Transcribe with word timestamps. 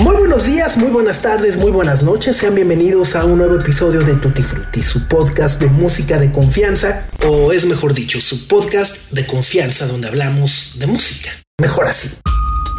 Muy 0.00 0.16
buenos 0.16 0.44
días, 0.46 0.78
muy 0.78 0.88
buenas 0.88 1.20
tardes, 1.20 1.58
muy 1.58 1.70
buenas 1.70 2.02
noches. 2.02 2.34
Sean 2.38 2.54
bienvenidos 2.54 3.14
a 3.16 3.26
un 3.26 3.36
nuevo 3.36 3.56
episodio 3.56 4.00
de 4.00 4.14
Tutti 4.14 4.42
Frutti, 4.42 4.82
su 4.82 5.06
podcast 5.06 5.60
de 5.60 5.66
música 5.66 6.18
de 6.18 6.32
confianza, 6.32 7.04
o 7.26 7.52
es 7.52 7.66
mejor 7.66 7.92
dicho, 7.92 8.18
su 8.18 8.48
podcast 8.48 9.10
de 9.10 9.26
confianza 9.26 9.86
donde 9.86 10.08
hablamos 10.08 10.76
de 10.78 10.86
música. 10.86 11.28
Mejor 11.60 11.86
así. 11.86 12.16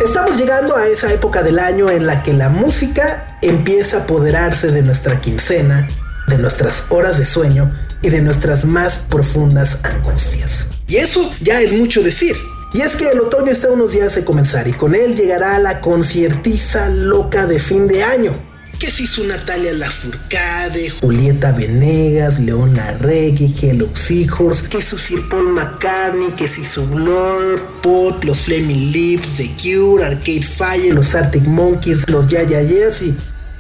Estamos 0.04 0.36
llegando 0.36 0.76
a 0.76 0.88
esa 0.88 1.14
época 1.14 1.44
del 1.44 1.60
año 1.60 1.92
en 1.92 2.08
la 2.08 2.24
que 2.24 2.34
la 2.34 2.50
música 2.50 3.38
empieza 3.44 3.98
a 3.98 4.00
apoderarse 4.02 4.72
de 4.72 4.82
nuestra 4.82 5.22
quincena, 5.22 5.88
de 6.28 6.40
nuestras 6.40 6.86
horas 6.90 7.20
de 7.20 7.28
sueño 7.28 7.72
y 8.02 8.10
de 8.10 8.22
nuestras 8.24 8.66
más 8.66 8.98
profundas 8.98 9.78
angustias. 9.84 10.70
Y 10.88 10.96
eso 10.96 11.32
ya 11.40 11.62
es 11.62 11.72
mucho 11.74 12.02
decir. 12.02 12.36
Y 12.74 12.82
es 12.82 12.96
que 12.96 13.10
el 13.10 13.20
otoño 13.20 13.52
está 13.52 13.70
unos 13.70 13.92
días 13.92 14.16
de 14.16 14.24
comenzar 14.24 14.68
y 14.68 14.72
con 14.72 14.96
él 14.96 15.16
llegará 15.16 15.60
la 15.60 15.82
conciertiza 15.82 16.90
loca 16.90 17.46
de 17.46 17.60
fin 17.60 17.88
de 17.88 18.04
año. 18.04 18.32
Que 18.80 18.90
si 18.90 19.06
su 19.06 19.26
Natalia 19.26 19.74
Lafourcade, 19.74 20.90
Julieta 20.90 21.52
Venegas, 21.52 22.40
León 22.40 22.76
Larregui, 22.76 23.54
Hello 23.62 23.90
Seahorse, 23.94 24.70
que 24.70 24.82
su 24.82 24.98
Sir 24.98 25.28
Paul 25.30 25.54
McCartney, 25.54 26.34
que 26.34 26.48
si 26.48 26.64
su 26.64 26.88
Blur, 26.88 27.62
Pop, 27.84 28.24
los 28.24 28.40
Flaming 28.40 28.92
Lips, 28.92 29.38
The 29.38 29.52
Cure, 29.62 30.06
Arcade 30.06 30.42
Fire, 30.42 30.96
los 30.96 31.14
Arctic 31.14 31.44
Monkeys, 31.44 32.10
los 32.10 32.28
Yaya 32.28 32.64
Yes 32.64 33.02
y... 33.04 33.18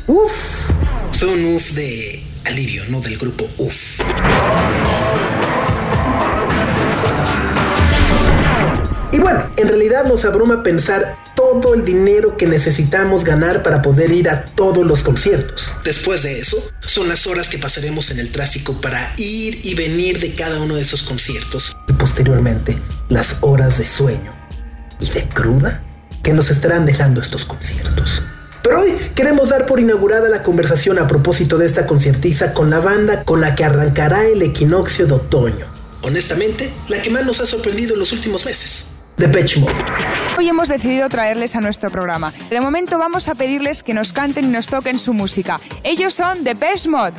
Uf, 0.07 0.71
fue 1.11 1.27
un 1.27 1.55
uf 1.55 1.71
de 1.73 2.23
alivio, 2.45 2.81
no 2.89 2.99
del 3.01 3.17
grupo 3.17 3.47
uf. 3.57 4.01
Bueno, 9.21 9.49
en 9.55 9.67
realidad 9.67 10.05
nos 10.05 10.25
abruma 10.25 10.63
pensar 10.63 11.17
todo 11.35 11.73
el 11.73 11.85
dinero 11.85 12.37
que 12.37 12.47
necesitamos 12.47 13.23
ganar 13.23 13.63
para 13.63 13.81
poder 13.81 14.11
ir 14.11 14.29
a 14.29 14.45
todos 14.45 14.85
los 14.85 15.03
conciertos. 15.03 15.73
Después 15.83 16.23
de 16.23 16.39
eso, 16.39 16.57
son 16.79 17.07
las 17.07 17.27
horas 17.27 17.49
que 17.49 17.57
pasaremos 17.57 18.11
en 18.11 18.19
el 18.19 18.31
tráfico 18.31 18.79
para 18.81 19.13
ir 19.17 19.65
y 19.65 19.75
venir 19.75 20.19
de 20.19 20.33
cada 20.33 20.59
uno 20.61 20.75
de 20.75 20.81
esos 20.81 21.03
conciertos. 21.03 21.75
Y 21.87 21.93
posteriormente, 21.93 22.77
las 23.09 23.37
horas 23.41 23.77
de 23.77 23.85
sueño 23.85 24.35
y 24.99 25.09
de 25.09 25.27
cruda 25.29 25.83
que 26.23 26.33
nos 26.33 26.51
estarán 26.51 26.85
dejando 26.85 27.21
estos 27.21 27.45
conciertos. 27.45 28.23
Pero 28.63 28.81
hoy 28.81 28.95
queremos 29.15 29.49
dar 29.49 29.65
por 29.65 29.79
inaugurada 29.79 30.29
la 30.29 30.43
conversación 30.43 30.99
a 30.99 31.07
propósito 31.07 31.57
de 31.57 31.65
esta 31.65 31.87
conciertiza 31.87 32.53
con 32.53 32.69
la 32.69 32.79
banda 32.79 33.23
con 33.23 33.41
la 33.41 33.55
que 33.55 33.65
arrancará 33.65 34.25
el 34.25 34.41
equinoccio 34.41 35.07
de 35.07 35.13
otoño. 35.13 35.65
Honestamente, 36.03 36.71
la 36.87 37.01
que 37.01 37.09
más 37.09 37.25
nos 37.25 37.41
ha 37.41 37.45
sorprendido 37.45 37.93
en 37.93 37.99
los 37.99 38.11
últimos 38.11 38.45
meses. 38.45 38.90
Depeche 39.21 39.59
Mode. 39.59 39.75
Hoy 40.35 40.49
hemos 40.49 40.67
decidido 40.67 41.07
traerles 41.07 41.55
a 41.55 41.61
nuestro 41.61 41.91
programa. 41.91 42.33
De 42.49 42.59
momento 42.59 42.97
vamos 42.97 43.27
a 43.27 43.35
pedirles 43.35 43.83
que 43.83 43.93
nos 43.93 44.13
canten 44.13 44.45
y 44.45 44.47
nos 44.47 44.65
toquen 44.65 44.97
su 44.97 45.13
música. 45.13 45.61
Ellos 45.83 46.15
son 46.15 46.43
Depeche 46.43 46.89
Mode. 46.89 47.13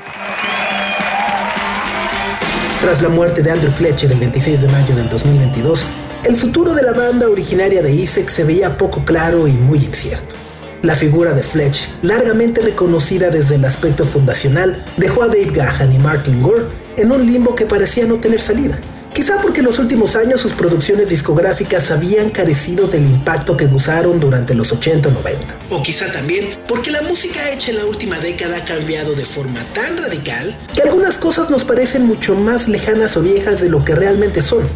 Tras 2.80 3.03
la 3.03 3.08
muerte 3.08 3.45
de 3.45 3.53
Andrew 3.53 3.70
Fletcher 3.70 4.11
el 4.11 4.19
26 4.19 4.62
de 4.62 4.69
mayo 4.69 4.97
del 4.97 5.08
2022, 5.08 5.86
el 6.25 6.36
futuro 6.36 6.75
de 6.75 6.83
la 6.83 6.92
banda 6.92 7.28
originaria 7.28 7.83
de 7.83 7.92
Isaac 7.92 8.30
se 8.30 8.42
veía 8.42 8.77
poco 8.77 9.05
claro 9.05 9.47
y 9.47 9.53
muy 9.53 9.78
incierto. 9.78 10.34
La 10.83 10.97
figura 10.97 11.33
de 11.33 11.45
Fletch, 11.45 12.02
largamente 12.02 12.62
reconocida 12.62 13.30
desde 13.30 13.55
el 13.55 13.64
aspecto 13.64 14.05
fundacional, 14.05 14.85
dejó 14.96 15.23
a 15.23 15.29
Dave 15.29 15.52
Gahan 15.52 15.92
y 15.92 16.01
Martin 16.01 16.42
Gore 16.42 16.64
en 16.96 17.12
un 17.12 17.24
limbo 17.24 17.55
que 17.55 17.64
parecía 17.64 18.07
no 18.07 18.17
tener 18.17 18.41
salida. 18.41 18.80
Quizá 19.12 19.42
porque 19.42 19.61
en 19.61 19.67
los 19.67 19.78
últimos 19.78 20.17
años 20.17 20.40
sus 20.40 20.55
producciones 20.55 21.11
discográficas 21.11 21.90
habían 21.90 22.30
carecido 22.30 22.86
del 22.86 23.02
impacto 23.02 23.58
que 23.58 23.67
gozaron 23.67 24.18
durante 24.18 24.55
los 24.55 24.73
80 24.73 25.11
o 25.11 25.12
90. 25.12 25.58
O 25.70 25.83
quizá 25.83 26.11
también 26.11 26.56
porque 26.67 26.90
la 26.90 27.02
música 27.02 27.50
hecha 27.50 27.70
en 27.70 27.77
la 27.77 27.84
última 27.84 28.18
década 28.20 28.56
ha 28.56 28.64
cambiado 28.64 29.14
de 29.14 29.27
forma 29.27 29.61
tan 29.74 29.98
radical 29.98 30.56
que 30.74 30.83
algunas 30.83 31.18
cosas 31.18 31.50
nos 31.50 31.64
parecen 31.64 32.06
mucho 32.06 32.34
más 32.34 32.68
lejanas 32.68 33.14
o 33.18 33.23
viejas 33.23 33.61
de 33.61 33.68
lo 33.68 33.84
que 33.84 33.95
realmente 33.95 34.42
son. 34.42 34.67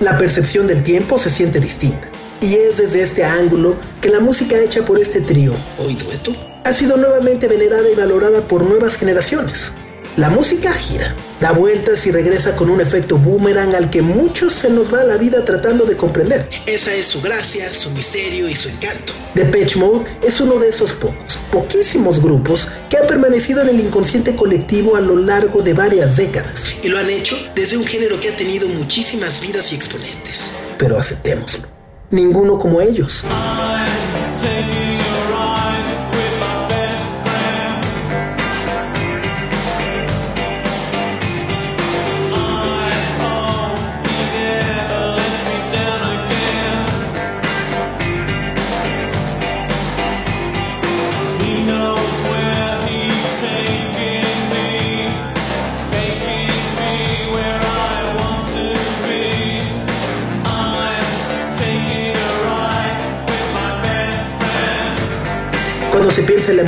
La 0.00 0.18
percepción 0.18 0.66
del 0.66 0.82
tiempo 0.82 1.20
se 1.20 1.30
siente 1.30 1.60
distinta. 1.60 2.08
Y 2.40 2.54
es 2.54 2.78
desde 2.78 3.02
este 3.02 3.24
ángulo 3.24 3.76
que 4.00 4.10
la 4.10 4.20
música 4.20 4.58
hecha 4.58 4.84
por 4.84 4.98
este 4.98 5.20
trío, 5.20 5.54
hoy 5.78 5.94
dueto, 5.94 6.32
ha 6.64 6.72
sido 6.72 6.96
nuevamente 6.96 7.46
venerada 7.46 7.88
y 7.88 7.94
valorada 7.94 8.42
por 8.42 8.64
nuevas 8.64 8.96
generaciones. 8.96 9.72
La 10.18 10.30
música 10.30 10.72
gira, 10.72 11.14
da 11.40 11.52
vueltas 11.52 12.04
y 12.08 12.10
regresa 12.10 12.56
con 12.56 12.70
un 12.70 12.80
efecto 12.80 13.18
boomerang 13.18 13.76
al 13.76 13.88
que 13.88 14.02
muchos 14.02 14.52
se 14.52 14.68
nos 14.68 14.92
va 14.92 15.04
la 15.04 15.16
vida 15.16 15.44
tratando 15.44 15.84
de 15.84 15.96
comprender. 15.96 16.48
Esa 16.66 16.92
es 16.92 17.06
su 17.06 17.22
gracia, 17.22 17.72
su 17.72 17.92
misterio 17.92 18.48
y 18.48 18.54
su 18.56 18.68
encanto. 18.68 19.12
Depeche 19.36 19.78
Mode 19.78 20.06
es 20.20 20.40
uno 20.40 20.58
de 20.58 20.70
esos 20.70 20.90
pocos, 20.90 21.38
poquísimos 21.52 22.20
grupos 22.20 22.66
que 22.90 22.96
han 22.96 23.06
permanecido 23.06 23.62
en 23.62 23.68
el 23.68 23.78
inconsciente 23.78 24.34
colectivo 24.34 24.96
a 24.96 25.00
lo 25.00 25.14
largo 25.14 25.62
de 25.62 25.74
varias 25.74 26.16
décadas. 26.16 26.74
Y 26.82 26.88
lo 26.88 26.98
han 26.98 27.08
hecho 27.08 27.36
desde 27.54 27.76
un 27.76 27.86
género 27.86 28.18
que 28.18 28.30
ha 28.30 28.36
tenido 28.36 28.66
muchísimas 28.66 29.40
vidas 29.40 29.70
y 29.70 29.76
exponentes. 29.76 30.54
Pero 30.78 30.98
aceptémoslo, 30.98 31.68
ninguno 32.10 32.58
como 32.58 32.80
ellos. 32.80 33.24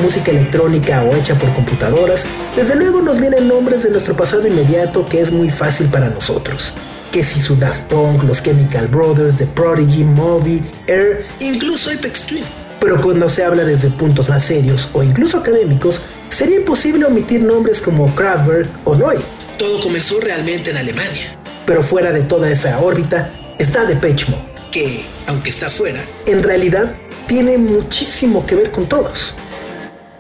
Música 0.01 0.31
electrónica 0.31 1.03
o 1.05 1.15
hecha 1.15 1.39
por 1.39 1.53
computadoras, 1.55 2.25
desde 2.57 2.75
luego 2.75 3.03
nos 3.03 3.21
vienen 3.21 3.49
nombres 3.49 3.83
de 3.83 3.91
nuestro 3.91 4.17
pasado 4.17 4.47
inmediato 4.47 5.09
que 5.09 5.21
es 5.21 5.31
muy 5.31 5.51
fácil 5.51 5.87
para 5.89 6.09
nosotros. 6.09 6.75
Que 7.13 7.25
si 7.25 7.41
su 7.41 7.57
Daft 7.57 7.85
Punk, 7.85 8.23
los 8.25 8.43
Chemical 8.43 8.89
Brothers, 8.89 9.37
The 9.37 9.47
Prodigy, 9.47 10.05
Moby, 10.05 10.63
Air, 10.87 11.25
incluso 11.41 11.91
Apex 11.91 12.27
Twin. 12.27 12.45
Pero 12.81 13.01
cuando 13.01 13.29
se 13.29 13.45
habla 13.45 13.65
desde 13.65 13.91
puntos 13.91 14.29
más 14.29 14.45
serios 14.45 14.89
o 14.93 15.03
incluso 15.03 15.39
académicos, 15.39 16.03
sería 16.31 16.57
imposible 16.57 17.05
omitir 17.05 17.43
nombres 17.43 17.81
como 17.81 18.15
Kraftwerk 18.15 18.69
o 18.85 18.95
Neu. 18.95 19.21
Todo 19.59 19.83
comenzó 19.83 20.21
realmente 20.21 20.71
en 20.71 20.79
Alemania. 20.79 21.37
Pero 21.67 21.83
fuera 21.83 22.11
de 22.13 22.23
toda 22.23 22.51
esa 22.51 22.79
órbita 22.81 23.31
está 23.59 23.85
Depeche 23.85 24.27
Mode, 24.31 24.43
que, 24.71 25.05
aunque 25.27 25.51
está 25.51 25.69
fuera, 25.69 26.01
en 26.27 26.43
realidad 26.43 26.97
tiene 27.27 27.59
muchísimo 27.59 28.47
que 28.47 28.55
ver 28.55 28.71
con 28.71 28.89
todos. 28.89 29.35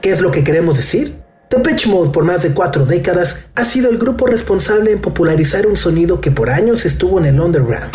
¿Qué 0.00 0.10
es 0.10 0.22
lo 0.22 0.30
que 0.30 0.44
queremos 0.44 0.78
decir? 0.78 1.14
Depeche 1.50 1.90
Mode 1.90 2.10
por 2.10 2.24
más 2.24 2.42
de 2.42 2.52
cuatro 2.52 2.86
décadas 2.86 3.40
ha 3.54 3.66
sido 3.66 3.90
el 3.90 3.98
grupo 3.98 4.26
responsable 4.26 4.92
en 4.92 5.00
popularizar 5.00 5.66
un 5.66 5.76
sonido 5.76 6.22
que 6.22 6.30
por 6.30 6.48
años 6.48 6.86
estuvo 6.86 7.18
en 7.18 7.26
el 7.26 7.38
underground. 7.38 7.92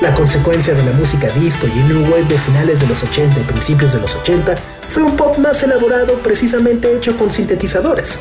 La 0.00 0.14
consecuencia 0.14 0.72
de 0.72 0.84
la 0.84 0.92
música 0.92 1.28
disco 1.32 1.66
y 1.66 1.80
new 1.80 2.10
wave 2.10 2.24
de 2.24 2.38
finales 2.38 2.80
de 2.80 2.86
los 2.86 3.02
80 3.02 3.40
y 3.40 3.44
principios 3.44 3.92
de 3.92 4.00
los 4.00 4.14
80 4.14 4.56
fue 4.88 5.02
un 5.02 5.16
pop 5.18 5.36
más 5.36 5.62
elaborado 5.62 6.14
precisamente 6.20 6.96
hecho 6.96 7.14
con 7.18 7.30
sintetizadores. 7.30 8.20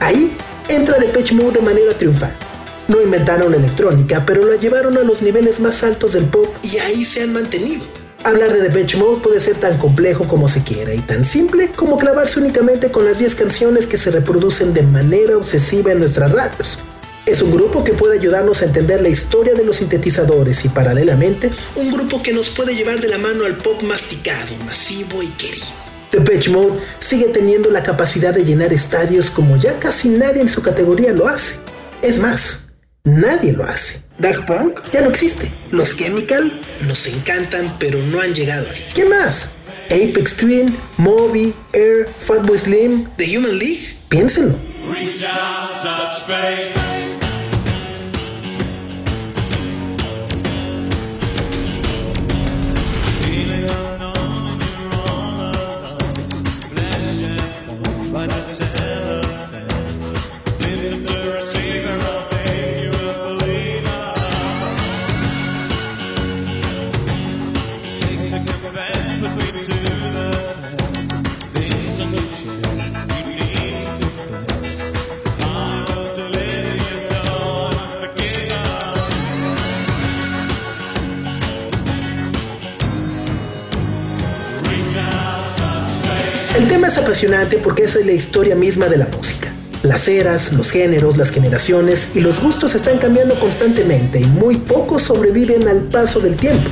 Ahí 0.00 0.34
entra 0.68 0.98
Depeche 0.98 1.34
Mode 1.34 1.58
de 1.58 1.60
manera 1.60 1.94
triunfante. 1.94 2.36
No 2.88 3.02
inventaron 3.02 3.50
la 3.50 3.58
electrónica, 3.58 4.24
pero 4.24 4.46
la 4.46 4.56
llevaron 4.56 4.96
a 4.96 5.02
los 5.02 5.20
niveles 5.20 5.60
más 5.60 5.82
altos 5.82 6.14
del 6.14 6.24
pop 6.24 6.46
y 6.62 6.78
ahí 6.78 7.04
se 7.04 7.22
han 7.22 7.34
mantenido. 7.34 8.03
Hablar 8.24 8.54
de 8.54 8.62
Depeche 8.62 8.96
Mode 8.96 9.20
puede 9.20 9.38
ser 9.38 9.56
tan 9.56 9.76
complejo 9.76 10.26
como 10.26 10.48
se 10.48 10.62
quiera 10.62 10.94
y 10.94 11.00
tan 11.00 11.26
simple 11.26 11.70
como 11.76 11.98
clavarse 11.98 12.40
únicamente 12.40 12.90
con 12.90 13.04
las 13.04 13.18
10 13.18 13.34
canciones 13.34 13.86
que 13.86 13.98
se 13.98 14.10
reproducen 14.10 14.72
de 14.72 14.82
manera 14.82 15.36
obsesiva 15.36 15.92
en 15.92 16.00
nuestras 16.00 16.32
radios. 16.32 16.78
Es 17.26 17.42
un 17.42 17.52
grupo 17.52 17.84
que 17.84 17.92
puede 17.92 18.18
ayudarnos 18.18 18.62
a 18.62 18.64
entender 18.64 19.02
la 19.02 19.10
historia 19.10 19.52
de 19.52 19.64
los 19.64 19.76
sintetizadores 19.76 20.64
y 20.64 20.70
paralelamente 20.70 21.50
un 21.76 21.92
grupo 21.92 22.22
que 22.22 22.32
nos 22.32 22.48
puede 22.48 22.74
llevar 22.74 22.98
de 22.98 23.08
la 23.08 23.18
mano 23.18 23.44
al 23.44 23.56
pop 23.56 23.82
masticado, 23.82 24.56
masivo 24.64 25.22
y 25.22 25.28
querido. 25.28 25.66
Depeche 26.10 26.50
Mode 26.50 26.78
sigue 27.00 27.26
teniendo 27.26 27.70
la 27.70 27.82
capacidad 27.82 28.32
de 28.32 28.44
llenar 28.44 28.72
estadios 28.72 29.28
como 29.28 29.58
ya 29.58 29.78
casi 29.78 30.08
nadie 30.08 30.40
en 30.40 30.48
su 30.48 30.62
categoría 30.62 31.12
lo 31.12 31.28
hace. 31.28 31.56
Es 32.00 32.18
más, 32.18 32.64
Nadie 33.06 33.52
lo 33.52 33.64
hace. 33.64 34.00
Daft 34.18 34.46
Punk 34.46 34.80
ya 34.92 35.00
no 35.00 35.10
existe. 35.10 35.50
Los 35.70 35.96
Chemical 35.96 36.52
nos 36.86 37.06
encantan, 37.06 37.74
pero 37.78 38.00
no 38.02 38.20
han 38.20 38.34
llegado 38.34 38.68
ahí. 38.68 38.84
¿Quién 38.94 39.08
más? 39.10 39.50
Apex 39.86 40.36
Twin, 40.36 40.76
Moby, 40.96 41.54
Air, 41.72 42.08
Fatboy 42.18 42.58
Slim, 42.58 43.08
The 43.16 43.36
Human 43.36 43.58
League. 43.58 43.96
Piénsenlo. 44.08 44.58
Tema 86.84 86.92
es 86.92 86.98
apasionante 86.98 87.56
porque 87.58 87.84
esa 87.84 88.00
es 88.00 88.04
la 88.04 88.12
historia 88.12 88.54
misma 88.54 88.88
de 88.88 88.98
la 88.98 89.06
música. 89.06 89.50
Las 89.82 90.06
eras, 90.06 90.52
los 90.52 90.70
géneros, 90.70 91.16
las 91.16 91.30
generaciones 91.30 92.08
y 92.14 92.20
los 92.20 92.40
gustos 92.42 92.74
están 92.74 92.98
cambiando 92.98 93.38
constantemente 93.40 94.20
y 94.20 94.26
muy 94.26 94.58
pocos 94.58 95.02
sobreviven 95.02 95.66
al 95.66 95.84
paso 95.84 96.20
del 96.20 96.36
tiempo. 96.36 96.68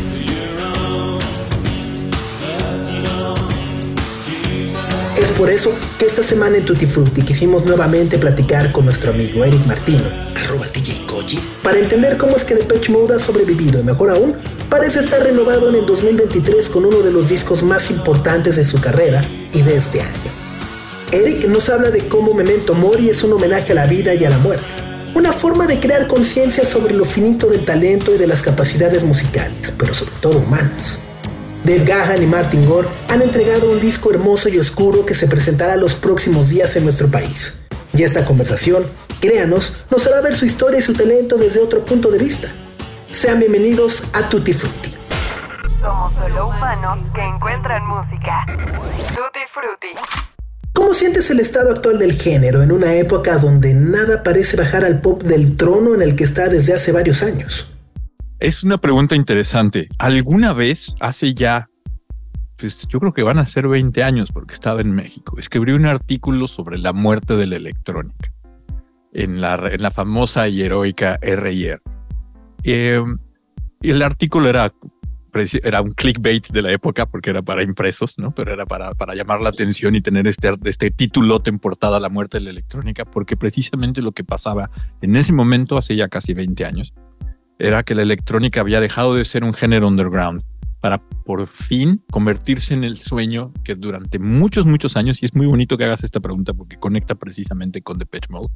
Es 5.17 5.31
por 5.31 5.49
eso 5.49 5.73
que 5.99 6.05
esta 6.05 6.23
semana 6.23 6.59
en 6.59 6.67
Tutti 6.67 6.85
Frutti 6.85 7.23
quisimos 7.23 7.65
nuevamente 7.65 8.19
platicar 8.19 8.71
con 8.71 8.85
nuestro 8.85 9.13
amigo 9.13 9.45
Eric 9.45 9.65
Martino, 9.65 10.05
arroba 10.37 10.67
TJ 10.67 11.07
Koji, 11.07 11.39
para 11.63 11.79
entender 11.79 12.19
cómo 12.19 12.37
es 12.37 12.45
que 12.45 12.55
Depeche 12.55 12.93
Mode 12.93 13.15
ha 13.15 13.19
sobrevivido 13.19 13.81
y 13.81 13.85
mejor 13.85 14.11
aún, 14.11 14.37
parece 14.69 15.01
estar 15.01 15.23
renovado 15.23 15.71
en 15.71 15.77
el 15.77 15.87
2023 15.87 16.69
con 16.69 16.85
uno 16.85 16.99
de 16.99 17.13
los 17.13 17.31
discos 17.31 17.63
más 17.63 17.91
importantes 17.91 18.57
de 18.57 18.67
su 18.67 18.79
carrera 18.79 19.23
y 19.53 19.63
de 19.63 19.77
este 19.77 20.01
año. 20.01 20.33
Eric 21.13 21.47
nos 21.49 21.69
habla 21.69 21.91
de 21.91 22.09
cómo 22.09 22.33
Memento 22.35 22.75
Mori 22.75 23.11
es 23.11 23.23
un 23.23 23.33
homenaje 23.33 23.73
a 23.73 23.75
la 23.75 23.87
vida 23.87 24.15
y 24.15 24.25
a 24.25 24.31
la 24.31 24.39
muerte, 24.39 24.65
una 25.15 25.33
forma 25.33 25.67
de 25.67 25.79
crear 25.79 26.07
conciencia 26.07 26.65
sobre 26.65 26.95
lo 26.95 27.05
finito 27.05 27.49
del 27.49 27.65
talento 27.65 28.15
y 28.15 28.19
de 28.19 28.27
las 28.27 28.43
capacidades 28.43 29.05
musicales, 29.05 29.73
pero 29.77 29.93
sobre 29.93 30.13
todo 30.21 30.39
humanas. 30.39 31.01
Dave 31.65 31.85
Gahan 31.85 32.23
y 32.23 32.27
Martin 32.27 32.67
Gore 32.67 32.89
han 33.09 33.23
entregado 33.23 33.71
un 33.71 33.79
disco 33.79 34.11
hermoso 34.11 34.49
y 34.49 34.59
oscuro 34.59 35.07
que 35.07 35.15
se 35.15 35.29
presentará 35.29 35.77
los 35.77 35.95
próximos 35.95 36.49
días 36.49 36.75
en 36.77 36.85
nuestro 36.85 37.09
país. 37.09 37.61
Y 37.95 38.03
esta 38.03 38.25
conversación, 38.25 38.85
créanos, 39.21 39.75
nos 39.91 40.07
hará 40.07 40.23
ver 40.23 40.35
su 40.35 40.47
historia 40.47 40.81
y 40.81 40.83
su 40.83 40.95
talento 40.95 41.37
desde 41.37 41.61
otro 41.61 41.85
punto 41.85 42.11
de 42.11 42.19
vista. 42.19 42.49
Sean 43.13 43.39
bienvenidos 43.39 44.03
a 44.15 44.29
Tutti 44.29 44.55
Frutti. 44.55 44.92
Somos 45.83 46.15
solo 46.15 46.49
humanos 46.49 46.99
que 47.13 47.23
encuentran 47.23 47.83
música. 47.89 48.45
Tutti 48.47 49.41
Frutti. 49.53 49.89
¿Cómo 50.73 50.91
sientes 50.91 51.29
el 51.33 51.41
estado 51.41 51.73
actual 51.73 51.99
del 51.99 52.13
género 52.13 52.63
en 52.63 52.71
una 52.71 52.95
época 52.95 53.37
donde 53.39 53.75
nada 53.75 54.23
parece 54.23 54.57
bajar 54.57 54.85
al 54.85 55.01
pop 55.01 55.23
del 55.23 55.57
trono 55.57 55.93
en 55.95 56.03
el 56.03 56.15
que 56.15 56.23
está 56.23 56.49
desde 56.49 56.73
hace 56.73 56.93
varios 56.93 57.25
años? 57.25 57.77
Es 58.39 58.63
una 58.63 58.79
pregunta 58.79 59.17
interesante. 59.17 59.89
¿Alguna 59.99 60.53
vez, 60.53 60.95
hace 61.01 61.35
ya, 61.35 61.69
pues 62.57 62.87
yo 62.87 63.01
creo 63.01 63.13
que 63.13 63.25
van 63.25 63.41
a 63.41 63.47
ser 63.49 63.67
20 63.67 64.05
años 64.05 64.31
porque 64.31 64.55
estaba 64.55 64.81
en 64.81 64.93
México, 64.93 65.37
escribí 65.37 65.73
un 65.73 65.87
artículo 65.87 66.47
sobre 66.47 66.79
la 66.79 66.93
muerte 66.93 67.35
de 67.35 67.47
la 67.47 67.57
electrónica 67.57 68.33
en 69.13 69.41
la, 69.41 69.61
en 69.69 69.83
la 69.83 69.91
famosa 69.91 70.47
y 70.47 70.63
heroica 70.63 71.19
RIR? 71.21 71.83
Eh, 72.63 73.03
el 73.83 74.03
artículo 74.03 74.49
era, 74.49 74.73
era 75.63 75.81
un 75.81 75.93
clickbait 75.93 76.49
de 76.49 76.63
la 76.63 76.73
época 76.73 77.07
porque 77.07 77.31
era 77.31 77.43
para 77.43 77.63
impresos, 77.63 78.19
¿no? 78.19 78.35
Pero 78.35 78.53
era 78.53 78.67
para, 78.67 78.95
para 78.95 79.15
llamar 79.15 79.41
la 79.41 79.49
atención 79.49 79.95
y 79.95 80.01
tener 80.01 80.27
este, 80.27 80.55
este 80.65 80.91
titulote 80.91 81.51
en 81.51 81.59
portada 81.59 81.99
La 82.01 82.09
muerte 82.09 82.39
de 82.39 82.45
la 82.45 82.51
electrónica, 82.51 83.05
porque 83.05 83.37
precisamente 83.37 84.03
lo 84.03 84.13
que 84.13 84.25
pasaba 84.25 84.71
en 85.01 85.17
ese 85.17 85.33
momento, 85.33 85.79
hace 85.79 85.97
ya 85.97 86.09
casi 86.09 86.35
20 86.35 86.65
años, 86.65 86.95
era 87.59 87.83
que 87.83 87.95
la 87.95 88.03
electrónica 88.03 88.61
había 88.61 88.81
dejado 88.81 89.15
de 89.15 89.25
ser 89.25 89.45
un 89.45 89.55
género 89.55 89.89
underground 89.89 90.43
para 90.83 90.99
por 90.99 91.47
fin 91.47 92.03
convertirse 92.11 92.75
en 92.75 92.83
el 92.83 92.99
sueño 92.99 93.53
que 93.63 93.77
durante 93.77 94.19
muchos, 94.19 94.67
muchos 94.67 94.97
años, 94.97 95.23
y 95.23 95.27
es 95.27 95.35
muy 95.37 95.47
bonito 95.47 95.79
que 95.79 95.85
hagas 95.85 96.03
esta 96.03 96.19
pregunta 96.19 96.53
porque 96.55 96.77
conecta 96.77 97.15
precisamente 97.15 97.83
con 97.83 97.99
Depeche 97.99 98.27
Mode, 98.31 98.49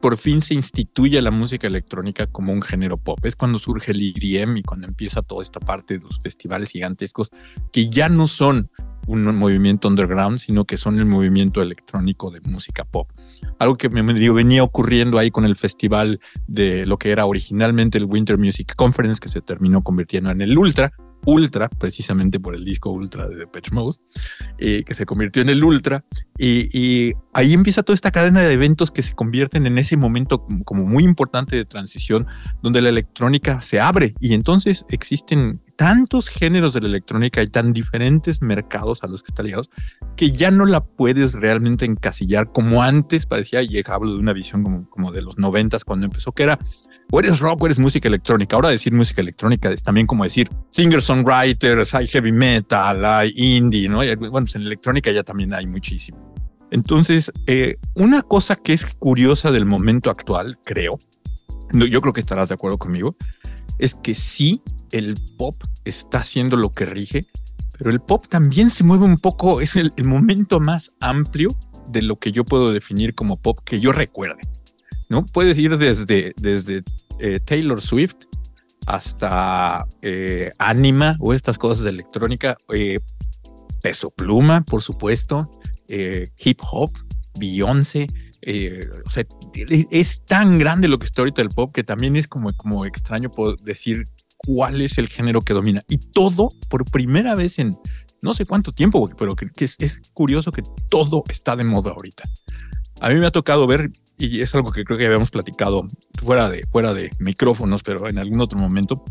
por 0.00 0.16
fin 0.16 0.42
se 0.42 0.54
instituye 0.54 1.20
la 1.20 1.32
música 1.32 1.66
electrónica 1.66 2.28
como 2.28 2.52
un 2.52 2.62
género 2.62 2.98
pop. 2.98 3.18
Es 3.24 3.34
cuando 3.34 3.58
surge 3.58 3.90
el 3.90 4.00
EDM 4.00 4.58
y 4.58 4.62
cuando 4.62 4.86
empieza 4.86 5.22
toda 5.22 5.42
esta 5.42 5.58
parte 5.58 5.98
de 5.98 6.04
los 6.04 6.20
festivales 6.20 6.70
gigantescos 6.70 7.30
que 7.72 7.90
ya 7.90 8.08
no 8.08 8.28
son 8.28 8.70
un 9.08 9.24
movimiento 9.36 9.88
underground, 9.88 10.38
sino 10.38 10.64
que 10.66 10.78
son 10.78 11.00
el 11.00 11.06
movimiento 11.06 11.62
electrónico 11.62 12.30
de 12.30 12.40
música 12.42 12.84
pop. 12.84 13.10
Algo 13.58 13.76
que 13.76 13.88
me 13.88 14.02
venía 14.02 14.62
ocurriendo 14.62 15.18
ahí 15.18 15.32
con 15.32 15.44
el 15.44 15.56
festival 15.56 16.20
de 16.46 16.86
lo 16.86 16.96
que 16.96 17.10
era 17.10 17.26
originalmente 17.26 17.98
el 17.98 18.04
Winter 18.04 18.38
Music 18.38 18.74
Conference, 18.76 19.20
que 19.20 19.28
se 19.28 19.40
terminó 19.40 19.82
convirtiendo 19.82 20.30
en 20.30 20.40
el 20.40 20.56
Ultra, 20.56 20.92
Ultra, 21.26 21.68
precisamente 21.68 22.40
por 22.40 22.54
el 22.54 22.64
disco 22.64 22.90
Ultra 22.90 23.28
de 23.28 23.36
Depeche 23.36 23.72
Mode, 23.72 23.98
eh, 24.58 24.84
que 24.84 24.94
se 24.94 25.04
convirtió 25.04 25.42
en 25.42 25.48
el 25.48 25.62
Ultra, 25.62 26.04
y, 26.38 27.12
ahí 27.32 27.52
empieza 27.52 27.82
toda 27.82 27.94
esta 27.94 28.10
cadena 28.10 28.40
de 28.40 28.52
eventos 28.52 28.90
que 28.90 29.02
se 29.02 29.14
convierten 29.14 29.66
en 29.66 29.76
ese 29.76 29.96
momento 29.96 30.46
como 30.64 30.84
muy 30.84 31.04
importante 31.04 31.56
de 31.56 31.64
transición, 31.64 32.26
donde 32.62 32.80
la 32.80 32.88
electrónica 32.88 33.60
se 33.60 33.80
abre 33.80 34.14
y 34.20 34.32
entonces 34.32 34.84
existen 34.88 35.60
tantos 35.76 36.28
géneros 36.28 36.72
de 36.72 36.80
la 36.80 36.88
electrónica 36.88 37.42
y 37.42 37.48
tan 37.48 37.74
diferentes 37.74 38.40
mercados 38.40 39.02
a 39.02 39.08
los 39.08 39.22
que 39.22 39.28
está 39.28 39.42
ligados 39.42 39.68
que 40.16 40.32
ya 40.32 40.50
no 40.50 40.64
la 40.64 40.82
puedes 40.82 41.34
realmente 41.34 41.84
encasillar 41.84 42.50
como 42.52 42.82
antes 42.82 43.26
parecía, 43.26 43.62
y 43.62 43.82
hablo 43.86 44.14
de 44.14 44.18
una 44.18 44.32
visión 44.32 44.62
como, 44.62 44.88
como 44.88 45.12
de 45.12 45.22
los 45.22 45.36
noventas 45.38 45.84
cuando 45.84 46.06
empezó, 46.06 46.32
que 46.32 46.44
era 46.44 46.58
o 47.10 47.20
eres 47.20 47.38
rock 47.40 47.62
o 47.62 47.66
eres 47.66 47.78
música 47.78 48.08
electrónica. 48.08 48.56
Ahora 48.56 48.70
decir 48.70 48.92
música 48.92 49.20
electrónica 49.20 49.70
es 49.70 49.82
también 49.82 50.06
como 50.06 50.24
decir 50.24 50.48
singer-songwriters, 50.70 51.94
hay 51.94 52.06
heavy 52.06 52.32
metal, 52.32 53.04
hay 53.04 53.32
indie, 53.36 53.88
¿no? 53.88 53.98
bueno, 53.98 54.32
pues 54.32 54.54
en 54.56 54.62
electrónica 54.62 55.10
ya 55.10 55.22
también 55.22 55.54
hay 55.54 55.66
muchísimo. 55.66 56.34
Entonces, 56.70 57.32
eh, 57.46 57.76
una 57.94 58.22
cosa 58.22 58.56
que 58.56 58.72
es 58.72 58.84
curiosa 58.84 59.50
del 59.50 59.66
momento 59.66 60.10
actual, 60.10 60.56
creo, 60.64 60.98
yo 61.72 62.00
creo 62.00 62.12
que 62.12 62.20
estarás 62.20 62.48
de 62.48 62.54
acuerdo 62.54 62.78
conmigo, 62.78 63.14
es 63.78 63.94
que 63.94 64.14
sí, 64.14 64.60
el 64.90 65.14
pop 65.36 65.54
está 65.84 66.18
haciendo 66.18 66.56
lo 66.56 66.70
que 66.70 66.86
rige, 66.86 67.20
pero 67.78 67.90
el 67.90 68.00
pop 68.00 68.24
también 68.28 68.70
se 68.70 68.82
mueve 68.82 69.04
un 69.04 69.16
poco, 69.16 69.60
es 69.60 69.76
el, 69.76 69.90
el 69.96 70.04
momento 70.06 70.58
más 70.58 70.96
amplio 71.00 71.48
de 71.88 72.02
lo 72.02 72.16
que 72.16 72.32
yo 72.32 72.44
puedo 72.44 72.72
definir 72.72 73.14
como 73.14 73.36
pop 73.36 73.58
que 73.64 73.78
yo 73.78 73.92
recuerde. 73.92 74.40
¿No? 75.08 75.24
Puedes 75.26 75.58
ir 75.58 75.76
desde, 75.76 76.32
desde 76.36 76.82
eh, 77.20 77.38
Taylor 77.44 77.80
Swift 77.80 78.16
hasta 78.86 79.78
eh, 80.02 80.50
Anima 80.58 81.16
o 81.20 81.34
estas 81.34 81.58
cosas 81.58 81.84
de 81.84 81.90
electrónica, 81.90 82.56
eh, 82.72 82.96
Peso 83.82 84.10
Pluma, 84.10 84.64
por 84.64 84.82
supuesto, 84.82 85.48
hip 85.88 86.60
hop, 86.70 86.90
Beyoncé, 87.38 88.06
o 89.04 89.10
sea, 89.10 89.24
es 89.90 90.24
tan 90.24 90.58
grande 90.58 90.88
lo 90.88 90.98
que 90.98 91.06
está 91.06 91.22
ahorita 91.22 91.42
el 91.42 91.48
pop 91.48 91.72
que 91.72 91.84
también 91.84 92.16
es 92.16 92.26
como, 92.26 92.52
como 92.56 92.84
extraño 92.84 93.30
decir 93.62 94.04
cuál 94.36 94.82
es 94.82 94.98
el 94.98 95.08
género 95.08 95.40
que 95.40 95.54
domina. 95.54 95.82
Y 95.88 95.98
todo 95.98 96.50
por 96.68 96.84
primera 96.84 97.34
vez 97.34 97.58
en 97.58 97.76
no 98.22 98.34
sé 98.34 98.46
cuánto 98.46 98.72
tiempo, 98.72 99.04
pero 99.18 99.34
que, 99.34 99.48
es, 99.64 99.76
es, 99.78 100.00
curioso 100.12 100.50
que 100.50 100.62
todo 100.88 101.22
está 101.28 101.54
de 101.56 101.64
moda 101.64 101.92
ahorita. 101.92 102.24
A 103.00 103.10
mí 103.10 103.16
me 103.16 103.26
ha 103.26 103.30
tocado 103.30 103.66
ver, 103.66 103.90
y 104.18 104.40
es 104.40 104.54
algo 104.54 104.72
que 104.72 104.84
creo 104.84 104.98
que 104.98 105.06
habíamos 105.06 105.30
platicado 105.30 105.86
fuera 106.22 106.48
de, 106.48 106.62
fuera 106.70 106.94
de 106.94 107.10
micrófonos, 107.18 107.82
pero 107.82 108.08
en 108.08 108.18
algún 108.18 108.40
otro 108.40 108.58
momento, 108.58 109.04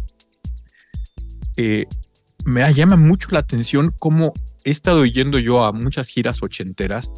eh, 1.58 1.86
me 2.46 2.74
llama 2.74 2.96
mucho 2.96 3.30
la 3.32 3.39
atención 3.39 3.94
cómo 4.00 4.34
he 4.63 4.72
estado 4.72 5.06
yendo 5.06 5.39
yo 5.39 5.63
a 5.63 5.72
muchas 5.72 6.08
giras 6.08 6.42
ochenteras, 6.42 7.12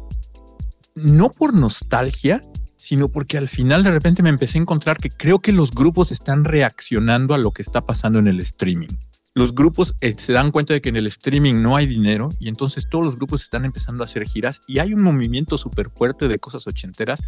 no 0.94 1.30
por 1.30 1.54
nostalgia, 1.54 2.40
sino 2.88 3.08
porque 3.08 3.36
al 3.36 3.48
final 3.48 3.84
de 3.84 3.90
repente 3.90 4.22
me 4.22 4.30
empecé 4.30 4.56
a 4.56 4.62
encontrar 4.62 4.96
que 4.96 5.10
creo 5.10 5.40
que 5.40 5.52
los 5.52 5.72
grupos 5.72 6.10
están 6.10 6.44
reaccionando 6.44 7.34
a 7.34 7.38
lo 7.38 7.50
que 7.50 7.60
está 7.60 7.82
pasando 7.82 8.18
en 8.18 8.28
el 8.28 8.40
streaming 8.40 8.88
los 9.34 9.54
grupos 9.54 9.94
eh, 10.00 10.14
se 10.14 10.32
dan 10.32 10.50
cuenta 10.50 10.74
de 10.74 10.80
que 10.80 10.88
en 10.88 10.96
el 10.96 11.06
streaming 11.06 11.62
no 11.62 11.76
hay 11.76 11.86
dinero 11.86 12.28
y 12.40 12.48
entonces 12.48 12.88
todos 12.88 13.06
los 13.06 13.16
grupos 13.16 13.42
están 13.42 13.64
empezando 13.64 14.02
a 14.02 14.06
hacer 14.06 14.26
giras 14.26 14.60
y 14.66 14.78
hay 14.78 14.94
un 14.94 15.02
movimiento 15.02 15.56
súper 15.58 15.90
fuerte 15.90 16.28
de 16.28 16.38
cosas 16.38 16.66
ochenteras, 16.66 17.20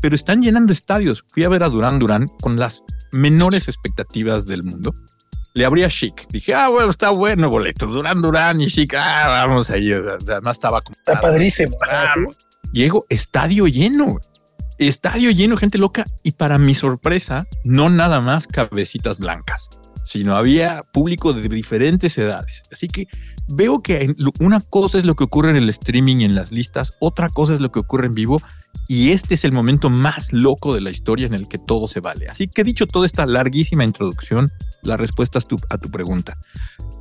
pero 0.00 0.14
están 0.14 0.42
llenando 0.42 0.72
estadios. 0.72 1.24
Fui 1.28 1.44
a 1.44 1.48
ver 1.48 1.62
a 1.62 1.68
Durán 1.68 1.98
Durán 1.98 2.26
con 2.40 2.58
las 2.58 2.84
menores 3.12 3.68
expectativas 3.68 4.46
del 4.46 4.62
mundo. 4.62 4.94
Le 5.54 5.64
abría 5.64 5.88
Chic. 5.88 6.28
Dije, 6.28 6.54
ah, 6.54 6.68
bueno, 6.68 6.90
está 6.90 7.10
bueno, 7.10 7.48
boleto. 7.48 7.86
Durán, 7.86 8.20
Durán 8.20 8.60
y 8.60 8.68
Chic. 8.68 8.94
Ah, 8.94 9.44
vamos 9.46 9.70
ahí. 9.70 9.90
Además 9.90 10.58
estaba 10.58 10.82
como. 10.82 10.92
Está 10.92 11.18
padrísimo. 11.18 11.74
Vamos. 11.90 12.36
Llego, 12.72 13.04
estadio 13.08 13.66
lleno. 13.66 14.18
Estadio 14.78 15.30
lleno, 15.30 15.56
gente 15.56 15.78
loca. 15.78 16.04
Y 16.22 16.32
para 16.32 16.58
mi 16.58 16.74
sorpresa, 16.74 17.46
no 17.64 17.88
nada 17.88 18.20
más 18.20 18.46
cabecitas 18.46 19.18
blancas 19.18 19.68
sino 20.06 20.36
había 20.36 20.80
público 20.92 21.32
de 21.32 21.48
diferentes 21.48 22.16
edades. 22.16 22.62
Así 22.72 22.86
que 22.86 23.06
veo 23.48 23.82
que 23.82 24.08
una 24.40 24.60
cosa 24.60 24.98
es 24.98 25.04
lo 25.04 25.14
que 25.14 25.24
ocurre 25.24 25.50
en 25.50 25.56
el 25.56 25.68
streaming 25.68 26.16
y 26.18 26.24
en 26.24 26.34
las 26.34 26.52
listas, 26.52 26.92
otra 27.00 27.28
cosa 27.28 27.54
es 27.54 27.60
lo 27.60 27.70
que 27.70 27.80
ocurre 27.80 28.06
en 28.06 28.12
vivo, 28.12 28.40
y 28.88 29.10
este 29.10 29.34
es 29.34 29.44
el 29.44 29.52
momento 29.52 29.90
más 29.90 30.32
loco 30.32 30.72
de 30.72 30.80
la 30.80 30.90
historia 30.90 31.26
en 31.26 31.34
el 31.34 31.48
que 31.48 31.58
todo 31.58 31.88
se 31.88 32.00
vale. 32.00 32.26
Así 32.28 32.46
que 32.46 32.62
dicho 32.62 32.86
toda 32.86 33.04
esta 33.04 33.26
larguísima 33.26 33.84
introducción, 33.84 34.48
la 34.82 34.96
respuesta 34.96 35.40
es 35.40 35.46
a 35.70 35.78
tu 35.78 35.90
pregunta. 35.90 36.34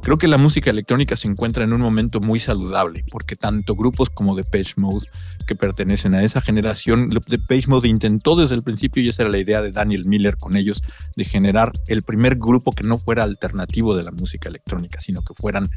Creo 0.02 0.18
que 0.18 0.28
la 0.28 0.38
música 0.38 0.70
electrónica 0.70 1.16
se 1.18 1.28
encuentra 1.28 1.64
en 1.64 1.74
un 1.74 1.82
momento 1.82 2.20
muy 2.20 2.40
saludable, 2.40 3.04
porque 3.12 3.36
tanto 3.36 3.76
grupos 3.76 4.10
como 4.10 4.36
Depeche 4.36 4.74
Mode, 4.78 5.08
que 5.48 5.56
pertenecen 5.56 6.14
a 6.14 6.24
esa 6.24 6.42
generación, 6.42 7.10
Depeche 7.10 7.68
Mode 7.68 7.88
intentó 7.88 8.36
desde 8.36 8.56
el 8.56 8.62
principio, 8.62 9.02
y 9.02 9.10
esa 9.10 9.24
era 9.24 9.32
la 9.32 9.40
idea 9.40 9.62
de 9.62 9.72
Daniel 9.72 10.04
Miller 10.06 10.38
con 10.38 10.58
ellos, 10.58 10.84
de 11.16 11.26
generar 11.26 11.72
el 11.88 12.04
primer 12.04 12.36
grupo 12.36 12.72
que 12.72 12.84
no 12.84 12.95
fuera 12.98 13.24
alternativo 13.24 13.96
de 13.96 14.04
la 14.04 14.12
música 14.12 14.50
electrónica, 14.50 15.02
sino 15.02 15.22
que 15.22 15.34
fueran 15.40 15.68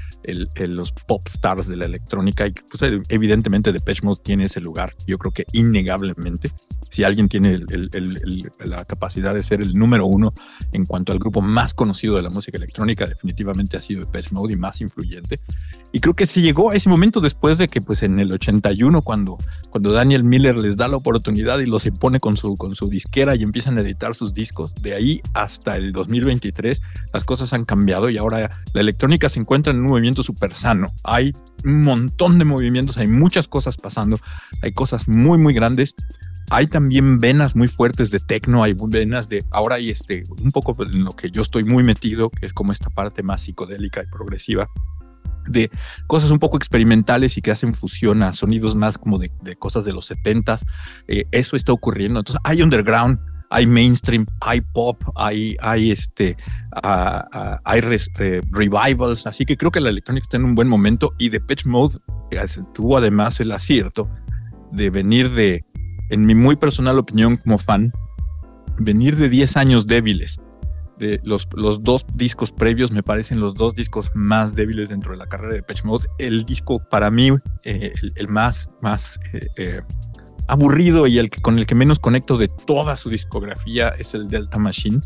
los 0.68 0.92
pop 0.92 1.22
stars 1.28 1.66
de 1.66 1.76
la 1.76 1.86
electrónica, 1.86 2.46
y 2.46 2.52
pues 2.52 2.82
evidentemente 3.08 3.72
Depeche 3.72 4.00
Mode 4.04 4.20
tiene 4.24 4.44
ese 4.44 4.60
lugar, 4.60 4.92
yo 5.06 5.18
creo 5.18 5.32
que 5.32 5.44
innegablemente, 5.52 6.50
si 6.90 7.04
alguien 7.04 7.28
tiene 7.28 7.60
la 8.64 8.84
capacidad 8.84 9.34
de 9.34 9.42
ser 9.42 9.60
el 9.60 9.74
número 9.74 10.06
uno 10.06 10.32
en 10.72 10.84
cuanto 10.84 11.12
al 11.12 11.18
grupo 11.18 11.40
más 11.40 11.74
conocido 11.74 12.16
de 12.16 12.22
la 12.22 12.30
música 12.30 12.58
electrónica, 12.58 13.06
definitivamente 13.06 13.76
ha 13.76 13.80
sido 13.80 14.04
Depeche 14.04 14.34
Mode 14.34 14.54
y 14.54 14.56
más 14.56 14.80
influyente. 14.80 15.36
Y 15.92 16.00
creo 16.00 16.14
que 16.14 16.26
se 16.26 16.40
llegó 16.40 16.70
a 16.70 16.74
ese 16.74 16.88
momento 16.88 17.20
después 17.20 17.58
de 17.58 17.68
que 17.68 17.80
pues 17.80 18.02
en 18.02 18.18
el 18.18 18.32
81 18.32 19.02
cuando, 19.02 19.38
cuando 19.70 19.92
Daniel 19.92 20.24
Miller 20.24 20.56
les 20.56 20.76
da 20.76 20.88
la 20.88 20.96
oportunidad 20.96 21.58
y 21.60 21.66
los 21.66 21.86
impone 21.86 22.20
con 22.20 22.36
su, 22.36 22.54
con 22.54 22.74
su 22.74 22.88
disquera 22.88 23.34
y 23.36 23.42
empiezan 23.42 23.78
a 23.78 23.80
editar 23.80 24.14
sus 24.14 24.34
discos. 24.34 24.74
De 24.74 24.94
ahí 24.94 25.20
hasta 25.34 25.76
el 25.76 25.92
2023 25.92 26.80
las 27.12 27.24
cosas 27.24 27.52
han 27.52 27.64
cambiado 27.64 28.10
y 28.10 28.18
ahora 28.18 28.50
la 28.72 28.80
electrónica 28.80 29.28
se 29.28 29.40
encuentra 29.40 29.72
en 29.72 29.80
un 29.80 29.88
movimiento 29.88 30.22
súper 30.22 30.52
sano. 30.52 30.86
Hay 31.04 31.32
un 31.64 31.82
montón 31.82 32.38
de 32.38 32.44
movimientos, 32.44 32.98
hay 32.98 33.06
muchas 33.06 33.48
cosas 33.48 33.76
pasando, 33.76 34.16
hay 34.62 34.72
cosas 34.72 35.08
muy 35.08 35.38
muy 35.38 35.54
grandes 35.54 35.94
hay 36.50 36.66
también 36.66 37.18
venas 37.18 37.54
muy 37.54 37.68
fuertes 37.68 38.10
de 38.10 38.20
tecno, 38.20 38.62
hay 38.62 38.74
venas 38.74 39.28
de, 39.28 39.44
ahora 39.50 39.76
hay 39.76 39.90
este, 39.90 40.22
un 40.42 40.50
poco 40.50 40.74
pues, 40.74 40.92
en 40.92 41.04
lo 41.04 41.12
que 41.12 41.30
yo 41.30 41.42
estoy 41.42 41.64
muy 41.64 41.84
metido, 41.84 42.30
que 42.30 42.46
es 42.46 42.52
como 42.52 42.72
esta 42.72 42.90
parte 42.90 43.22
más 43.22 43.42
psicodélica 43.42 44.02
y 44.02 44.06
progresiva, 44.06 44.70
de 45.46 45.70
cosas 46.06 46.30
un 46.30 46.38
poco 46.38 46.56
experimentales 46.56 47.36
y 47.36 47.42
que 47.42 47.50
hacen 47.50 47.74
fusión 47.74 48.22
a 48.22 48.34
sonidos 48.34 48.76
más 48.76 48.98
como 48.98 49.18
de, 49.18 49.30
cosas 49.58 49.84
de 49.84 49.92
los 49.92 50.06
70 50.06 50.58
eh, 51.06 51.24
eso 51.30 51.56
está 51.56 51.72
ocurriendo. 51.72 52.20
Entonces 52.20 52.40
hay 52.44 52.62
underground, 52.62 53.18
hay 53.50 53.66
mainstream, 53.66 54.26
hay 54.40 54.60
pop, 54.60 55.02
hay, 55.16 55.56
hay, 55.60 55.90
este, 55.90 56.36
hay 56.82 57.80
revivals, 57.80 59.26
así 59.26 59.44
que 59.44 59.56
creo 59.56 59.70
que 59.70 59.80
la 59.80 59.88
electrónica 59.88 60.24
está 60.24 60.36
en 60.36 60.44
un 60.44 60.54
buen 60.54 60.68
momento 60.68 61.14
y 61.18 61.30
Pitch 61.30 61.64
Mode 61.64 61.98
tuvo 62.74 62.98
además 62.98 63.40
el 63.40 63.52
acierto 63.52 64.08
de 64.72 64.90
venir 64.90 65.30
de 65.30 65.64
en 66.10 66.26
mi 66.26 66.34
muy 66.34 66.56
personal 66.56 66.98
opinión 66.98 67.36
como 67.36 67.58
fan, 67.58 67.92
venir 68.78 69.16
de 69.16 69.28
10 69.28 69.56
años 69.56 69.86
débiles. 69.86 70.40
De 70.98 71.20
los, 71.22 71.46
los 71.52 71.84
dos 71.84 72.04
discos 72.14 72.50
previos 72.50 72.90
me 72.90 73.04
parecen 73.04 73.38
los 73.38 73.54
dos 73.54 73.74
discos 73.74 74.10
más 74.14 74.56
débiles 74.56 74.88
dentro 74.88 75.12
de 75.12 75.18
la 75.18 75.26
carrera 75.26 75.54
de 75.54 75.62
Patch 75.62 75.84
Mode. 75.84 76.06
El 76.18 76.44
disco 76.44 76.80
para 76.90 77.08
mí, 77.10 77.30
eh, 77.64 77.92
el, 78.16 78.28
más, 78.28 78.68
más 78.80 79.20
eh, 79.32 79.38
eh, 79.58 79.80
aburrido 80.48 81.06
y 81.06 81.18
el 81.18 81.30
que, 81.30 81.40
con 81.40 81.58
el 81.58 81.66
que 81.66 81.74
menos 81.74 82.00
conecto 82.00 82.36
de 82.36 82.48
toda 82.48 82.96
su 82.96 83.08
discografía 83.08 83.90
es 83.90 84.14
el 84.14 84.28
Delta 84.28 84.58
Machine. 84.58 84.98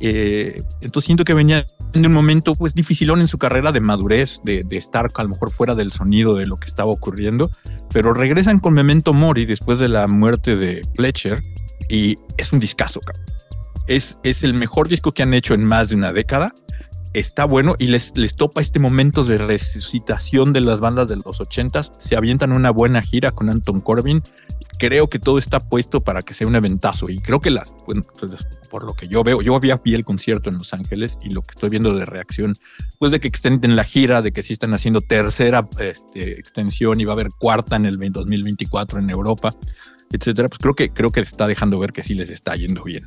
entonces 0.00 1.04
siento 1.04 1.24
que 1.24 1.34
venía 1.34 1.64
en 1.94 2.04
un 2.04 2.12
momento 2.12 2.54
pues 2.54 2.74
dificilón 2.74 3.20
en 3.20 3.28
su 3.28 3.38
carrera 3.38 3.72
de 3.72 3.80
madurez, 3.80 4.40
de, 4.44 4.64
de, 4.64 4.76
estar 4.76 5.08
a 5.14 5.22
lo 5.22 5.28
mejor 5.30 5.50
fuera 5.50 5.74
del 5.74 5.92
sonido 5.92 6.34
de 6.34 6.46
lo 6.46 6.56
que 6.56 6.66
estaba 6.66 6.90
ocurriendo, 6.90 7.50
pero 7.92 8.12
regresan 8.12 8.58
con 8.58 8.74
Memento 8.74 9.12
Mori 9.12 9.46
después 9.46 9.78
de 9.78 9.88
la 9.88 10.06
muerte 10.08 10.56
de 10.56 10.82
Fletcher 10.96 11.40
y 11.88 12.16
es 12.38 12.52
un 12.52 12.60
discazo, 12.60 13.00
Es, 13.86 14.18
es 14.22 14.42
el 14.42 14.54
mejor 14.54 14.88
disco 14.88 15.12
que 15.12 15.22
han 15.22 15.34
hecho 15.34 15.54
en 15.54 15.64
más 15.64 15.90
de 15.90 15.94
una 15.94 16.12
década. 16.12 16.52
Está 17.14 17.44
bueno 17.44 17.74
y 17.78 17.88
les, 17.88 18.16
les 18.16 18.36
topa 18.36 18.60
este 18.60 18.78
momento 18.78 19.24
de 19.24 19.38
resucitación 19.38 20.52
de 20.52 20.60
las 20.60 20.80
bandas 20.80 21.08
de 21.08 21.16
los 21.16 21.40
ochentas. 21.40 21.92
Se 22.00 22.16
avientan 22.16 22.52
una 22.52 22.70
buena 22.70 23.02
gira 23.02 23.30
con 23.30 23.50
Anton 23.50 23.80
Corbin 23.80 24.22
creo 24.88 25.08
que 25.08 25.20
todo 25.20 25.38
está 25.38 25.60
puesto 25.60 26.00
para 26.00 26.22
que 26.22 26.34
sea 26.34 26.48
un 26.48 26.56
eventazo 26.56 27.08
y 27.08 27.16
creo 27.18 27.38
que 27.38 27.50
las, 27.50 27.72
pues, 27.86 28.00
por 28.68 28.84
lo 28.84 28.94
que 28.94 29.06
yo 29.06 29.22
veo, 29.22 29.40
yo 29.40 29.54
había 29.54 29.76
vi 29.76 29.94
el 29.94 30.04
concierto 30.04 30.50
en 30.50 30.56
Los 30.56 30.74
Ángeles 30.74 31.18
y 31.22 31.32
lo 31.32 31.40
que 31.42 31.50
estoy 31.50 31.68
viendo 31.68 31.94
de 31.94 32.04
reacción, 32.04 32.54
pues 32.98 33.12
de 33.12 33.20
que 33.20 33.28
extienden 33.28 33.76
la 33.76 33.84
gira, 33.84 34.22
de 34.22 34.32
que 34.32 34.42
sí 34.42 34.52
están 34.52 34.74
haciendo 34.74 35.00
tercera 35.00 35.68
este, 35.78 36.32
extensión 36.32 37.00
y 37.00 37.04
va 37.04 37.12
a 37.12 37.14
haber 37.14 37.28
cuarta 37.38 37.76
en 37.76 37.86
el 37.86 37.96
2024 37.96 38.98
en 38.98 39.10
Europa, 39.10 39.54
etcétera, 40.10 40.48
pues 40.48 40.58
creo 40.58 40.74
que 40.74 40.90
creo 40.90 41.10
que 41.10 41.20
está 41.20 41.46
dejando 41.46 41.78
ver 41.78 41.92
que 41.92 42.02
sí 42.02 42.14
les 42.14 42.30
está 42.30 42.56
yendo 42.56 42.82
bien. 42.82 43.06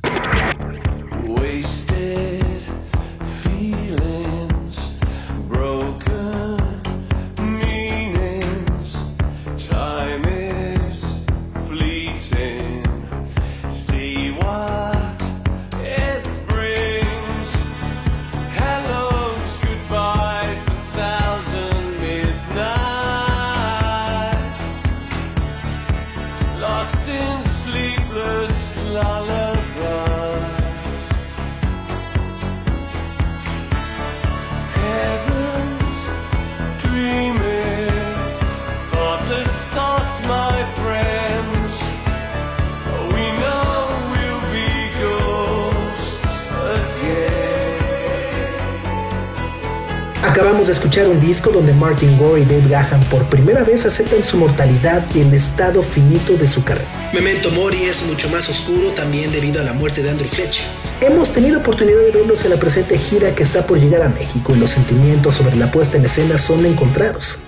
Escuchar 50.95 51.13
un 51.13 51.19
disco 51.19 51.51
donde 51.51 51.73
Martin 51.73 52.17
Gore 52.17 52.43
y 52.43 52.45
Dave 52.45 52.69
Gahan 52.69 53.01
por 53.09 53.25
primera 53.25 53.65
vez 53.65 53.85
aceptan 53.85 54.23
su 54.23 54.37
mortalidad 54.37 55.03
y 55.13 55.19
el 55.19 55.33
estado 55.33 55.83
finito 55.83 56.37
de 56.37 56.47
su 56.47 56.63
carrera. 56.63 56.87
Memento 57.13 57.51
Mori 57.51 57.81
es 57.81 58.05
mucho 58.07 58.29
más 58.29 58.47
oscuro 58.47 58.91
también 58.91 59.29
debido 59.33 59.59
a 59.59 59.65
la 59.65 59.73
muerte 59.73 60.01
de 60.01 60.11
Andrew 60.11 60.29
Fletcher. 60.29 60.63
Hemos 61.01 61.33
tenido 61.33 61.59
oportunidad 61.59 61.99
de 61.99 62.11
verlos 62.11 62.45
en 62.45 62.51
la 62.51 62.57
presente 62.57 62.97
gira 62.97 63.35
que 63.35 63.43
está 63.43 63.67
por 63.67 63.77
llegar 63.77 64.03
a 64.03 64.07
México 64.07 64.53
y 64.55 64.57
los 64.57 64.69
sentimientos 64.69 65.35
sobre 65.35 65.57
la 65.57 65.69
puesta 65.69 65.97
en 65.97 66.05
escena 66.05 66.37
son 66.37 66.65
encontrados. 66.65 67.39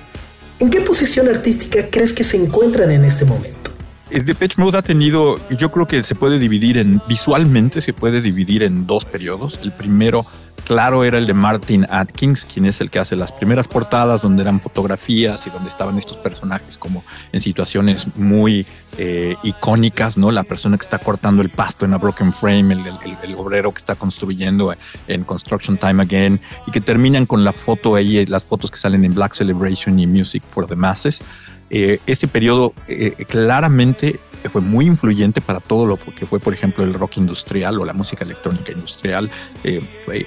¿En 0.59 0.69
qué 0.69 0.81
posición 0.81 1.29
artística 1.29 1.89
crees 1.89 2.11
que 2.11 2.25
se 2.25 2.35
encuentran 2.35 2.91
en 2.91 3.05
este 3.05 3.23
momento? 3.23 3.71
The 4.09 4.19
Depeche 4.19 4.55
Mode 4.57 4.77
ha 4.77 4.81
tenido, 4.81 5.37
yo 5.51 5.71
creo 5.71 5.87
que 5.87 6.03
se 6.03 6.15
puede 6.15 6.37
dividir 6.37 6.77
en, 6.77 7.01
visualmente 7.07 7.81
se 7.81 7.93
puede 7.93 8.21
dividir 8.21 8.63
en 8.63 8.85
dos 8.85 9.05
periodos. 9.05 9.57
El 9.63 9.71
primero 9.71 10.25
claro 10.67 11.05
era 11.05 11.17
el 11.17 11.25
de 11.25 11.33
Martin 11.33 11.87
Atkins, 11.89 12.43
quien 12.43 12.65
es 12.65 12.81
el 12.81 12.89
que 12.89 12.99
hace 12.99 13.15
las 13.15 13.31
primeras 13.31 13.69
portadas 13.69 14.21
donde 14.21 14.41
eran 14.41 14.59
fotografías 14.59 15.47
y 15.47 15.49
donde 15.49 15.69
estaban 15.69 15.97
estos 15.97 16.17
personajes 16.17 16.77
como 16.77 17.05
en 17.31 17.39
situaciones 17.39 18.05
muy 18.17 18.67
eh, 18.97 19.37
icónicas, 19.43 20.17
¿no? 20.17 20.29
La 20.29 20.43
persona 20.43 20.77
que 20.77 20.83
está 20.83 20.99
cortando 20.99 21.41
el 21.41 21.49
pasto 21.49 21.85
en 21.85 21.93
a 21.93 21.97
broken 21.97 22.33
frame, 22.33 22.73
el, 22.73 23.35
obrero 23.35 23.71
que 23.71 23.79
está 23.79 23.95
construyendo 23.95 24.75
en 25.07 25.23
Construction 25.23 25.77
Time 25.77 26.03
Again 26.03 26.41
y 26.65 26.71
que 26.71 26.81
terminan 26.81 27.25
con 27.25 27.45
la 27.45 27.53
foto 27.53 27.95
ahí, 27.95 28.25
las 28.25 28.43
fotos 28.43 28.69
que 28.69 28.77
salen 28.77 29.05
en 29.05 29.13
Black 29.13 29.35
Celebration 29.35 29.97
y 30.01 30.05
Music 30.05 30.43
for 30.51 30.67
the 30.67 30.75
Masses. 30.75 31.23
Eh, 31.69 31.99
este 32.07 32.27
periodo 32.27 32.73
eh, 32.89 33.25
claramente 33.29 34.19
fue 34.49 34.61
muy 34.61 34.85
influyente 34.85 35.41
para 35.41 35.59
todo 35.59 35.85
lo 35.85 35.97
que 35.97 36.25
fue, 36.25 36.39
por 36.39 36.53
ejemplo, 36.53 36.83
el 36.83 36.93
rock 36.93 37.17
industrial 37.17 37.79
o 37.79 37.85
la 37.85 37.93
música 37.93 38.23
electrónica 38.23 38.71
industrial 38.71 39.29
eh, 39.63 39.81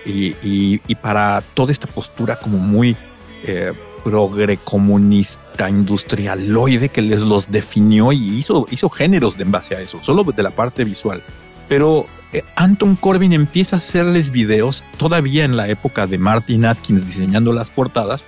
y, 0.06 0.94
para 0.96 1.42
toda 1.54 1.72
esta 1.72 1.86
postura 1.86 2.38
como 2.38 2.58
muy 2.58 2.96
eh, 3.44 3.72
progre 4.04 4.58
comunista 4.58 5.68
industrialoide 5.68 6.88
que 6.88 7.02
les 7.02 7.20
los 7.20 7.50
definió 7.50 8.12
y 8.12 8.38
hizo, 8.38 8.66
hizo 8.70 8.88
géneros 8.88 9.36
de 9.36 9.44
en 9.44 9.50
base 9.50 9.74
a 9.76 9.80
eso, 9.80 9.98
solo 10.02 10.24
de 10.24 10.42
la 10.42 10.50
parte 10.50 10.84
visual. 10.84 11.22
Pero 11.68 12.04
eh, 12.32 12.42
Anton 12.56 12.96
Corbin 12.96 13.32
empieza 13.32 13.76
a 13.76 13.78
hacerles 13.78 14.30
videos 14.30 14.84
todavía 14.96 15.44
en 15.44 15.56
la 15.56 15.68
época 15.68 16.06
de 16.06 16.18
Martin 16.18 16.64
Atkins 16.64 17.06
diseñando 17.06 17.52
las 17.52 17.70
portadas 17.70 18.24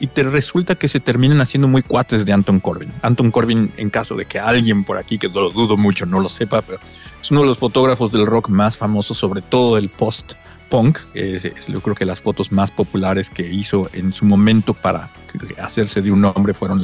y 0.00 0.06
te 0.06 0.22
resulta 0.22 0.74
que 0.74 0.88
se 0.88 1.00
terminan 1.00 1.40
haciendo 1.40 1.68
muy 1.68 1.82
cuates 1.82 2.24
de 2.24 2.32
Anton 2.32 2.60
Corbin. 2.60 2.92
Anton 3.02 3.30
Corbin, 3.30 3.72
en 3.76 3.90
caso 3.90 4.14
de 4.14 4.24
que 4.24 4.38
alguien 4.38 4.84
por 4.84 4.98
aquí, 4.98 5.18
que 5.18 5.28
lo 5.28 5.50
dudo 5.50 5.76
mucho, 5.76 6.06
no 6.06 6.20
lo 6.20 6.28
sepa, 6.28 6.62
pero 6.62 6.78
es 7.20 7.30
uno 7.30 7.40
de 7.40 7.46
los 7.46 7.58
fotógrafos 7.58 8.12
del 8.12 8.26
rock 8.26 8.48
más 8.48 8.76
famosos, 8.76 9.18
sobre 9.18 9.42
todo 9.42 9.76
el 9.76 9.88
post-punk. 9.88 10.98
yo 11.68 11.80
creo 11.80 11.94
que 11.94 12.04
las 12.04 12.20
fotos 12.20 12.52
más 12.52 12.70
populares 12.70 13.30
que 13.30 13.42
hizo 13.42 13.90
en 13.92 14.12
su 14.12 14.24
momento 14.24 14.74
para 14.74 15.10
hacerse 15.58 16.02
de 16.02 16.12
un 16.12 16.20
nombre 16.20 16.54
fueron 16.54 16.82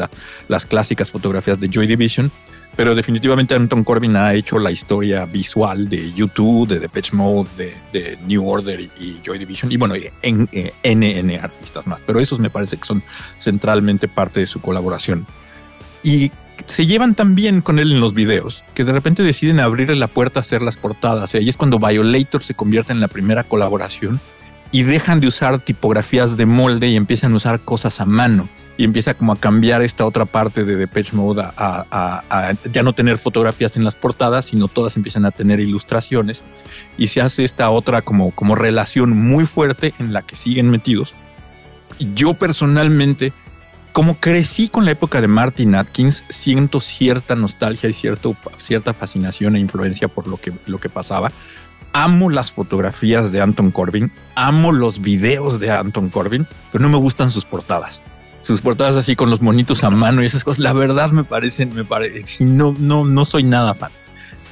las 0.48 0.66
clásicas 0.66 1.10
fotografías 1.10 1.60
de 1.60 1.68
Joy 1.68 1.86
Division 1.86 2.30
pero 2.76 2.94
definitivamente 2.94 3.54
Anton 3.54 3.84
Corbin 3.84 4.16
ha 4.16 4.34
hecho 4.34 4.58
la 4.58 4.70
historia 4.70 5.26
visual 5.26 5.88
de 5.88 6.12
YouTube, 6.12 6.68
de 6.68 6.80
Depeche 6.80 7.14
Mode, 7.14 7.48
de, 7.92 8.18
New 8.26 8.48
Order 8.48 8.80
y, 8.80 9.20
Joy 9.24 9.38
Division, 9.38 9.70
y 9.70 9.76
bueno, 9.76 9.94
en, 10.22 10.48
NN 10.82 11.38
artistas 11.40 11.86
más, 11.86 12.00
pero 12.00 12.20
esos 12.20 12.38
me 12.38 12.50
parece 12.50 12.76
que 12.76 12.84
son 12.84 13.02
centralmente 13.38 14.08
parte 14.08 14.40
de 14.40 14.46
su 14.46 14.60
colaboración. 14.60 15.26
Y 16.02 16.32
se 16.66 16.86
llevan 16.86 17.14
tan 17.14 17.34
bien 17.34 17.60
con 17.60 17.78
él 17.78 17.92
en 17.92 18.00
los 18.00 18.14
videos 18.14 18.64
que 18.74 18.84
de 18.84 18.92
repente 18.92 19.22
deciden 19.22 19.60
abrirle 19.60 19.96
la 19.96 20.08
puerta 20.08 20.40
a 20.40 20.42
hacer 20.42 20.62
las 20.62 20.76
portadas. 20.76 21.34
Y 21.34 21.38
ahí 21.38 21.48
es 21.48 21.56
cuando 21.56 21.78
Violator 21.78 22.42
se 22.42 22.54
convierte 22.54 22.92
en 22.92 23.00
la 23.00 23.08
primera 23.08 23.44
colaboración 23.44 24.20
y 24.70 24.82
dejan 24.82 25.20
de 25.20 25.28
usar 25.28 25.60
tipografías 25.60 26.36
de 26.36 26.46
molde 26.46 26.88
y 26.88 26.96
empiezan 26.96 27.32
a 27.32 27.36
usar 27.36 27.60
cosas 27.60 28.00
a 28.00 28.04
mano 28.04 28.48
y 28.76 28.84
empieza 28.84 29.14
como 29.14 29.32
a 29.32 29.36
cambiar 29.36 29.82
esta 29.82 30.04
otra 30.04 30.24
parte 30.24 30.64
de 30.64 30.76
Depeche 30.76 31.14
Mode 31.14 31.42
a, 31.44 32.54
ya 32.72 32.82
no 32.82 32.92
tener 32.92 33.18
fotografías 33.18 33.76
en 33.76 33.84
las 33.84 33.94
portadas, 33.94 34.46
sino 34.46 34.68
todas 34.68 34.96
empiezan 34.96 35.24
a 35.26 35.30
tener 35.30 35.60
ilustraciones 35.60 36.42
y 36.98 37.08
se 37.08 37.20
hace 37.20 37.44
esta 37.44 37.70
otra 37.70 38.02
como, 38.02 38.32
como 38.32 38.54
relación 38.54 39.16
muy 39.16 39.46
fuerte 39.46 39.94
en 39.98 40.12
la 40.12 40.22
que 40.22 40.36
siguen 40.36 40.70
metidos. 40.70 41.14
Yo 42.14 42.34
personalmente, 42.34 43.32
como 43.92 44.18
crecí 44.18 44.68
con 44.68 44.84
la 44.84 44.90
época 44.90 45.20
de 45.20 45.28
Martin 45.28 45.76
Atkins, 45.76 46.24
siento 46.28 46.80
cierta 46.80 47.36
nostalgia 47.36 47.88
y 47.88 47.92
cierto, 47.92 48.36
cierta 48.58 48.92
fascinación 48.92 49.54
e 49.54 49.60
influencia 49.60 50.08
por 50.08 50.26
lo 50.26 50.36
que, 50.36 50.52
lo 50.66 50.78
que 50.78 50.88
pasaba. 50.88 51.30
Amo 51.92 52.28
las 52.28 52.50
fotografías 52.50 53.30
de 53.30 53.40
Anton 53.40 53.70
Corbin, 53.70 54.10
amo 54.34 54.72
los 54.72 55.00
videos 55.00 55.60
de 55.60 55.70
Anton 55.70 56.08
Corbin, 56.08 56.48
pero 56.72 56.82
no 56.82 56.90
me 56.90 56.98
gustan 56.98 57.30
sus 57.30 57.44
portadas 57.44 58.02
sus 58.44 58.60
portadas 58.60 58.96
así 58.96 59.16
con 59.16 59.30
los 59.30 59.40
monitos 59.40 59.84
a 59.84 59.90
mano 59.90 60.22
y 60.22 60.26
esas 60.26 60.44
cosas, 60.44 60.62
la 60.62 60.74
verdad 60.74 61.10
me 61.10 61.24
parecen, 61.24 61.74
me 61.74 61.82
parece, 61.84 62.44
no, 62.44 62.76
no, 62.78 63.04
no 63.04 63.24
soy 63.24 63.42
nada 63.42 63.72
fan. 63.72 63.90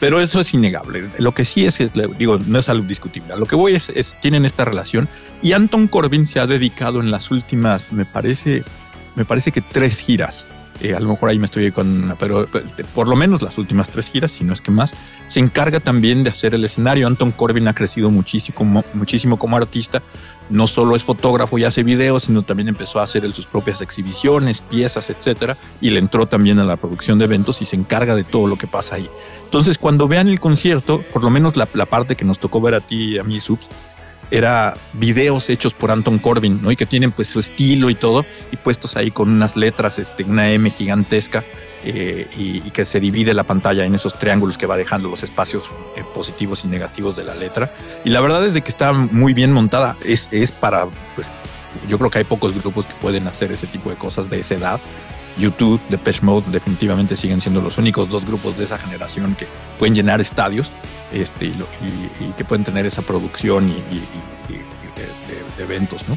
Pero 0.01 0.21
eso 0.21 0.41
es 0.41 0.53
innegable. 0.55 1.11
Lo 1.19 1.33
que 1.33 1.45
sí 1.45 1.67
es, 1.67 1.79
digo, 2.19 2.39
no 2.39 2.59
es 2.59 2.69
algo 2.69 2.87
discutible. 2.87 3.37
lo 3.37 3.47
que 3.47 3.55
voy 3.55 3.75
es, 3.75 3.91
es, 3.95 4.17
tienen 4.21 4.47
esta 4.47 4.65
relación 4.65 5.09
y 5.43 5.53
Anton 5.53 5.89
Corbin 5.89 6.27
se 6.27 6.41
ha 6.41 6.47
dedicado 6.47 7.01
en 7.01 7.11
las 7.11 7.31
últimas, 7.31 7.93
me 7.93 8.07
parece, 8.07 8.65
me 9.15 9.27
parece 9.27 9.53
que 9.53 9.61
tres 9.61 10.01
giras. 10.01 10.47
Eh, 10.81 10.95
a 10.95 11.01
lo 11.01 11.11
mejor 11.11 11.29
ahí 11.29 11.39
me 11.39 11.45
estoy 11.45 11.71
con, 11.71 12.17
pero 12.19 12.49
por 12.95 13.07
lo 13.07 13.15
menos 13.15 13.43
las 13.43 13.59
últimas 13.59 13.91
tres 13.91 14.09
giras, 14.09 14.33
si 14.33 14.43
no 14.43 14.55
es 14.55 14.61
que 14.61 14.71
más, 14.71 14.95
se 15.29 15.39
encarga 15.39 15.79
también 15.79 16.25
de 16.25 16.31
hacer 16.31 16.55
el 16.55 16.65
escenario. 16.65 17.07
Anton 17.07 17.31
Corbin 17.31 17.69
ha 17.69 17.75
crecido 17.75 18.11
muchísimo, 18.11 18.83
muchísimo 18.95 19.39
como 19.39 19.57
artista 19.57 20.03
no 20.51 20.67
solo 20.67 20.97
es 20.97 21.05
fotógrafo 21.05 21.59
y 21.59 21.65
hace 21.65 21.83
videos, 21.83 22.25
sino 22.25 22.43
también 22.43 22.69
empezó 22.69 23.01
a 23.01 23.05
hacer 23.05 23.31
sus 23.33 23.47
propias 23.47 23.81
exhibiciones, 23.81 24.61
piezas, 24.61 25.11
etcétera, 25.11 25.57
y 25.81 25.91
le 25.91 25.99
entró 25.99 26.27
también 26.27 26.59
a 26.59 26.65
la 26.65 26.77
producción 26.77 27.19
de 27.19 27.25
eventos 27.25 27.63
y 27.63 27.65
se 27.65 27.77
encarga 27.77 28.15
de 28.15 28.25
todo 28.25 28.47
lo 28.47 28.57
que 28.57 28.67
pasa 28.67 28.97
ahí. 28.97 29.09
Entonces, 29.45 29.79
cuando 29.79 30.09
vean 30.09 30.29
el 30.29 30.41
concierto, 30.41 31.03
por 31.13 31.23
lo 31.23 31.31
menos 31.31 31.57
la, 31.57 31.67
parte 31.67 32.17
que 32.17 32.25
nos 32.25 32.39
tocó 32.39 32.61
ver 32.61 32.75
a 32.75 32.81
ti 32.81 33.15
y 33.15 33.19
a 33.19 33.23
mí, 33.23 33.41
Subs, 33.41 33.69
era 34.31 34.75
videos 34.95 35.51
hechos 35.51 35.75
por 35.75 35.91
Anton 35.91 36.19
Corbin, 36.19 36.63
¿no? 36.63 36.71
Y 36.71 36.77
que 36.77 36.87
tienen 36.87 37.13
pues 37.13 37.29
su 37.29 37.41
estilo 37.41 37.91
y 37.91 37.95
todo, 37.95 38.25
y 38.51 38.57
puestos 38.57 38.97
ahí 38.97 39.11
con 39.11 39.29
unas 39.29 39.57
letras, 39.57 39.99
este, 39.99 40.25
una 40.25 40.51
M 40.51 40.71
gigantesca, 40.71 41.45
eh, 41.85 42.29
y, 42.37 42.71
que 42.71 42.85
se 42.85 43.01
divide 43.01 43.35
la 43.35 43.43
pantalla 43.43 43.85
en 43.85 43.95
esos 43.95 44.19
triángulos 44.19 44.57
que 44.57 44.67
va 44.67 44.77
dejando 44.77 45.09
los 45.09 45.23
espacios 45.23 45.65
eh, 45.97 46.05
positivos 46.15 46.65
y 46.65 46.69
negativos 46.69 47.17
de 47.17 47.25
la 47.25 47.35
letra. 47.35 47.73
Y 48.05 48.11
la 48.11 48.21
verdad 48.21 48.45
es 48.47 48.55
de 48.55 48.63
que 48.63 48.71
está 48.71 48.93
muy 48.93 49.35
bien 49.35 49.53
montada. 49.53 49.97
Es, 50.05 50.29
es 50.31 50.53
para, 50.53 50.87
pues, 51.15 51.27
yo 51.89 51.99
creo 51.99 52.11
que 52.11 52.19
hay 52.19 52.25
pocos 52.25 52.55
grupos 52.55 52.87
que 52.87 52.95
pueden 52.95 53.27
hacer 53.27 53.51
ese 53.53 53.67
tipo 53.67 53.91
de 53.91 53.97
cosas 53.97 54.31
de 54.31 54.41
esa 54.41 54.55
edad. 54.55 54.81
YouTube, 55.39 55.81
Depeche 55.89 56.21
Mode 56.23 56.47
definitivamente 56.51 57.17
siguen 57.17 57.41
siendo 57.41 57.61
los 57.61 57.79
únicos 57.79 58.09
dos 58.09 58.25
grupos 58.27 58.57
de 58.59 58.65
esa 58.65 58.79
generación 58.79 59.35
que 59.35 59.47
pueden 59.79 59.95
llenar 59.95 60.21
estadios 60.21 60.71
este, 61.13 61.47
y, 61.47 61.55
que 62.37 62.45
pueden 62.45 62.65
tener 62.65 62.87
esa 62.87 63.03
producción 63.03 63.69
y, 63.69 63.75
de, 64.49 65.57
de 65.57 65.63
eventos, 65.63 66.07
¿no? 66.09 66.17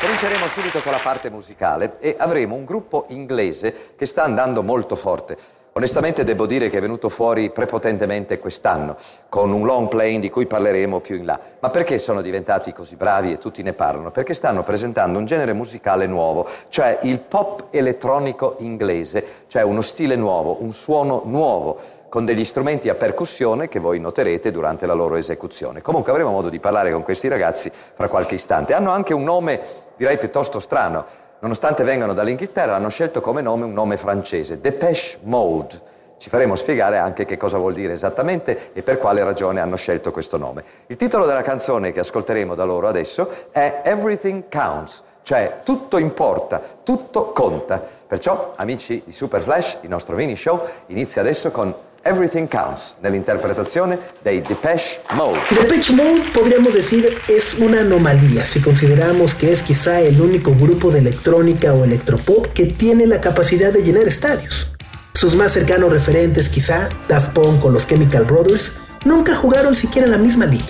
Cominceremo 0.00 0.46
subito 0.46 0.80
con 0.80 0.92
la 0.92 0.98
parte 1.02 1.28
musicale 1.28 1.96
e 2.00 2.14
avremo 2.18 2.54
un 2.54 2.64
gruppo 2.64 3.04
inglese 3.08 3.92
che 3.96 4.06
sta 4.06 4.22
andando 4.22 4.62
molto 4.62 4.96
forte. 4.96 5.36
Onestamente 5.72 6.24
devo 6.24 6.46
dire 6.46 6.70
che 6.70 6.78
è 6.78 6.80
venuto 6.80 7.10
fuori 7.10 7.50
prepotentemente 7.50 8.38
quest'anno, 8.38 8.96
con 9.28 9.52
un 9.52 9.66
long 9.66 9.88
playing 9.88 10.22
di 10.22 10.30
cui 10.30 10.46
parleremo 10.46 11.00
più 11.00 11.16
in 11.16 11.26
là. 11.26 11.38
Ma 11.60 11.68
perché 11.68 11.98
sono 11.98 12.22
diventati 12.22 12.72
così 12.72 12.96
bravi 12.96 13.32
e 13.32 13.36
tutti 13.38 13.62
ne 13.62 13.74
parlano? 13.74 14.10
Perché 14.10 14.32
stanno 14.32 14.62
presentando 14.62 15.18
un 15.18 15.26
genere 15.26 15.52
musicale 15.52 16.06
nuovo, 16.06 16.48
cioè 16.70 17.00
il 17.02 17.18
pop 17.18 17.66
elettronico 17.68 18.56
inglese, 18.60 19.44
cioè 19.48 19.60
uno 19.62 19.82
stile 19.82 20.16
nuovo, 20.16 20.62
un 20.62 20.72
suono 20.72 21.22
nuovo 21.26 21.78
con 22.08 22.24
degli 22.24 22.44
strumenti 22.44 22.88
a 22.88 22.96
percussione 22.96 23.68
che 23.68 23.78
voi 23.78 24.00
noterete 24.00 24.50
durante 24.50 24.84
la 24.84 24.94
loro 24.94 25.14
esecuzione. 25.14 25.80
Comunque 25.80 26.10
avremo 26.10 26.30
modo 26.30 26.48
di 26.48 26.58
parlare 26.58 26.90
con 26.90 27.02
questi 27.02 27.28
ragazzi 27.28 27.70
fra 27.70 28.08
qualche 28.08 28.34
istante. 28.34 28.74
Hanno 28.74 28.90
anche 28.90 29.14
un 29.14 29.22
nome, 29.22 29.60
direi 30.00 30.16
piuttosto 30.16 30.60
strano, 30.60 31.04
nonostante 31.40 31.84
vengano 31.84 32.14
dall'Inghilterra, 32.14 32.74
hanno 32.74 32.88
scelto 32.88 33.20
come 33.20 33.42
nome 33.42 33.66
un 33.66 33.74
nome 33.74 33.98
francese, 33.98 34.58
Depeche 34.58 35.18
Mode. 35.24 35.88
Ci 36.16 36.30
faremo 36.30 36.56
spiegare 36.56 36.96
anche 36.96 37.26
che 37.26 37.36
cosa 37.36 37.58
vuol 37.58 37.74
dire 37.74 37.92
esattamente 37.92 38.70
e 38.72 38.80
per 38.80 38.96
quale 38.96 39.22
ragione 39.22 39.60
hanno 39.60 39.76
scelto 39.76 40.10
questo 40.10 40.38
nome. 40.38 40.64
Il 40.86 40.96
titolo 40.96 41.26
della 41.26 41.42
canzone 41.42 41.92
che 41.92 42.00
ascolteremo 42.00 42.54
da 42.54 42.64
loro 42.64 42.88
adesso 42.88 43.28
è 43.50 43.82
Everything 43.84 44.44
Counts, 44.50 45.02
cioè 45.20 45.58
tutto 45.64 45.98
importa, 45.98 46.62
tutto 46.82 47.32
conta. 47.32 47.82
Perciò, 48.06 48.54
amici 48.56 49.02
di 49.04 49.12
Super 49.12 49.42
Flash, 49.42 49.80
il 49.82 49.90
nostro 49.90 50.16
mini 50.16 50.34
show 50.34 50.66
inizia 50.86 51.20
adesso 51.20 51.50
con 51.50 51.74
Everything 52.02 52.46
Counts, 52.46 52.94
nell'interpretazione 53.02 53.98
dei 54.22 54.40
Depeche 54.40 55.00
Mode. 55.14 55.38
Depeche 55.50 55.92
Mode, 55.92 56.22
podríamos 56.32 56.72
decir, 56.72 57.18
es 57.28 57.54
una 57.58 57.80
anomalía 57.80 58.46
si 58.46 58.62
consideramos 58.62 59.34
que 59.34 59.52
es 59.52 59.62
quizá 59.62 60.00
el 60.00 60.18
único 60.18 60.54
grupo 60.54 60.90
de 60.90 61.00
electrónica 61.00 61.74
o 61.74 61.84
electropop 61.84 62.46
que 62.54 62.66
tiene 62.66 63.06
la 63.06 63.20
capacidad 63.20 63.70
de 63.70 63.82
llenar 63.82 64.08
estadios. 64.08 64.72
Sus 65.12 65.34
más 65.34 65.52
cercanos 65.52 65.92
referentes, 65.92 66.48
quizá 66.48 66.88
Daft 67.06 67.34
Punk 67.34 67.62
o 67.66 67.70
los 67.70 67.86
Chemical 67.86 68.24
Brothers, 68.24 68.76
nunca 69.04 69.36
jugaron 69.36 69.74
siquiera 69.74 70.06
en 70.06 70.12
la 70.12 70.18
misma 70.18 70.46
liga. 70.46 70.64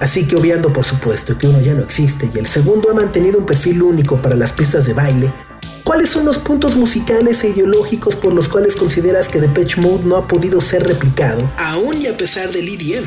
Así 0.00 0.26
que 0.26 0.34
obviando 0.34 0.72
por 0.72 0.84
supuesto 0.84 1.38
que 1.38 1.46
uno 1.46 1.60
ya 1.60 1.74
no 1.74 1.82
existe 1.82 2.28
y 2.34 2.38
el 2.38 2.46
segundo 2.46 2.90
ha 2.90 2.94
mantenido 2.94 3.38
un 3.38 3.46
perfil 3.46 3.80
único 3.80 4.20
para 4.20 4.34
las 4.34 4.52
pistas 4.52 4.86
de 4.86 4.92
baile, 4.92 5.32
¿Cuáles 5.84 6.08
son 6.08 6.24
los 6.24 6.38
puntos 6.38 6.76
musicales 6.76 7.44
e 7.44 7.50
ideológicos 7.50 8.16
por 8.16 8.32
los 8.32 8.48
cuales 8.48 8.74
consideras 8.74 9.28
que 9.28 9.38
Depeche 9.38 9.82
Mode 9.82 10.04
no 10.04 10.16
ha 10.16 10.26
podido 10.26 10.62
ser 10.62 10.82
replicado, 10.82 11.46
aún 11.58 12.00
y 12.00 12.06
a 12.06 12.16
pesar 12.16 12.48
del 12.48 12.66
EDM? 12.66 13.04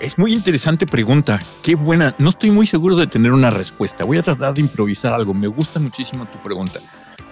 Es 0.00 0.18
muy 0.18 0.32
interesante 0.32 0.84
pregunta. 0.84 1.38
Qué 1.62 1.76
buena. 1.76 2.16
No 2.18 2.30
estoy 2.30 2.50
muy 2.50 2.66
seguro 2.66 2.96
de 2.96 3.06
tener 3.06 3.30
una 3.30 3.50
respuesta. 3.50 4.04
Voy 4.04 4.18
a 4.18 4.24
tratar 4.24 4.52
de 4.52 4.62
improvisar 4.62 5.12
algo. 5.12 5.32
Me 5.32 5.46
gusta 5.46 5.78
muchísimo 5.78 6.26
tu 6.26 6.38
pregunta. 6.40 6.80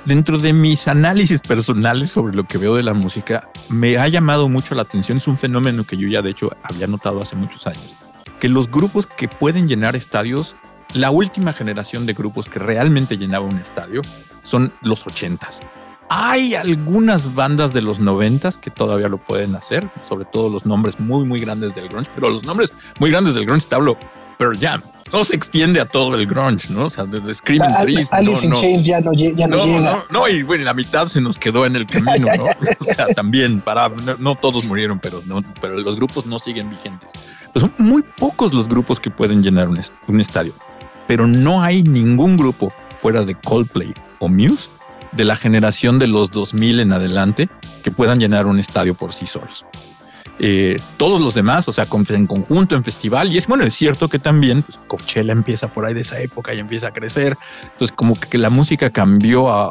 Dentro 0.04 0.38
de 0.38 0.52
mis 0.52 0.86
análisis 0.86 1.40
personales 1.40 2.12
sobre 2.12 2.36
lo 2.36 2.44
que 2.44 2.58
veo 2.58 2.76
de 2.76 2.84
la 2.84 2.94
música, 2.94 3.50
me 3.68 3.98
ha 3.98 4.06
llamado 4.06 4.48
mucho 4.48 4.76
la 4.76 4.82
atención. 4.82 5.18
Es 5.18 5.26
un 5.26 5.36
fenómeno 5.36 5.82
que 5.82 5.96
yo 5.96 6.06
ya 6.06 6.22
de 6.22 6.30
hecho 6.30 6.52
había 6.62 6.86
notado 6.86 7.20
hace 7.20 7.34
muchos 7.34 7.66
años. 7.66 7.96
Que 8.38 8.48
los 8.48 8.70
grupos 8.70 9.08
que 9.08 9.26
pueden 9.26 9.66
llenar 9.66 9.96
estadios, 9.96 10.54
la 10.94 11.10
última 11.10 11.52
generación 11.52 12.06
de 12.06 12.14
grupos 12.14 12.48
que 12.48 12.58
realmente 12.58 13.16
llenaba 13.16 13.44
un 13.44 13.58
estadio, 13.58 14.02
son 14.42 14.72
los 14.82 15.06
ochentas. 15.06 15.60
Hay 16.08 16.54
algunas 16.54 17.34
bandas 17.34 17.72
de 17.72 17.82
los 17.82 17.98
noventas 17.98 18.58
que 18.58 18.70
todavía 18.70 19.08
lo 19.08 19.18
pueden 19.18 19.56
hacer, 19.56 19.88
sobre 20.08 20.24
todo 20.24 20.48
los 20.48 20.64
nombres 20.64 21.00
muy, 21.00 21.24
muy 21.24 21.40
grandes 21.40 21.74
del 21.74 21.88
grunge, 21.88 22.10
pero 22.14 22.30
los 22.30 22.44
nombres 22.44 22.72
muy 23.00 23.10
grandes 23.10 23.34
del 23.34 23.44
grunge 23.44 23.66
te 23.68 23.74
hablo 23.74 23.98
Pearl 24.38 24.58
Jam. 24.58 24.80
No 25.12 25.24
se 25.24 25.36
extiende 25.36 25.80
a 25.80 25.86
todo 25.86 26.16
el 26.16 26.26
grunge, 26.26 26.68
¿no? 26.70 26.86
O 26.86 26.90
sea, 26.90 27.04
desde 27.04 27.34
Screaming 27.34 27.74
Trees. 27.82 28.12
Alice 28.12 28.48
no, 28.48 28.56
in 28.56 28.62
Chains 28.62 28.84
ya 28.84 29.00
no, 29.00 29.12
ya 29.12 29.46
no, 29.46 29.64
llega. 29.64 29.80
No, 29.80 30.04
no, 30.10 30.28
y 30.28 30.42
bueno, 30.42 30.64
la 30.64 30.74
mitad 30.74 31.06
se 31.06 31.20
nos 31.20 31.38
quedó 31.38 31.64
en 31.64 31.76
el 31.76 31.86
camino, 31.86 32.26
¿no? 32.36 32.44
o 32.90 32.94
sea, 32.94 33.06
también, 33.08 33.60
para, 33.60 33.88
no, 34.18 34.34
todos 34.34 34.64
murieron, 34.66 34.98
pero, 34.98 35.22
no, 35.26 35.42
pero 35.60 35.78
los 35.78 35.96
grupos 35.96 36.26
no 36.26 36.38
siguen 36.38 36.70
vigentes. 36.70 37.12
Pues 37.52 37.64
son 37.64 37.72
muy 37.78 38.02
pocos 38.02 38.52
los 38.52 38.68
grupos 38.68 38.98
que 38.98 39.10
pueden 39.10 39.42
llenar 39.42 39.68
un, 39.68 39.80
un 40.08 40.20
estadio, 40.20 40.54
pero 41.06 41.26
no 41.26 41.62
hay 41.62 41.82
ningún 41.82 42.36
grupo 42.36 42.72
fuera 42.98 43.22
de 43.24 43.34
Coldplay 43.34 43.92
o 44.18 44.28
Muse 44.28 44.68
de 45.12 45.24
la 45.24 45.36
generación 45.36 45.98
de 45.98 46.06
los 46.06 46.30
2000 46.30 46.80
en 46.80 46.92
adelante 46.92 47.48
que 47.82 47.90
puedan 47.90 48.18
llenar 48.18 48.46
un 48.46 48.58
estadio 48.58 48.94
por 48.94 49.12
sí 49.12 49.26
solos. 49.26 49.64
eh, 50.38 50.78
todos 50.98 51.18
los 51.18 51.34
demás, 51.34 51.66
o 51.66 51.72
sea, 51.72 51.86
en 52.10 52.26
conjunto, 52.26 52.76
en 52.76 52.84
festival. 52.84 53.32
Y 53.32 53.38
es 53.38 53.46
bueno, 53.46 53.64
es 53.64 53.74
cierto 53.74 54.08
que 54.08 54.18
también 54.18 54.62
pues, 54.62 54.78
Coachella 54.86 55.32
empieza 55.32 55.68
por 55.68 55.86
ahí 55.86 55.94
de 55.94 56.02
esa 56.02 56.20
época 56.20 56.52
y 56.52 56.58
empieza 56.58 56.88
a 56.88 56.92
crecer. 56.92 57.38
Entonces, 57.62 57.96
como 57.96 58.20
que 58.20 58.36
la 58.36 58.50
música 58.50 58.90
cambió, 58.90 59.70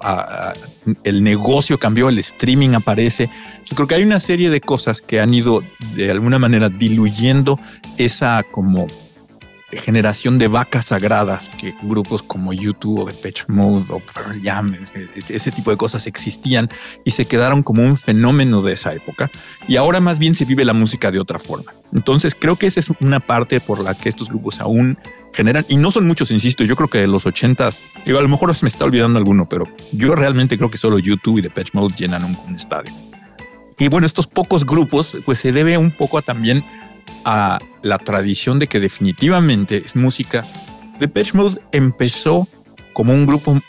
el 1.04 1.24
negocio 1.24 1.78
cambió, 1.78 2.10
el 2.10 2.18
streaming 2.18 2.72
aparece. 2.72 3.30
Yo 3.66 3.76
creo 3.76 3.88
que 3.88 3.96
hay 3.96 4.04
una 4.04 4.20
serie 4.20 4.50
de 4.50 4.60
cosas 4.60 5.02
que 5.02 5.20
han 5.20 5.34
ido 5.34 5.62
de 5.94 6.10
alguna 6.10 6.40
manera 6.40 6.70
diluyendo 6.70 7.60
esa 7.98 8.42
como 8.52 8.88
generación 9.72 10.38
de 10.38 10.48
vacas 10.48 10.88
sagradas 10.88 11.50
que 11.50 11.74
grupos 11.82 12.22
como 12.22 12.54
YouTube 12.54 13.02
o 13.02 13.06
Depeche 13.06 13.46
Mode 13.48 13.86
o 13.90 14.00
Pearl 14.00 14.42
Jam, 14.42 14.76
ese 15.28 15.52
tipo 15.52 15.72
de 15.72 15.78
cosas 15.78 16.08
existían 16.08 16.70
y 17.04 17.12
se 17.12 17.26
quedaron 17.26 17.64
como 17.64 17.84
un 17.84 17.98
fenómeno 17.98 18.62
de 18.62 18.74
esa 18.74 18.94
época. 18.94 19.30
Y 19.68 19.78
ahora 19.78 20.00
más 20.00 20.20
bien 20.20 20.36
se 20.36 20.46
vive 20.46 20.66
la 20.66 20.74
música 20.74 21.12
de 21.12 21.20
otra 21.20 21.40
forma. 21.40 21.72
Entonces 21.94 22.36
creo 22.36 22.56
que 22.56 22.68
esa 22.68 22.80
es 22.80 22.90
una 23.02 23.20
parte 23.20 23.60
por 23.60 23.80
la 23.84 23.96
que 23.96 24.10
estos 24.10 24.30
grupos 24.30 24.60
aún 24.60 24.98
generan, 25.34 25.66
y 25.68 25.78
no 25.78 25.92
son 25.92 26.08
muchos, 26.08 26.32
insisto, 26.32 26.64
yo 26.64 26.76
creo 26.76 26.88
que 26.88 27.00
de 27.00 27.08
los 27.08 27.26
ochentas, 27.26 27.80
digo, 28.06 28.20
a 28.20 28.22
lo 28.22 28.30
mejor 28.30 28.56
se 28.56 28.64
me 28.64 28.70
está 28.70 28.86
olvidando 28.86 29.20
alguno, 29.20 29.50
pero 29.50 29.66
yo 29.92 30.16
realmente 30.16 30.58
creo 30.58 30.72
que 30.72 30.78
solo 30.78 30.98
YouTube 30.98 31.40
y 31.40 31.42
Depeche 31.42 31.72
Mode 31.74 31.96
llenan 31.98 32.24
un, 32.24 32.38
un 32.48 32.56
estadio. 32.56 32.94
Y 33.78 33.90
bueno, 33.90 34.08
estos 34.08 34.28
pocos 34.28 34.66
grupos, 34.66 35.18
pues 35.26 35.40
se 35.40 35.52
debe 35.52 35.78
un 35.78 35.92
poco 35.92 36.22
también 36.22 36.64
a 37.26 37.60
la 37.82 37.98
tradición 37.98 38.60
de 38.60 38.68
que 38.68 38.80
definitivamente 38.80 39.84
es 39.86 39.96
música. 39.96 40.46
Depeche 41.00 41.34
Mode 41.34 41.60
empezó 41.72 42.48
como 42.94 43.14
un 43.14 43.26
grupo 43.26 43.60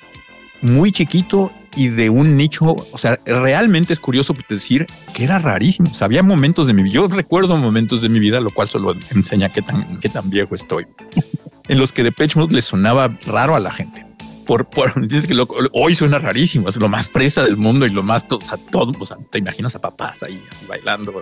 muy 0.63 0.93
chiquito 0.93 1.51
y 1.75 1.89
de 1.89 2.09
un 2.09 2.37
nicho, 2.37 2.65
o 2.93 2.99
sea, 2.99 3.19
realmente 3.27 3.93
es 3.93 4.01
curioso 4.01 4.35
decir 4.49 4.87
que 5.15 5.25
era 5.25 5.39
rarísimo. 5.39 5.91
O 5.91 6.05
había 6.05 6.23
momentos 6.23 6.67
de 6.67 6.73
mi 6.73 6.83
vida, 6.83 6.95
yo 6.95 7.09
recuerdo 7.09 7.57
momentos 7.57 8.01
de 8.01 8.09
mi 8.09 8.21
vida, 8.21 8.41
lo 8.41 8.51
cual 8.51 8.69
solo 8.69 8.95
enseña 9.15 9.49
qué 9.49 9.63
tan, 9.63 9.99
qué 9.99 10.09
tan 10.09 10.31
viejo 10.31 10.55
estoy, 10.55 10.87
en 11.69 11.79
los 11.79 11.93
que 11.93 12.03
Depeche 12.03 12.39
Mode 12.39 12.55
le 12.55 12.63
sonaba 12.63 13.15
raro 13.27 13.57
a 13.57 13.61
la 13.61 13.73
gente 13.73 14.06
por, 14.47 14.65
por 14.67 14.95
hoy 15.73 15.95
suena 15.95 16.19
rarísimo, 16.19 16.69
es 16.69 16.77
lo 16.77 16.89
más 16.89 17.09
presa 17.09 17.45
del 17.45 17.57
mundo 17.57 17.87
y 17.87 17.91
lo 17.91 18.03
más, 18.03 18.25
o 18.31 18.41
sea, 18.41 18.57
todo, 18.57 18.93
te 19.31 19.39
imaginas 19.39 19.75
a 19.75 19.81
papás 19.81 20.23
ahí 20.23 20.41
así 20.51 20.65
bailando, 20.67 21.13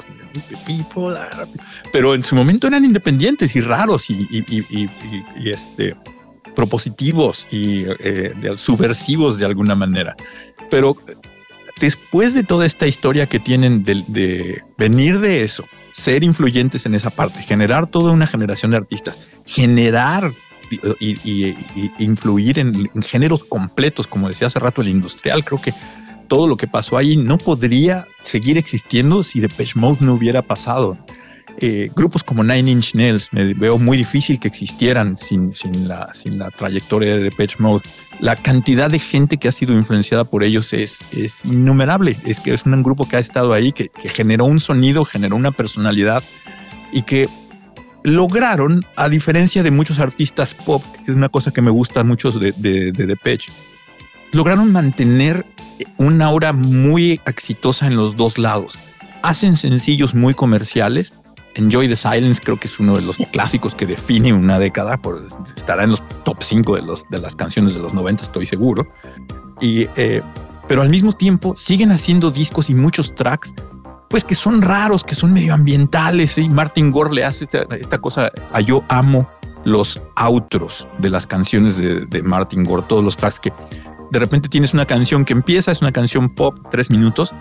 pero 1.92 2.14
en 2.14 2.22
su 2.22 2.36
momento 2.36 2.66
eran 2.66 2.84
independientes 2.84 3.56
y 3.56 3.60
raros 3.60 4.10
y, 4.10 4.44
este, 5.44 5.96
propositivos 6.54 7.46
y 7.50 7.84
eh, 7.98 8.32
subversivos 8.56 9.38
de 9.38 9.46
alguna 9.46 9.74
manera. 9.74 10.14
Pero 10.70 10.96
después 11.80 12.34
de 12.34 12.44
toda 12.44 12.66
esta 12.66 12.86
historia 12.86 13.26
que 13.26 13.40
tienen 13.40 13.84
de, 13.84 14.04
de 14.06 14.62
venir 14.76 15.18
de 15.18 15.42
eso, 15.42 15.64
ser 15.92 16.24
influyentes 16.24 16.86
en 16.86 16.94
esa 16.94 17.10
parte, 17.10 17.42
generar 17.42 17.86
toda 17.86 18.12
una 18.12 18.26
generación 18.26 18.72
de 18.72 18.78
artistas, 18.78 19.28
generar 19.46 20.32
y, 21.00 21.54
influir 21.98 22.58
en, 22.58 22.90
géneros 23.02 23.44
completos, 23.44 24.06
como 24.06 24.28
decía 24.28 24.48
hace 24.48 24.58
rato 24.58 24.82
el 24.82 24.88
industrial. 24.88 25.44
Creo 25.44 25.60
que 25.60 25.72
todo 26.28 26.46
lo 26.46 26.56
que 26.56 26.66
pasó 26.66 26.96
ahí 26.96 27.16
no 27.16 27.38
podría 27.38 28.06
seguir 28.22 28.58
existiendo 28.58 29.22
si 29.22 29.40
Depeche 29.40 29.78
Mode 29.78 29.98
no 30.00 30.14
hubiera 30.14 30.42
pasado. 30.42 30.96
Eh, 31.58 31.88
grupos 31.94 32.24
como 32.24 32.42
Nine 32.42 32.68
Inch 32.68 32.94
Nails 32.94 33.32
me 33.32 33.54
veo 33.54 33.78
muy 33.78 33.96
difícil 33.96 34.40
que 34.40 34.48
existieran 34.48 35.16
sin, 35.16 35.52
la, 35.86 36.12
sin 36.12 36.38
la 36.38 36.50
trayectoria 36.50 37.16
de 37.16 37.22
Depeche 37.22 37.56
Mode. 37.58 37.84
La 38.20 38.34
cantidad 38.34 38.90
de 38.90 38.98
gente 38.98 39.36
que 39.36 39.48
ha 39.48 39.52
sido 39.52 39.74
influenciada 39.74 40.24
por 40.24 40.42
ellos 40.42 40.72
es, 40.72 41.02
es 41.12 41.44
innumerable. 41.44 42.16
Es 42.24 42.40
que 42.40 42.54
es 42.54 42.64
un 42.66 42.82
grupo 42.82 43.06
que 43.08 43.16
ha 43.16 43.20
estado 43.20 43.52
ahí, 43.52 43.72
que 43.72 43.90
generó 44.08 44.46
un 44.46 44.60
sonido, 44.60 45.04
generó 45.04 45.36
una 45.36 45.52
personalidad 45.52 46.24
y 46.92 47.02
que 47.02 47.28
lograron, 48.04 48.84
a 48.96 49.08
diferencia 49.08 49.62
de 49.62 49.70
muchos 49.70 49.98
artistas 49.98 50.54
pop, 50.54 50.84
que 51.04 51.10
es 51.10 51.16
una 51.16 51.30
cosa 51.30 51.50
que 51.50 51.62
me 51.62 51.70
gusta 51.70 52.04
mucho 52.04 52.30
de, 52.30 52.52
de, 52.52 52.92
de 52.92 53.06
Depeche, 53.06 53.50
lograron 54.30 54.70
mantener 54.70 55.44
una 55.96 56.26
aura 56.26 56.52
muy 56.52 57.20
exitosa 57.26 57.86
en 57.86 57.96
los 57.96 58.16
dos 58.16 58.38
lados. 58.38 58.78
Hacen 59.22 59.56
sencillos 59.56 60.14
muy 60.14 60.34
comerciales. 60.34 61.14
Enjoy 61.54 61.88
the 61.88 61.96
Silence 61.96 62.42
creo 62.44 62.58
que 62.60 62.68
es 62.68 62.78
uno 62.78 62.96
de 62.96 63.02
los 63.02 63.16
clásicos 63.32 63.74
que 63.74 63.86
define 63.86 64.32
una 64.32 64.58
década, 64.58 64.98
por, 64.98 65.26
estará 65.56 65.84
en 65.84 65.90
los 65.90 66.02
top 66.24 66.42
5 66.42 66.76
de, 66.76 66.82
de 67.10 67.18
las 67.18 67.34
canciones 67.34 67.74
de 67.74 67.80
los 67.80 67.94
90, 67.94 68.24
estoy 68.24 68.44
seguro. 68.44 68.86
Y, 69.60 69.88
eh, 69.96 70.20
pero 70.68 70.82
al 70.82 70.90
mismo 70.90 71.12
tiempo 71.12 71.56
siguen 71.56 71.90
haciendo 71.90 72.30
discos 72.30 72.68
y 72.68 72.74
muchos 72.74 73.14
tracks 73.14 73.54
pues 74.14 74.22
que 74.22 74.36
son 74.36 74.62
raros, 74.62 75.02
que 75.02 75.16
son 75.16 75.32
medioambientales. 75.32 76.38
Y 76.38 76.48
Martin 76.48 76.92
Gore 76.92 77.12
le 77.12 77.24
hace 77.24 77.48
esta, 77.50 77.98
cosa 77.98 78.30
a 78.52 78.60
yo 78.60 78.84
amo 78.88 79.28
los 79.64 80.00
outros 80.14 80.86
de 80.98 81.10
las 81.10 81.26
canciones 81.26 81.76
de, 81.76 82.22
Martin 82.22 82.62
Gore, 82.62 82.84
todos 82.86 83.02
los 83.02 83.16
tracks 83.16 83.40
que 83.40 83.52
de 84.12 84.18
repente 84.20 84.48
tienes 84.48 84.72
una 84.72 84.86
canción 84.86 85.24
que 85.24 85.32
empieza, 85.32 85.72
es 85.72 85.82
una 85.82 85.90
canción 85.90 86.32
pop, 86.32 86.56
tres 86.70 86.90
minutos, 86.90 87.34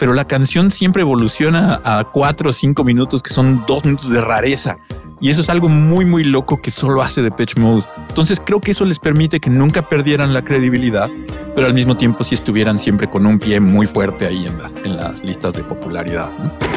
pero 0.00 0.14
la 0.14 0.24
canción 0.24 0.72
siempre 0.72 1.02
evoluciona 1.02 1.80
a 1.84 2.02
cuatro 2.02 2.50
o 2.50 2.52
cinco 2.52 2.82
minutos, 2.82 3.22
que 3.22 3.32
son 3.32 3.62
dos 3.68 3.84
minutos 3.84 4.10
de 4.10 4.20
rareza. 4.20 4.78
Y 5.20 5.30
eso 5.30 5.40
es 5.40 5.48
algo 5.48 5.68
muy, 5.68 6.04
muy 6.04 6.24
loco 6.24 6.60
que 6.60 6.70
solo 6.70 7.02
hace 7.02 7.22
de 7.22 7.30
Pitch 7.30 7.56
Mode. 7.56 7.84
Entonces 8.08 8.40
creo 8.44 8.60
que 8.60 8.72
eso 8.72 8.84
les 8.84 8.98
permite 8.98 9.40
que 9.40 9.48
nunca 9.50 9.82
perdieran 9.82 10.34
la 10.34 10.42
credibilidad, 10.42 11.08
pero 11.54 11.66
al 11.66 11.74
mismo 11.74 11.96
tiempo 11.96 12.22
sí 12.22 12.34
estuvieran 12.34 12.78
siempre 12.78 13.08
con 13.08 13.24
un 13.26 13.38
pie 13.38 13.58
muy 13.60 13.86
fuerte 13.86 14.26
ahí 14.26 14.46
en 14.46 14.58
las, 14.58 14.76
en 14.76 14.96
las 14.96 15.24
listas 15.24 15.54
de 15.54 15.62
popularidad. 15.62 16.28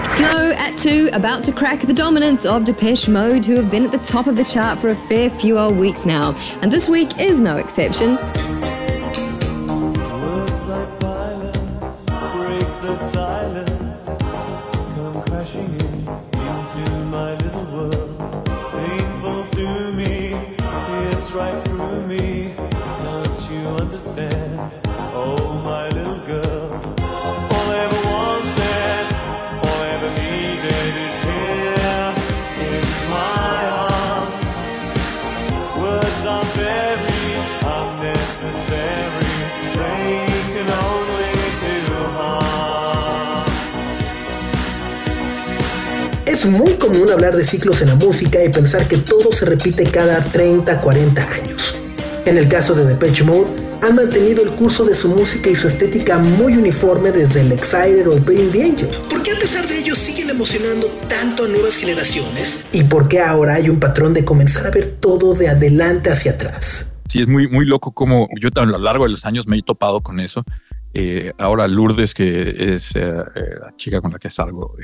Snow 0.07 0.53
at 0.57 0.77
two, 0.77 1.09
about 1.13 1.43
to 1.43 1.51
crack 1.51 1.85
the 1.85 1.93
dominance 1.93 2.47
of 2.47 2.63
Depeche 2.63 3.09
Mode, 3.09 3.45
who 3.45 3.55
have 3.55 3.69
been 3.69 3.85
at 3.85 3.91
the 3.91 3.99
top 3.99 4.27
of 4.27 4.35
the 4.35 4.45
chart 4.45 4.79
for 4.79 4.89
a 4.89 4.95
fair 4.95 5.29
few 5.29 5.59
old 5.59 5.77
weeks 5.77 6.05
now. 6.05 6.33
And 6.61 6.71
this 6.71 6.87
week 6.87 7.19
is 7.19 7.41
no 7.41 7.57
exception. 7.57 8.17
Es 46.39 46.45
muy 46.45 46.75
común 46.75 47.11
hablar 47.11 47.35
de 47.35 47.43
ciclos 47.43 47.81
en 47.81 47.89
la 47.89 47.95
música 47.95 48.41
y 48.41 48.47
pensar 48.47 48.87
que 48.87 48.95
todo 48.95 49.29
se 49.33 49.43
repite 49.43 49.83
cada 49.83 50.21
30, 50.21 50.79
40 50.79 51.21
años. 51.33 51.75
En 52.25 52.37
el 52.37 52.47
caso 52.47 52.73
de 52.75 52.85
Depeche 52.85 53.25
Mode, 53.25 53.47
han 53.81 53.95
mantenido 53.97 54.41
el 54.41 54.51
curso 54.51 54.85
de 54.85 54.95
su 54.95 55.09
música 55.09 55.49
y 55.49 55.55
su 55.55 55.67
estética 55.67 56.17
muy 56.17 56.55
uniforme 56.55 57.11
desde 57.11 57.41
el 57.41 57.51
Exciter 57.51 58.07
o 58.07 58.15
Bring 58.15 58.53
the 58.53 58.63
Angel. 58.63 58.87
¿Por 59.09 59.21
qué 59.21 59.31
a 59.31 59.35
pesar 59.35 59.67
de 59.67 59.79
ello 59.79 59.93
siguen 59.95 60.29
emocionando 60.29 60.87
tanto 61.09 61.43
a 61.43 61.49
nuevas 61.49 61.75
generaciones? 61.75 62.65
¿Y 62.71 62.85
por 62.85 63.09
qué 63.09 63.19
ahora 63.19 63.55
hay 63.55 63.69
un 63.69 63.81
patrón 63.81 64.13
de 64.13 64.23
comenzar 64.23 64.65
a 64.65 64.71
ver 64.71 64.95
todo 65.01 65.33
de 65.33 65.49
adelante 65.49 66.09
hacia 66.09 66.31
atrás? 66.31 66.93
Sí, 67.09 67.19
es 67.19 67.27
muy, 67.27 67.49
muy 67.49 67.65
loco 67.65 67.91
como 67.91 68.29
yo 68.39 68.47
a 68.55 68.65
lo 68.65 68.77
largo 68.77 69.03
de 69.03 69.09
los 69.09 69.25
años 69.25 69.45
me 69.45 69.57
he 69.57 69.61
topado 69.61 69.99
con 69.99 70.21
eso. 70.21 70.45
Eh, 70.93 71.33
ahora 71.37 71.67
Lourdes, 71.67 72.13
que 72.13 72.75
es 72.75 72.95
eh, 72.95 73.01
eh, 73.01 73.55
la 73.59 73.75
chica 73.75 73.99
con 73.99 74.13
la 74.13 74.19
que 74.19 74.29
salgo, 74.29 74.77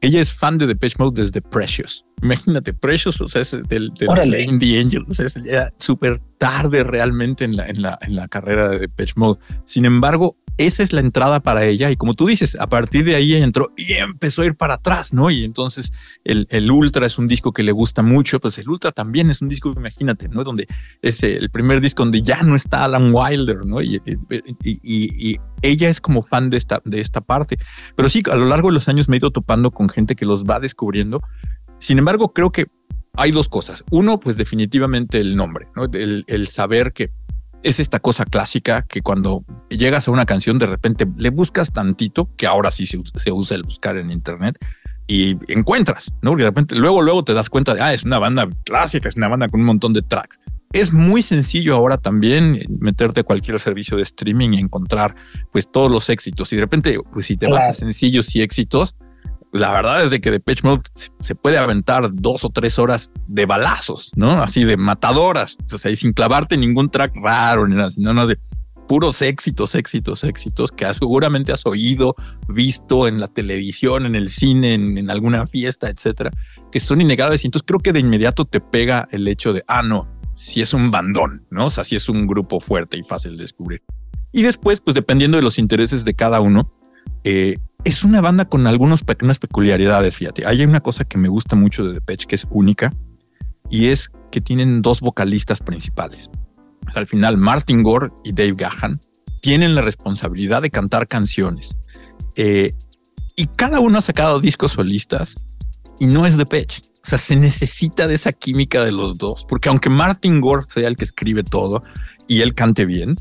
ella 0.00 0.20
es 0.20 0.32
fan 0.32 0.58
de 0.58 0.66
Depeche 0.66 0.96
Mode 0.98 1.22
desde 1.22 1.40
Precious. 1.40 2.04
Imagínate, 2.22 2.72
Precious, 2.72 3.20
o 3.20 3.28
sea, 3.28 3.42
es 3.42 3.50
del, 3.68 3.92
del 3.94 4.40
Indie 4.40 4.80
Angel, 4.80 5.04
o 5.08 5.14
sea, 5.14 5.26
es 5.26 5.34
ya 5.44 5.70
súper 5.78 6.20
tarde 6.38 6.84
realmente 6.84 7.44
en 7.44 7.56
la, 7.56 7.66
en, 7.66 7.82
la, 7.82 7.98
en 8.02 8.16
la 8.16 8.28
carrera 8.28 8.68
de 8.68 8.78
Depeche 8.78 9.14
Mode. 9.16 9.40
Sin 9.64 9.84
embargo, 9.84 10.36
esa 10.58 10.82
es 10.82 10.92
la 10.92 11.00
entrada 11.00 11.40
para 11.40 11.64
ella 11.64 11.90
y 11.90 11.96
como 11.96 12.14
tú 12.14 12.26
dices, 12.26 12.56
a 12.60 12.66
partir 12.66 13.04
de 13.04 13.14
ahí 13.14 13.34
entró 13.34 13.72
y 13.76 13.92
empezó 13.94 14.42
a 14.42 14.46
ir 14.46 14.56
para 14.56 14.74
atrás, 14.74 15.12
¿no? 15.12 15.30
Y 15.30 15.44
entonces 15.44 15.92
el, 16.24 16.46
el 16.50 16.70
Ultra 16.70 17.06
es 17.06 17.16
un 17.16 17.28
disco 17.28 17.52
que 17.52 17.62
le 17.62 17.70
gusta 17.70 18.02
mucho, 18.02 18.40
pues 18.40 18.58
el 18.58 18.68
Ultra 18.68 18.90
también 18.90 19.30
es 19.30 19.40
un 19.40 19.48
disco, 19.48 19.72
imagínate, 19.74 20.28
¿no? 20.28 20.42
Donde 20.42 20.66
es 21.00 21.22
el 21.22 21.48
primer 21.50 21.80
disco 21.80 22.02
donde 22.02 22.22
ya 22.22 22.42
no 22.42 22.56
está 22.56 22.84
Alan 22.84 23.14
Wilder, 23.14 23.64
¿no? 23.64 23.80
Y, 23.80 24.02
y, 24.62 24.80
y, 24.82 25.36
ella 25.62 25.88
es 25.88 26.00
como 26.00 26.22
fan 26.22 26.50
de 26.50 26.56
esta, 26.56 26.82
de 26.84 27.00
esta 27.00 27.20
parte. 27.20 27.58
Pero 27.94 28.08
sí, 28.08 28.22
a 28.30 28.36
lo 28.36 28.46
largo 28.46 28.68
de 28.68 28.74
los 28.74 28.88
años 28.88 29.08
me 29.08 29.16
he 29.16 29.18
ido 29.18 29.30
topando 29.30 29.70
con 29.70 29.88
gente 29.88 30.16
que 30.16 30.26
los 30.26 30.44
va 30.44 30.60
descubriendo. 30.60 31.22
Sin 31.78 31.98
embargo, 31.98 32.32
creo 32.32 32.50
que 32.50 32.66
hay 33.14 33.30
dos 33.30 33.48
cosas. 33.48 33.84
Uno, 33.90 34.20
pues 34.20 34.36
definitivamente 34.36 35.20
el 35.20 35.36
nombre, 35.36 35.68
¿no? 35.76 35.84
El, 35.84 36.24
el 36.26 36.48
saber 36.48 36.92
que 36.92 37.10
es 37.62 37.80
esta 37.80 38.00
cosa 38.00 38.24
clásica 38.24 38.82
que 38.82 39.02
cuando 39.02 39.44
llegas 39.68 40.08
a 40.08 40.10
una 40.10 40.26
canción 40.26 40.58
de 40.58 40.66
repente 40.66 41.06
le 41.16 41.30
buscas 41.30 41.72
tantito, 41.72 42.28
que 42.36 42.46
ahora 42.46 42.70
sí 42.70 42.86
se, 42.86 42.98
usa 43.30 43.56
el 43.56 43.62
buscar 43.62 43.96
en 43.96 44.10
internet, 44.10 44.58
y 45.06 45.38
encuentras, 45.50 46.12
¿no? 46.20 46.32
Y 46.32 46.36
de 46.36 46.44
repente 46.44 46.74
luego, 46.74 47.00
luego 47.00 47.24
te 47.24 47.32
das 47.32 47.48
cuenta 47.48 47.74
de, 47.74 47.80
ah, 47.80 47.94
es 47.94 48.04
una 48.04 48.18
banda 48.18 48.48
clásica, 48.64 49.08
es 49.08 49.16
una 49.16 49.28
banda 49.28 49.48
con 49.48 49.60
un 49.60 49.66
montón 49.66 49.94
de 49.94 50.02
tracks. 50.02 50.38
Es 50.72 50.92
muy 50.92 51.22
sencillo 51.22 51.74
ahora 51.74 51.96
también 51.96 52.62
meterte 52.78 53.20
a 53.20 53.24
cualquier 53.24 53.58
servicio 53.58 53.96
de 53.96 54.02
streaming 54.02 54.50
y 54.50 54.58
encontrar 54.58 55.14
pues 55.50 55.70
todos 55.72 55.90
los 55.90 56.10
éxitos. 56.10 56.52
Y 56.52 56.56
de 56.56 56.62
repente, 56.62 56.98
pues 57.10 57.24
si 57.24 57.38
te 57.38 57.50
vas 57.50 57.68
a 57.68 57.72
sencillos 57.72 58.36
y 58.36 58.42
éxitos, 58.42 58.94
la 59.52 59.72
verdad 59.72 60.04
es 60.04 60.10
de 60.10 60.20
que 60.20 60.30
Depeche 60.30 60.62
Mode 60.64 60.82
se 61.20 61.34
puede 61.34 61.58
aventar 61.58 62.10
dos 62.12 62.44
o 62.44 62.50
tres 62.50 62.78
horas 62.78 63.10
de 63.26 63.46
balazos, 63.46 64.12
¿no? 64.16 64.42
Así 64.42 64.64
de 64.64 64.76
matadoras, 64.76 65.56
o 65.72 65.78
sea, 65.78 65.90
y 65.90 65.96
sin 65.96 66.12
clavarte 66.12 66.56
ningún 66.56 66.90
track 66.90 67.14
raro 67.16 67.66
ni 67.66 67.74
nada, 67.74 67.90
sino 67.90 68.26
de 68.26 68.38
puros 68.88 69.20
éxitos, 69.20 69.74
éxitos, 69.74 70.24
éxitos 70.24 70.72
que 70.72 70.92
seguramente 70.94 71.52
has 71.52 71.66
oído, 71.66 72.14
visto 72.48 73.06
en 73.06 73.20
la 73.20 73.28
televisión, 73.28 74.06
en 74.06 74.14
el 74.14 74.30
cine, 74.30 74.74
en, 74.74 74.96
en 74.96 75.10
alguna 75.10 75.46
fiesta, 75.46 75.90
etcétera, 75.90 76.30
que 76.72 76.80
son 76.80 77.00
innegables. 77.00 77.44
Y 77.44 77.48
entonces 77.48 77.66
creo 77.66 77.80
que 77.80 77.92
de 77.92 78.00
inmediato 78.00 78.46
te 78.46 78.60
pega 78.60 79.06
el 79.12 79.28
hecho 79.28 79.52
de, 79.52 79.62
ah, 79.68 79.82
no, 79.82 80.08
si 80.34 80.62
es 80.62 80.72
un 80.72 80.90
bandón, 80.90 81.46
¿no? 81.50 81.66
O 81.66 81.70
sea, 81.70 81.84
si 81.84 81.96
es 81.96 82.08
un 82.08 82.26
grupo 82.26 82.60
fuerte 82.60 82.96
y 82.96 83.02
fácil 83.02 83.36
de 83.36 83.42
descubrir. 83.42 83.82
Y 84.32 84.42
después, 84.42 84.80
pues 84.80 84.94
dependiendo 84.94 85.36
de 85.36 85.42
los 85.42 85.58
intereses 85.58 86.04
de 86.04 86.14
cada 86.14 86.40
uno, 86.40 86.72
eh, 87.24 87.58
es 87.84 88.04
una 88.04 88.20
banda 88.20 88.44
con 88.46 88.66
algunas 88.66 89.02
pequeñas 89.02 89.38
peculiaridades, 89.38 90.16
fíjate. 90.16 90.46
Hay 90.46 90.62
una 90.64 90.80
cosa 90.80 91.04
que 91.04 91.18
me 91.18 91.28
gusta 91.28 91.56
mucho 91.56 91.84
de 91.84 91.94
Depeche 91.94 92.26
que 92.26 92.34
es 92.34 92.46
única 92.50 92.92
y 93.70 93.86
es 93.86 94.10
que 94.30 94.40
tienen 94.40 94.82
dos 94.82 95.00
vocalistas 95.00 95.60
principales. 95.60 96.30
al 96.94 97.06
final, 97.06 97.36
Martin 97.36 97.82
Gore 97.82 98.08
y 98.24 98.32
Dave 98.32 98.54
Gahan 98.56 98.98
tienen 99.40 99.74
la 99.74 99.82
responsabilidad 99.82 100.62
de 100.62 100.70
cantar 100.70 101.06
canciones. 101.06 101.78
Eh, 102.36 102.72
y 103.36 103.46
cada 103.46 103.80
uno 103.80 103.98
ha 103.98 104.02
sacado 104.02 104.40
discos 104.40 104.72
solistas 104.72 105.34
y 105.98 106.06
no 106.06 106.26
es 106.26 106.36
Depeche. 106.36 106.82
O 107.04 107.08
sea, 107.08 107.18
se 107.18 107.36
necesita 107.36 108.06
de 108.06 108.14
esa 108.14 108.32
química 108.32 108.84
de 108.84 108.92
los 108.92 109.16
dos, 109.16 109.46
porque 109.48 109.68
aunque 109.68 109.88
Martin 109.88 110.40
Gore 110.40 110.66
sea 110.70 110.88
el 110.88 110.96
que 110.96 111.04
escribe 111.04 111.42
todo 111.42 111.82
y 112.26 112.40
él 112.40 112.52
cante 112.54 112.84
bien, 112.84 113.14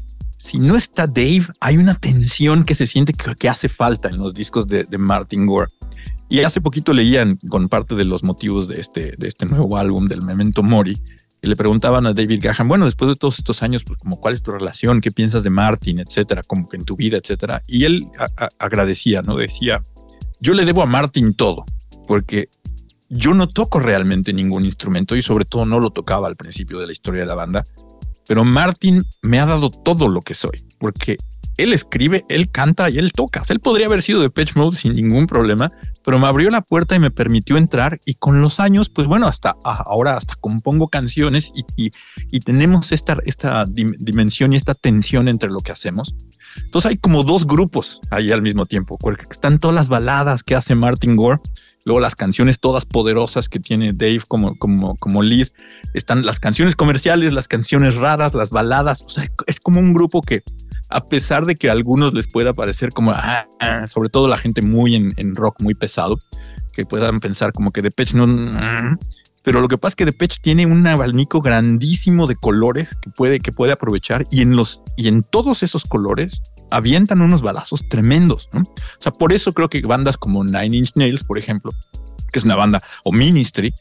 si 0.48 0.60
no 0.60 0.78
está 0.78 1.08
Dave, 1.08 1.46
hay 1.60 1.76
una 1.76 1.94
tensión 1.94 2.64
que 2.64 2.74
se 2.74 2.88
siente 2.88 3.12
que, 3.12 3.50
hace 3.50 3.68
falta 3.68 4.08
en 4.08 4.18
los 4.18 4.34
discos 4.34 4.66
de, 4.66 4.86
Martin 4.98 5.46
Gore. 5.46 5.68
Y 6.30 6.40
hace 6.40 6.62
poquito 6.62 6.94
leían 6.94 7.36
con 7.50 7.68
parte 7.68 7.96
de 7.96 8.06
los 8.06 8.24
motivos 8.24 8.70
de 8.70 8.80
este, 8.80 9.14
de 9.18 9.28
este 9.28 9.46
nuevo 9.46 9.78
álbum 9.78 10.08
del 10.08 10.22
Memento 10.22 10.64
Mori, 10.64 10.96
y 11.42 11.48
le 11.48 11.56
preguntaban 11.58 12.08
a 12.08 12.14
David 12.14 12.40
Gahan, 12.42 12.68
bueno, 12.68 12.86
después 12.86 13.10
de 13.10 13.16
todos 13.16 13.40
estos 13.40 13.62
años, 13.62 13.84
pues 13.84 14.00
como 14.00 14.22
cuál 14.22 14.36
es 14.36 14.42
tu 14.42 14.52
relación, 14.52 15.02
qué 15.02 15.12
piensas 15.12 15.44
de 15.44 15.50
Martin, 15.50 16.00
etcétera, 16.00 16.42
como 16.48 16.66
que 16.66 16.78
en 16.78 16.86
tu 16.86 16.96
vida, 16.96 17.18
etcétera. 17.18 17.62
Y 17.68 17.84
él 17.84 18.02
agradecía, 18.58 19.22
¿no? 19.24 19.36
Decía, 19.36 19.84
yo 20.40 20.54
le 20.54 20.64
debo 20.64 20.82
a 20.82 20.86
Martin 20.86 21.34
todo, 21.34 21.66
porque 22.08 22.48
yo 23.10 23.34
no 23.34 23.50
toco 23.50 23.80
realmente 23.80 24.32
ningún 24.32 24.64
instrumento 24.64 25.18
y 25.18 25.22
sobre 25.22 25.44
todo 25.44 25.66
no 25.66 25.80
lo 25.80 25.90
tocaba 25.90 26.30
al 26.30 26.38
principio 26.38 26.80
de 26.80 26.88
la 26.88 26.94
historia 26.94 27.22
de 27.22 27.28
la 27.28 27.36
banda, 27.36 27.64
pero 28.28 28.44
Martin 28.44 29.02
me 29.22 29.40
ha 29.40 29.46
dado 29.46 29.70
todo 29.70 30.10
lo 30.10 30.20
que 30.22 30.34
soy, 30.34 30.64
porque 30.80 31.18
él 31.58 31.74
escribe, 31.74 32.24
él 32.30 32.50
canta 32.50 32.90
y 32.90 33.00
él 33.00 33.12
toca. 33.12 33.42
él 33.50 33.60
podría 33.60 33.88
haber 33.88 34.02
sido 34.02 34.22
de 34.22 34.30
Pitch 34.30 34.56
Mode 34.56 34.78
sin 34.78 34.96
ningún 34.96 35.26
problema, 35.26 35.70
pero 36.06 36.20
me 36.20 36.28
abrió 36.28 36.50
la 36.50 36.62
puerta 36.62 36.96
y 36.96 37.00
me 37.00 37.12
permitió 37.12 37.58
entrar 37.58 38.00
y 38.06 38.14
con 38.16 38.42
los 38.42 38.60
años, 38.60 38.90
pues 38.90 39.08
bueno, 39.08 39.28
hasta 39.28 39.56
ahora 39.64 40.18
hasta 40.18 40.36
compongo 40.36 40.88
canciones 40.88 41.52
y, 41.56 41.90
y, 42.32 42.40
tenemos 42.40 42.92
esta, 42.92 43.16
esta 43.26 43.64
dimensión 43.68 44.54
y 44.54 44.58
esta 44.58 44.76
tensión 44.76 45.28
entre 45.28 45.50
lo 45.50 45.60
que 45.60 45.72
hacemos. 45.72 46.16
Entonces 46.64 46.92
hay 46.92 46.98
como 46.98 47.24
dos 47.24 47.46
grupos 47.46 48.00
ahí 48.12 48.32
al 48.32 48.42
mismo 48.42 48.66
tiempo, 48.66 48.98
porque 48.98 49.24
están 49.30 49.60
todas 49.60 49.76
las 49.76 49.90
baladas 49.90 50.44
que 50.44 50.56
hace 50.56 50.76
Martin 50.76 51.16
Gore 51.16 51.40
Luego 51.88 52.02
las 52.02 52.16
canciones 52.16 52.60
todas 52.60 52.84
poderosas 52.84 53.48
que 53.48 53.62
tiene 53.62 53.94
Dave 53.94 54.20
como, 54.28 54.58
como, 54.58 54.98
como 54.98 55.24
lead. 55.24 55.48
Están 55.94 56.26
las 56.26 56.38
canciones 56.38 56.76
comerciales, 56.76 57.32
las 57.32 57.48
canciones 57.48 57.96
raras, 57.96 58.34
las 58.34 58.50
baladas. 58.50 59.04
O 59.04 59.10
sea, 59.10 59.24
es 59.46 59.60
como 59.62 59.80
un 59.80 59.94
grupo 59.94 60.22
que, 60.22 60.44
a 60.90 61.00
pesar 61.06 61.46
de 61.46 61.56
que 61.56 61.70
a 61.70 61.72
algunos 61.72 62.14
les 62.14 62.28
pueda 62.28 62.52
parecer 62.52 62.90
como, 62.90 63.12
ah, 63.12 63.46
ah, 63.62 63.88
sobre 63.88 64.10
todo 64.10 64.28
la 64.28 64.38
gente 64.38 64.62
muy 64.62 64.96
en, 64.96 65.34
rock, 65.34 65.62
muy 65.62 65.76
pesado, 65.76 66.20
que 66.74 66.86
puedan 66.86 67.22
pensar 67.22 67.54
como 67.54 67.72
que 67.72 67.82
Depeche 67.82 68.18
no, 68.18 68.28
pero 69.48 69.62
lo 69.62 69.70
que 69.70 69.78
pasa 69.78 69.92
es 69.92 69.96
que 69.96 70.04
Depeche 70.04 70.40
tiene 70.42 70.66
un 70.66 70.86
abanico 70.86 71.40
grandísimo 71.40 72.28
de 72.28 72.36
colores 72.36 72.90
que 73.02 73.10
puede, 73.12 73.40
que 73.40 73.54
puede 73.54 73.72
aprovechar 73.72 74.26
y 74.30 74.42
en, 74.42 74.58
los, 74.58 74.82
y 74.98 75.08
en 75.08 75.24
todos 75.24 75.64
esos 75.64 75.86
colores 75.86 76.42
avientan 76.70 77.22
unos 77.22 77.42
balazos 77.42 77.88
tremendos. 77.88 78.50
O 78.52 78.62
sea, 79.00 79.14
por 79.14 79.32
eso 79.32 79.54
creo 79.54 79.70
que 79.70 79.80
bandas 79.84 80.18
como 80.18 80.44
Nine 80.44 80.76
Inch 80.76 80.92
Nails, 80.96 81.24
por 81.24 81.38
ejemplo, 81.38 81.72
que 82.34 82.40
es 82.40 82.44
una 82.44 82.56
banda, 82.56 82.82
o 83.06 83.14
Ministry, 83.14 83.74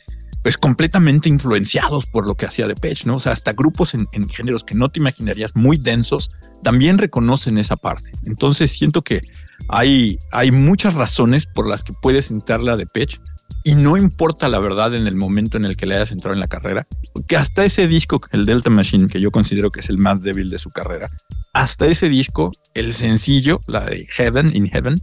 pues 0.47 0.57
completamente 0.57 1.29
influenciados 1.29 2.07
por 2.07 2.25
lo 2.25 2.37
que 2.37 2.47
hacía 2.47 2.69
Depeche, 2.69 3.09
¿no? 3.09 3.17
O 3.17 3.21
sea, 3.21 3.33
hasta 3.33 3.53
grupos 3.53 3.95
en, 3.95 4.29
géneros 4.29 4.63
que 4.63 4.77
no 4.77 4.89
te 4.89 5.01
imaginarías 5.01 5.57
muy 5.57 5.77
densos 5.77 6.31
también 6.63 6.99
reconocen 6.99 7.59
esa 7.59 7.75
parte. 7.75 8.13
Entonces 8.27 8.71
siento 8.71 9.03
que 9.03 9.23
hay, 9.69 10.21
hay 10.31 10.53
muchas 10.53 10.95
razones 10.95 11.47
por 11.47 11.69
las 11.69 11.83
que 11.83 11.95
puedes 12.01 12.31
entrarle 12.31 12.71
a 12.71 12.77
Depeche 12.77 13.19
y 13.65 13.75
no 13.75 13.97
importa 13.97 14.47
la 14.47 14.61
verdad 14.61 14.95
en 14.95 15.09
el 15.09 15.17
momento 15.17 15.57
en 15.57 15.65
el 15.65 15.77
que 15.77 15.87
le 15.87 15.97
hayas 15.97 16.13
entrado 16.13 16.35
en 16.35 16.39
la 16.39 16.47
carrera, 16.47 16.87
que 17.27 17.37
hasta 17.37 17.65
ese 17.65 17.89
disco, 17.89 18.21
el 18.31 18.47
Delta 18.47 18.71
Machine, 18.71 19.09
que 19.09 19.21
yo 19.21 19.33
considero 19.33 19.73
que 19.73 19.81
es 19.81 19.89
el 19.89 19.99
más 19.99 20.21
débil 20.21 20.49
de 20.51 20.61
su 20.61 20.71
carrera, 20.71 21.07
hasta 21.55 21.87
ese 21.87 22.09
disco, 22.09 22.53
el 22.75 22.95
sencillo, 22.95 23.59
la 23.67 23.81
de 23.81 24.07
Heaven 24.17 24.55
in 24.55 24.71
Heaven, 24.71 24.95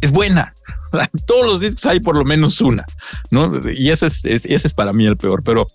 es 0.00 0.10
buena. 0.10 0.54
todos 1.26 1.46
los 1.46 1.60
discos 1.60 1.86
hay 1.86 2.00
por 2.00 2.16
lo 2.16 2.24
menos 2.24 2.60
una, 2.60 2.84
¿no? 3.30 3.48
Y 3.72 3.90
ese 3.90 4.06
es, 4.06 4.24
ese 4.24 4.54
es 4.54 4.74
para 4.74 4.92
mí 4.92 5.06
el 5.06 5.16
peor, 5.16 5.42
pero 5.42 5.66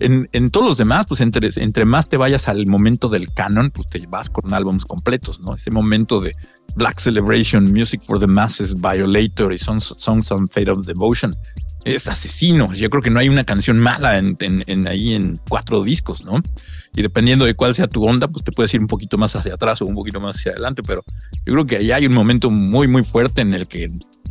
en, 0.00 0.28
en 0.32 0.50
todos 0.50 0.66
los 0.66 0.76
demás, 0.76 1.06
pues 1.08 1.20
entre, 1.20 1.50
entre, 1.56 1.84
más 1.84 2.08
te 2.08 2.16
vayas 2.16 2.48
al 2.48 2.66
momento 2.66 3.08
del 3.08 3.32
canon, 3.32 3.70
pues 3.70 3.88
te 3.88 3.98
vas 4.06 4.28
con 4.28 4.52
álbumes 4.52 4.84
completos, 4.84 5.40
¿no? 5.40 5.54
Ese 5.54 5.70
momento 5.70 6.20
de 6.20 6.34
Black 6.76 7.00
Celebration, 7.00 7.64
Music 7.72 8.02
for 8.02 8.20
the 8.20 8.26
Masses, 8.26 8.74
Violator 8.74 9.52
y 9.52 9.58
Songs, 9.58 9.94
Songs 9.96 10.30
on 10.30 10.46
Fate 10.46 10.70
of 10.70 10.86
Devotion. 10.86 11.32
Es 11.84 12.06
asesino. 12.06 12.72
Yo 12.74 12.90
creo 12.90 13.02
que 13.02 13.10
no 13.10 13.18
hay 13.18 13.28
una 13.28 13.44
canción 13.44 13.78
mala 13.78 14.18
en, 14.18 14.86
ahí 14.86 15.14
en 15.14 15.38
cuatro 15.48 15.82
discos, 15.82 16.24
¿no? 16.24 16.42
Y 16.94 17.02
dependiendo 17.02 17.44
de 17.44 17.54
cuál 17.54 17.74
sea 17.74 17.86
tu 17.86 18.04
onda, 18.06 18.28
pues 18.28 18.44
te 18.44 18.52
puedes 18.52 18.74
ir 18.74 18.80
un 18.80 18.88
poquito 18.88 19.16
más 19.16 19.34
hacia 19.36 19.54
atrás 19.54 19.80
o 19.80 19.86
un 19.86 19.94
poquito 19.94 20.20
más 20.20 20.36
hacia 20.36 20.52
adelante, 20.52 20.82
pero 20.82 21.02
yo 21.46 21.52
creo 21.52 21.66
que 21.66 21.76
ahí 21.76 21.92
hay 21.92 22.06
un 22.06 22.14
momento 22.14 22.50
muy, 22.50 22.88
muy 22.88 23.04
fuerte 23.04 23.40
en 23.40 23.54
el 23.54 23.68
que 23.68 23.88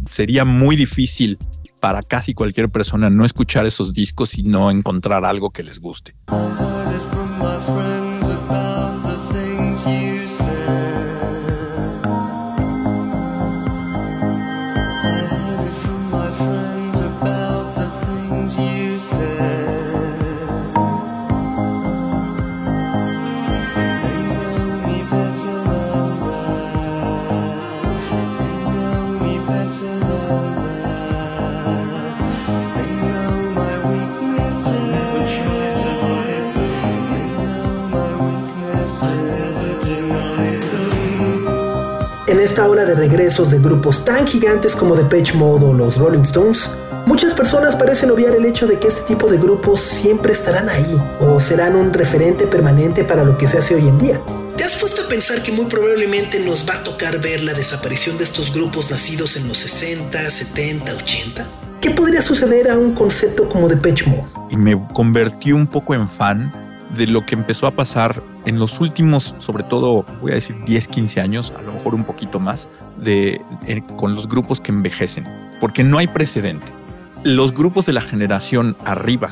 sería 0.09 0.45
muy 0.45 0.75
difícil 0.75 1.37
para 1.79 2.01
casi 2.01 2.33
cualquier 2.33 2.69
persona 2.69 3.09
no 3.09 3.25
escuchar 3.25 3.65
esos 3.65 3.93
discos 3.93 4.37
y 4.37 4.43
no 4.43 4.69
encontrar 4.69 5.25
algo 5.25 5.51
que 5.51 5.63
les 5.63 5.79
guste. 5.79 6.15
Regresos 43.15 43.49
de 43.49 43.59
grupos 43.59 44.03
tan 44.03 44.27
gigantes 44.27 44.75
como 44.75 44.93
Depeche 44.93 45.37
Mode 45.37 45.65
o 45.65 45.73
los 45.73 45.95
Rolling 45.95 46.23
Stones, 46.23 46.69
muchas 47.05 47.33
personas 47.33 47.73
parecen 47.73 48.11
obviar 48.11 48.35
el 48.35 48.43
hecho 48.43 48.67
de 48.67 48.77
que 48.77 48.89
este 48.89 49.03
tipo 49.03 49.27
de 49.27 49.37
grupos 49.37 49.79
siempre 49.79 50.33
estarán 50.33 50.67
ahí 50.67 51.01
o 51.21 51.39
serán 51.39 51.77
un 51.77 51.93
referente 51.93 52.45
permanente 52.45 53.05
para 53.05 53.23
lo 53.23 53.37
que 53.37 53.47
se 53.47 53.57
hace 53.57 53.75
hoy 53.75 53.87
en 53.87 53.97
día. 53.99 54.19
¿Te 54.57 54.65
has 54.65 54.75
puesto 54.75 55.01
a 55.05 55.07
pensar 55.07 55.41
que 55.41 55.53
muy 55.53 55.63
probablemente 55.67 56.41
nos 56.41 56.67
va 56.67 56.73
a 56.73 56.83
tocar 56.83 57.21
ver 57.21 57.41
la 57.43 57.53
desaparición 57.53 58.17
de 58.17 58.25
estos 58.25 58.51
grupos 58.53 58.91
nacidos 58.91 59.37
en 59.37 59.47
los 59.47 59.59
60, 59.59 60.19
70, 60.19 60.93
80? 60.93 61.47
¿Qué 61.79 61.91
podría 61.91 62.21
suceder 62.21 62.69
a 62.69 62.77
un 62.77 62.93
concepto 62.95 63.47
como 63.47 63.69
Depeche 63.69 64.09
Mode? 64.09 64.27
Y 64.49 64.57
me 64.57 64.77
convertí 64.93 65.53
un 65.53 65.67
poco 65.67 65.95
en 65.95 66.09
fan 66.09 66.51
de 66.97 67.07
lo 67.07 67.25
que 67.25 67.35
empezó 67.35 67.65
a 67.65 67.71
pasar 67.71 68.21
en 68.45 68.59
los 68.59 68.79
últimos, 68.79 69.35
sobre 69.39 69.63
todo, 69.63 70.05
voy 70.21 70.33
a 70.33 70.35
decir 70.35 70.55
10, 70.65 70.87
15 70.87 71.21
años, 71.21 71.53
a 71.57 71.61
lo 71.61 71.73
mejor 71.73 71.95
un 71.95 72.03
poquito 72.03 72.39
más, 72.39 72.67
de, 72.97 73.41
con 73.97 74.15
los 74.15 74.27
grupos 74.27 74.61
que 74.61 74.71
envejecen, 74.71 75.27
porque 75.59 75.83
no 75.83 75.97
hay 75.97 76.07
precedente. 76.07 76.67
Los 77.23 77.53
grupos 77.53 77.85
de 77.85 77.93
la 77.93 78.01
generación 78.01 78.75
arriba 78.85 79.29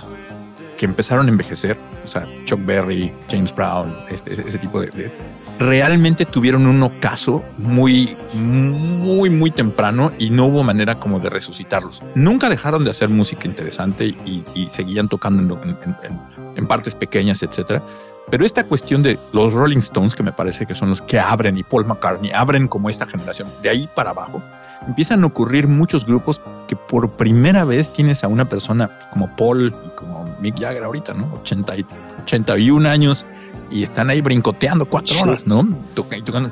que 0.77 0.85
empezaron 0.85 1.27
a 1.27 1.29
envejecer 1.29 1.77
o 2.03 2.07
sea, 2.07 2.25
Chuck 2.45 2.59
Berry, 2.65 3.11
James 3.29 3.53
Brown, 3.55 3.93
este, 4.09 4.33
ese 4.33 4.57
tipo 4.57 4.81
de, 4.81 5.11
realmente 5.59 6.25
tuvieron 6.25 6.67
un 6.67 6.83
ocaso 6.83 7.43
muy, 7.57 8.15
muy, 8.33 9.29
muy 9.29 9.51
temprano 9.51 10.11
y 10.19 10.29
no 10.29 10.47
hubo 10.47 10.63
manera 10.63 10.99
como 10.99 11.19
de 11.19 11.29
resucitarlos. 11.29 12.03
Nunca 12.15 12.49
dejaron 12.49 12.83
de 12.83 12.91
hacer 12.91 13.09
música 13.09 13.47
interesante 13.47 14.07
y, 14.25 14.43
seguían 14.71 15.07
tocando 15.07 15.61
en, 15.63 15.69
en, 15.69 16.19
en, 16.55 16.67
partes 16.67 16.95
pequeñas, 16.95 17.41
etcétera. 17.43 17.81
Pero 18.29 18.45
esta 18.45 18.63
cuestión 18.63 19.03
de 19.03 19.19
los 19.31 19.53
Rolling 19.53 19.79
Stones, 19.79 20.15
que 20.15 20.23
me 20.23 20.31
parece 20.31 20.65
que 20.65 20.75
son 20.75 20.89
los 20.89 21.01
que 21.01 21.19
abren, 21.19 21.57
y 21.57 21.63
Paul 21.63 21.85
McCartney, 21.85 22.31
abren 22.31 22.67
como 22.67 22.89
esta 22.89 23.05
generación, 23.05 23.49
de 23.61 23.69
ahí 23.69 23.89
para 23.93 24.11
abajo, 24.11 24.41
empiezan 24.87 25.23
a 25.23 25.27
ocurrir 25.27 25.67
muchos 25.67 26.05
grupos 26.05 26.41
que 26.67 26.75
por 26.75 27.11
primera 27.11 27.65
vez 27.65 27.91
tienes 27.91 28.23
a 28.23 28.27
una 28.27 28.49
persona 28.49 28.89
como 29.11 29.35
Paul 29.35 29.73
y 29.85 29.89
como 29.97 30.23
Mick 30.39 30.59
Jagger 30.59 30.83
ahorita, 30.83 31.13
¿no? 31.13 31.31
80 31.41 31.77
y, 31.77 31.85
81 32.23 32.89
años 32.89 33.25
y 33.69 33.83
están 33.83 34.09
ahí 34.09 34.21
brincoteando 34.21 34.85
cuatro 34.85 35.19
horas, 35.21 35.47
¿no? 35.47 35.67
Tocando. 35.93 36.51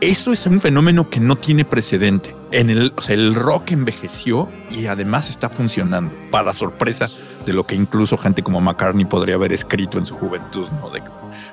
Eso 0.00 0.32
es 0.32 0.46
un 0.46 0.60
fenómeno 0.60 1.10
que 1.10 1.20
no 1.20 1.36
tiene 1.36 1.64
precedente. 1.64 2.34
En 2.52 2.70
el, 2.70 2.92
o 2.96 3.02
sea, 3.02 3.14
el 3.14 3.34
rock 3.34 3.72
envejeció 3.72 4.48
y 4.70 4.86
además 4.86 5.28
está 5.28 5.48
funcionando 5.48 6.12
para 6.30 6.54
sorpresa 6.54 7.08
de 7.44 7.52
lo 7.52 7.64
que 7.64 7.74
incluso 7.74 8.16
gente 8.16 8.42
como 8.42 8.60
McCartney 8.60 9.04
podría 9.04 9.36
haber 9.36 9.52
escrito 9.52 9.98
en 9.98 10.06
su 10.06 10.14
juventud, 10.14 10.68
¿no? 10.80 10.90
De 10.90 11.02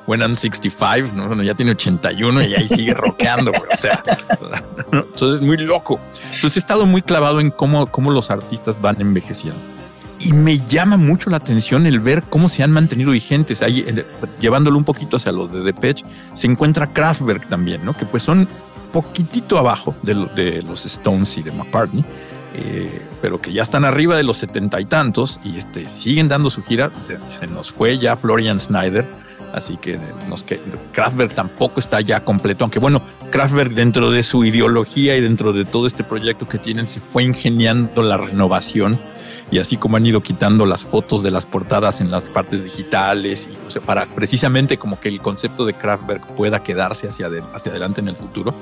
When 0.06 0.22
I'm 0.22 0.36
65, 0.36 1.16
¿no? 1.16 1.28
Bueno, 1.28 1.44
ya 1.44 1.54
tiene 1.54 1.72
81 1.72 2.44
y 2.44 2.56
ahí 2.56 2.68
sigue 2.70 2.94
rockeando, 2.94 3.52
o 3.52 3.78
sea, 3.78 4.02
¿no? 4.92 5.00
entonces 5.00 5.42
es 5.42 5.46
muy 5.46 5.58
loco. 5.58 6.00
Entonces 6.34 6.56
he 6.56 6.60
estado 6.60 6.86
muy 6.86 7.02
clavado 7.02 7.42
en 7.42 7.52
cómo, 7.52 7.88
cómo 7.88 8.12
los 8.12 8.32
artistas 8.32 8.80
van 8.82 9.02
envejeciendo. 9.02 9.60
Y 10.20 10.34
me 10.34 10.60
llama 10.60 10.98
mucho 10.98 11.30
la 11.30 11.38
atención 11.38 11.86
el 11.86 12.00
ver 12.00 12.24
cómo 12.24 12.50
se 12.50 12.64
han 12.64 12.72
mantenido 12.72 13.12
vigentes. 13.12 13.62
Ahí, 13.62 13.86
llevándolo 14.40 14.78
un 14.78 14.84
poquito 14.84 15.18
hacia 15.18 15.32
lo 15.32 15.48
de 15.48 15.60
Depeche, 15.60 16.06
se 16.34 16.48
encuentra 16.48 16.88
Kraftwerk 16.88 17.48
también, 17.48 17.86
¿no? 17.86 17.94
Que 17.94 18.06
pues 18.06 18.24
son 18.24 18.48
poquitito 18.92 19.58
abajo 19.60 19.96
de, 20.02 20.16
lo, 20.16 20.26
de 20.28 20.64
los 20.64 20.86
Stones 20.86 21.38
y 21.38 21.44
de 21.44 21.52
McCartney, 21.52 22.04
eh, 22.58 23.02
pero 23.22 23.40
que 23.40 23.54
ya 23.54 23.62
están 23.62 23.86
arriba 23.86 24.18
de 24.18 24.24
los 24.24 24.38
setenta 24.38 24.82
y 24.82 24.86
tantos 24.86 25.40
y 25.44 25.58
este, 25.58 25.86
siguen 25.86 26.28
dando 26.28 26.50
su 26.50 26.64
gira. 26.64 26.92
Se, 27.40 27.46
nos 27.48 27.72
fue 27.72 28.00
ya 28.00 28.16
Florian 28.16 28.60
Schneider, 28.60 29.06
así 29.54 29.78
que 29.78 30.00
nos 30.28 30.44
que 30.44 30.60
Kraftwerk 30.92 31.36
tampoco 31.36 31.80
está 31.80 32.02
ya 32.02 32.22
completo, 32.22 32.64
aunque 32.64 32.80
bueno, 32.80 33.02
Kraftwerk 33.30 33.74
dentro 33.74 34.10
de 34.10 34.24
su 34.24 34.44
ideología 34.44 35.16
y 35.16 35.22
dentro 35.22 35.54
de 35.54 35.66
todo 35.66 35.86
este 35.86 36.04
proyecto 36.04 36.48
que 36.48 36.58
tienen 36.58 36.88
se 36.88 37.00
fue 37.00 37.24
ingeniando 37.24 38.02
la 38.02 38.18
renovación 38.18 38.98
y 39.52 39.60
así 39.60 39.78
como 39.78 39.98
han 39.98 40.06
ido 40.06 40.22
quitando 40.22 40.66
las 40.66 40.84
fotos 40.84 41.24
de 41.24 41.32
las 41.32 41.46
portadas 41.46 42.02
en 42.02 42.12
las 42.12 42.30
partes 42.30 42.64
digitales 42.64 43.48
para 43.86 44.06
precisamente 44.08 44.78
como 44.78 45.00
que 45.00 45.10
el 45.10 45.22
concepto 45.22 45.66
de 45.66 45.74
Kraftwerk 45.74 46.26
pueda 46.36 46.64
quedarse 46.64 47.08
hacia 47.08 47.28
adelante 47.28 48.02
en 48.02 48.08
el 48.08 48.16
futuro, 48.16 48.54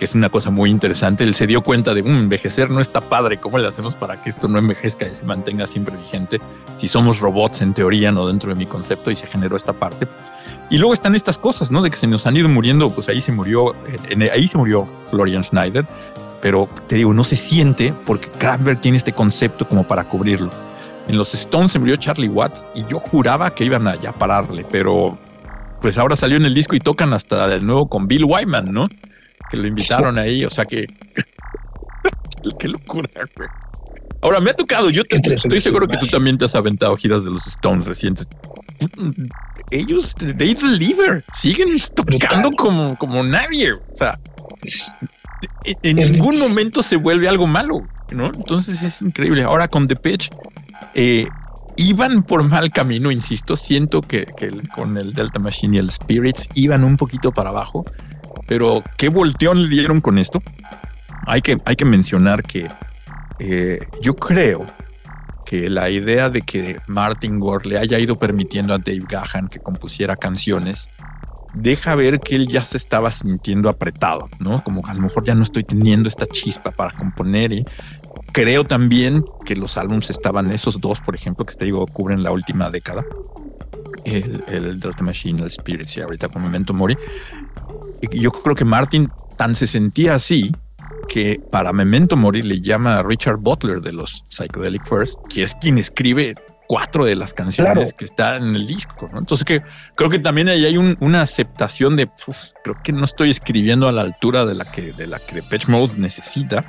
que 0.00 0.06
es 0.06 0.14
una 0.14 0.30
cosa 0.30 0.48
muy 0.48 0.70
interesante. 0.70 1.24
Él 1.24 1.34
se 1.34 1.46
dio 1.46 1.60
cuenta 1.60 1.92
de, 1.92 2.02
mmm, 2.02 2.20
envejecer 2.20 2.70
no 2.70 2.80
está 2.80 3.02
padre, 3.02 3.36
¿cómo 3.36 3.58
le 3.58 3.68
hacemos 3.68 3.94
para 3.94 4.22
que 4.22 4.30
esto 4.30 4.48
no 4.48 4.58
envejezca 4.58 5.06
y 5.06 5.14
se 5.14 5.22
mantenga 5.24 5.66
siempre 5.66 5.94
vigente? 5.94 6.40
Si 6.78 6.88
somos 6.88 7.20
robots 7.20 7.60
en 7.60 7.74
teoría, 7.74 8.10
no 8.10 8.26
dentro 8.26 8.48
de 8.48 8.56
mi 8.56 8.64
concepto, 8.64 9.10
y 9.10 9.14
se 9.14 9.26
generó 9.26 9.56
esta 9.56 9.74
parte. 9.74 10.08
Y 10.70 10.78
luego 10.78 10.94
están 10.94 11.14
estas 11.14 11.36
cosas, 11.36 11.70
¿no? 11.70 11.82
De 11.82 11.90
que 11.90 11.98
se 11.98 12.06
nos 12.06 12.26
han 12.26 12.34
ido 12.34 12.48
muriendo, 12.48 12.88
pues 12.88 13.10
ahí 13.10 13.20
se 13.20 13.30
murió, 13.30 13.76
ahí 14.32 14.48
se 14.48 14.56
murió 14.56 14.86
Florian 15.10 15.44
Schneider, 15.44 15.84
pero 16.40 16.66
te 16.88 16.96
digo, 16.96 17.12
no 17.12 17.22
se 17.22 17.36
siente 17.36 17.92
porque 18.06 18.28
Kraftwerk 18.38 18.80
tiene 18.80 18.96
este 18.96 19.12
concepto 19.12 19.68
como 19.68 19.84
para 19.84 20.04
cubrirlo. 20.04 20.50
En 21.08 21.18
los 21.18 21.34
Stones 21.34 21.72
se 21.72 21.78
murió 21.78 21.96
Charlie 21.96 22.30
Watts 22.30 22.64
y 22.74 22.86
yo 22.86 23.00
juraba 23.00 23.54
que 23.54 23.66
iban 23.66 23.86
a 23.86 23.96
ya 23.96 24.12
pararle, 24.12 24.64
pero 24.72 25.18
pues 25.82 25.98
ahora 25.98 26.16
salió 26.16 26.38
en 26.38 26.46
el 26.46 26.54
disco 26.54 26.74
y 26.74 26.80
tocan 26.80 27.12
hasta 27.12 27.46
de 27.48 27.60
nuevo 27.60 27.86
con 27.86 28.08
Bill 28.08 28.24
Wyman, 28.24 28.72
¿no? 28.72 28.88
Que 29.48 29.56
lo 29.56 29.66
invitaron 29.66 30.18
ahí, 30.18 30.44
o 30.44 30.50
sea 30.50 30.64
que... 30.64 30.86
Qué 32.58 32.68
locura, 32.68 33.10
güey. 33.36 33.48
Ahora 34.22 34.40
me 34.40 34.50
ha 34.50 34.54
tocado, 34.54 34.90
yo 34.90 35.02
te, 35.04 35.16
estoy 35.34 35.60
seguro 35.60 35.88
que 35.88 35.96
tú 35.96 36.06
también 36.06 36.36
te 36.36 36.44
has 36.44 36.54
aventado 36.54 36.94
giras 36.96 37.24
de 37.24 37.30
los 37.30 37.46
Stones 37.46 37.86
recientes. 37.86 38.28
Ellos, 39.70 40.14
they 40.36 40.54
deliver, 40.54 41.24
siguen 41.32 41.68
tocando 41.94 42.50
como, 42.52 42.98
como 42.98 43.22
nadie. 43.22 43.72
O 43.72 43.80
sea, 43.94 44.18
en 45.82 45.96
ningún 45.96 46.38
momento 46.38 46.82
se 46.82 46.96
vuelve 46.96 47.28
algo 47.28 47.46
malo, 47.46 47.82
¿no? 48.10 48.26
Entonces 48.26 48.82
es 48.82 49.00
increíble. 49.00 49.42
Ahora 49.42 49.68
con 49.68 49.86
Depeche, 49.86 50.30
eh, 50.94 51.26
iban 51.76 52.22
por 52.22 52.42
mal 52.42 52.70
camino, 52.72 53.10
insisto. 53.10 53.56
Siento 53.56 54.02
que, 54.02 54.26
que, 54.36 54.50
con 54.74 54.98
el 54.98 55.14
Delta 55.14 55.38
Machine 55.38 55.76
y 55.76 55.80
el 55.80 55.90
Spirits 55.90 56.46
iban 56.54 56.84
un 56.84 56.98
poquito 56.98 57.32
para 57.32 57.50
abajo, 57.50 57.86
pero 58.50 58.82
qué 58.96 59.08
volteón 59.08 59.62
le 59.62 59.68
dieron 59.68 60.00
con 60.00 60.18
esto. 60.18 60.42
Hay 61.24 61.40
que, 61.40 61.56
hay 61.64 61.76
que 61.76 61.84
mencionar 61.84 62.42
que 62.42 62.68
eh, 63.38 63.78
yo 64.02 64.16
creo 64.16 64.66
que 65.46 65.70
la 65.70 65.88
idea 65.88 66.30
de 66.30 66.42
que 66.42 66.80
Martin 66.88 67.38
Gore 67.38 67.68
le 67.68 67.78
haya 67.78 68.00
ido 68.00 68.18
permitiendo 68.18 68.74
a 68.74 68.78
Dave 68.78 69.04
Gahan 69.08 69.46
que 69.46 69.60
compusiera 69.60 70.16
canciones 70.16 70.88
deja 71.54 71.94
ver 71.94 72.18
que 72.18 72.34
él 72.34 72.48
ya 72.48 72.64
se 72.64 72.76
estaba 72.76 73.12
sintiendo 73.12 73.68
apretado, 73.68 74.28
¿no? 74.40 74.64
Como 74.64 74.84
a 74.84 74.94
lo 74.94 75.00
mejor 75.00 75.24
ya 75.24 75.36
no 75.36 75.44
estoy 75.44 75.62
teniendo 75.62 76.08
esta 76.08 76.26
chispa 76.26 76.72
para 76.72 76.90
componer 76.98 77.52
y 77.52 77.64
creo 78.32 78.64
también 78.64 79.22
que 79.46 79.54
los 79.54 79.76
álbumes 79.76 80.10
estaban, 80.10 80.50
esos 80.50 80.80
dos, 80.80 80.98
por 81.00 81.14
ejemplo, 81.14 81.46
que 81.46 81.54
te 81.54 81.66
digo, 81.66 81.86
cubren 81.86 82.24
la 82.24 82.32
última 82.32 82.68
década, 82.68 83.04
el, 84.04 84.42
el 84.48 84.80
Delta 84.80 85.02
Machine, 85.02 85.42
el 85.42 85.50
Spirits 85.50 85.96
y 85.96 86.00
ahorita 86.00 86.28
con 86.28 86.42
Memento 86.42 86.72
Mori. 86.72 86.96
Yo 88.12 88.30
creo 88.30 88.54
que 88.54 88.64
Martin 88.64 89.10
tan 89.36 89.54
se 89.54 89.66
sentía 89.66 90.14
así 90.14 90.52
que 91.08 91.40
para 91.50 91.72
Memento 91.72 92.16
Mori 92.16 92.42
le 92.42 92.60
llama 92.60 92.98
a 92.98 93.02
Richard 93.02 93.38
Butler 93.38 93.80
de 93.80 93.92
los 93.92 94.24
Psychedelic 94.30 94.86
First, 94.88 95.18
que 95.28 95.42
es 95.42 95.54
quien 95.56 95.78
escribe 95.78 96.34
cuatro 96.66 97.04
de 97.04 97.16
las 97.16 97.34
canciones 97.34 97.72
claro. 97.72 97.88
que 97.98 98.04
están 98.04 98.44
en 98.44 98.54
el 98.54 98.66
disco, 98.66 99.08
¿no? 99.12 99.18
Entonces 99.18 99.44
que 99.44 99.62
creo 99.96 100.08
que 100.08 100.20
también 100.20 100.48
ahí 100.48 100.64
hay 100.64 100.76
un, 100.76 100.96
una 101.00 101.22
aceptación 101.22 101.96
de, 101.96 102.08
uf, 102.28 102.52
creo 102.62 102.76
que 102.84 102.92
no 102.92 103.04
estoy 103.04 103.30
escribiendo 103.30 103.88
a 103.88 103.92
la 103.92 104.02
altura 104.02 104.44
de 104.44 104.54
la 104.54 104.70
que 104.70 104.92
de 104.92 105.08
la 105.08 105.18
que 105.18 105.34
Depeche 105.34 105.70
Mode 105.70 105.94
necesita 105.96 106.64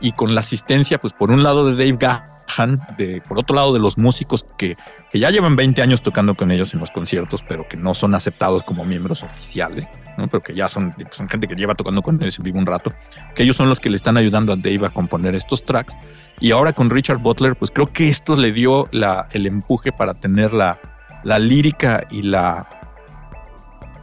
y 0.00 0.12
con 0.12 0.34
la 0.34 0.40
asistencia, 0.40 0.98
pues 0.98 1.12
por 1.12 1.30
un 1.30 1.42
lado 1.42 1.70
de 1.70 1.72
Dave 1.72 1.98
Gahan, 1.98 2.80
de 2.96 3.22
por 3.28 3.38
otro 3.38 3.56
lado 3.56 3.72
de 3.72 3.80
los 3.80 3.98
músicos 3.98 4.46
que, 4.56 4.76
que 5.16 5.20
ya 5.20 5.30
llevan 5.30 5.56
20 5.56 5.80
años 5.80 6.02
tocando 6.02 6.34
con 6.34 6.50
ellos 6.50 6.74
en 6.74 6.80
los 6.80 6.90
conciertos, 6.90 7.42
pero 7.48 7.66
que 7.66 7.78
no 7.78 7.94
son 7.94 8.14
aceptados 8.14 8.62
como 8.62 8.84
miembros 8.84 9.22
oficiales, 9.22 9.90
¿no? 10.18 10.28
pero 10.28 10.42
que 10.42 10.54
ya 10.54 10.68
son, 10.68 10.94
son 11.10 11.26
gente 11.30 11.48
que 11.48 11.54
lleva 11.54 11.74
tocando 11.74 12.02
con 12.02 12.20
ellos 12.20 12.36
en 12.36 12.44
vivo 12.44 12.58
un 12.58 12.66
rato, 12.66 12.92
que 13.34 13.42
ellos 13.42 13.56
son 13.56 13.70
los 13.70 13.80
que 13.80 13.88
le 13.88 13.96
están 13.96 14.18
ayudando 14.18 14.52
a 14.52 14.56
Dave 14.56 14.84
a 14.84 14.90
componer 14.90 15.34
estos 15.34 15.64
tracks. 15.64 15.96
Y 16.38 16.50
ahora 16.50 16.74
con 16.74 16.90
Richard 16.90 17.16
Butler, 17.16 17.56
pues 17.56 17.70
creo 17.70 17.90
que 17.90 18.10
esto 18.10 18.36
le 18.36 18.52
dio 18.52 18.88
la, 18.92 19.26
el 19.32 19.46
empuje 19.46 19.90
para 19.90 20.12
tener 20.12 20.52
la, 20.52 20.78
la 21.24 21.38
lírica 21.38 22.06
y 22.10 22.20
la, 22.20 22.85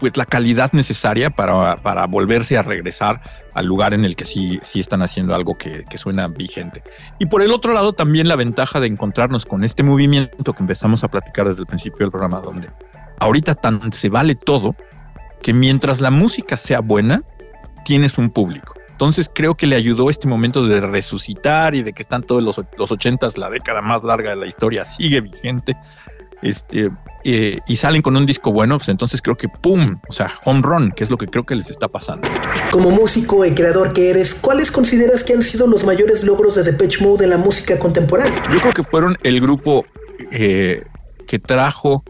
pues 0.04 0.18
la 0.18 0.26
calidad 0.26 0.74
necesaria 0.74 1.30
para, 1.30 1.78
para, 1.78 2.06
volverse 2.08 2.58
a 2.58 2.62
regresar 2.62 3.22
al 3.54 3.66
lugar 3.66 3.94
en 3.94 4.04
el 4.04 4.18
que 4.18 4.26
sí, 4.26 4.60
sí 4.62 4.82
están 4.82 5.02
haciendo 5.02 5.34
algo 5.34 5.58
que, 5.58 5.86
que, 5.90 5.98
suena 5.98 6.28
vigente. 6.28 6.84
Y 7.20 7.28
por 7.28 7.42
el 7.42 7.54
otro 7.54 7.72
lado, 7.72 7.94
también 7.94 8.28
la 8.28 8.36
ventaja 8.36 8.82
de 8.82 8.88
encontrarnos 8.88 9.46
con 9.46 9.64
este 9.64 9.82
movimiento 9.82 10.52
que 10.52 10.62
empezamos 10.62 11.06
a 11.06 11.08
platicar 11.08 11.48
desde 11.48 11.62
el 11.62 11.68
principio 11.68 12.00
del 12.00 12.12
programa, 12.12 12.42
donde 12.42 12.68
ahorita 13.18 13.56
tan 13.56 13.94
se 13.94 14.10
vale 14.10 14.36
todo, 14.36 14.76
que 15.42 15.54
mientras 15.54 16.02
la 16.02 16.12
música 16.12 16.58
sea 16.58 16.82
buena, 16.82 17.24
tienes 17.86 18.18
un 18.18 18.30
público. 18.30 18.74
Entonces 18.90 19.32
creo 19.34 19.56
que 19.56 19.68
le 19.68 19.78
ayudó 19.78 20.10
este 20.10 20.28
momento 20.28 20.68
de 20.68 20.82
resucitar 20.82 21.76
y 21.76 21.82
de 21.82 21.94
que 21.94 22.04
están 22.04 22.24
todos 22.24 22.44
los, 22.44 22.60
los 22.78 22.92
80 22.92 23.30
la 23.38 23.50
década 23.50 23.82
más 23.82 24.04
larga 24.04 24.32
de 24.32 24.36
la 24.36 24.48
historia, 24.48 24.84
sigue 24.84 25.22
vigente. 25.22 25.78
Este, 26.44 26.92
eh, 27.24 27.60
y 27.68 27.78
salen 27.78 28.02
con 28.02 28.18
un 28.18 28.26
disco 28.26 28.52
bueno, 28.52 28.78
pues 28.78 28.90
entonces 28.90 29.22
creo 29.22 29.38
que 29.38 29.48
¡pum! 29.48 30.00
O 30.10 30.12
sea, 30.12 30.40
home 30.44 30.62
run, 30.62 30.92
que 30.92 31.06
es 31.06 31.10
lo 31.10 31.18
que 31.18 31.28
creo 31.28 31.46
que 31.46 31.56
les 31.56 31.70
está 31.70 31.88
pasando. 31.88 32.28
Como 32.70 32.92
músico 32.92 33.46
y 33.46 33.56
creador 33.56 33.94
que 33.94 34.10
eres, 34.10 34.36
¿cuáles 34.36 34.70
consideras 34.70 35.24
que 35.24 35.34
han 35.34 35.42
sido 35.42 35.66
los 35.68 35.86
mayores 35.86 36.24
logros 36.24 36.56
de 36.56 36.64
Depeche 36.64 37.04
Mode 37.04 37.24
en 37.24 37.30
la 37.30 37.38
música 37.38 37.80
contemporánea? 37.80 38.44
Yo 38.52 38.60
creo 38.60 38.74
que 38.74 38.84
fueron 38.84 39.18
el 39.24 39.40
grupo 39.40 39.86
eh, 40.32 40.84
que 41.26 41.40
trajo 41.40 42.04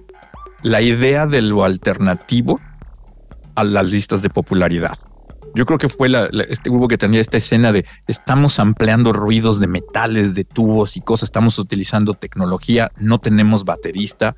la 0.63 0.81
idea 0.81 1.27
de 1.27 1.43
lo 1.43 1.63
alternativo 1.63 2.59
a 3.53 3.63
las 3.63 3.85
listas 3.85 4.23
de 4.23 4.31
popularidad. 4.31 4.97
Yo 5.55 5.65
creo 5.65 5.77
que 5.77 5.89
fue 5.89 6.09
la, 6.09 6.29
este 6.49 6.69
grupo 6.69 6.87
que 6.87 6.97
tenía 6.97 7.21
esta 7.21 7.37
escena 7.37 7.71
de 7.71 7.85
estamos 8.07 8.59
ampliando 8.59 9.13
ruidos 9.13 9.59
de 9.59 9.67
metales, 9.67 10.33
de 10.33 10.43
tubos 10.43 10.97
y 10.97 11.01
cosas, 11.01 11.27
estamos 11.27 11.59
utilizando 11.59 12.13
tecnología, 12.13 12.91
no 12.97 13.19
tenemos 13.19 13.65
baterista, 13.65 14.35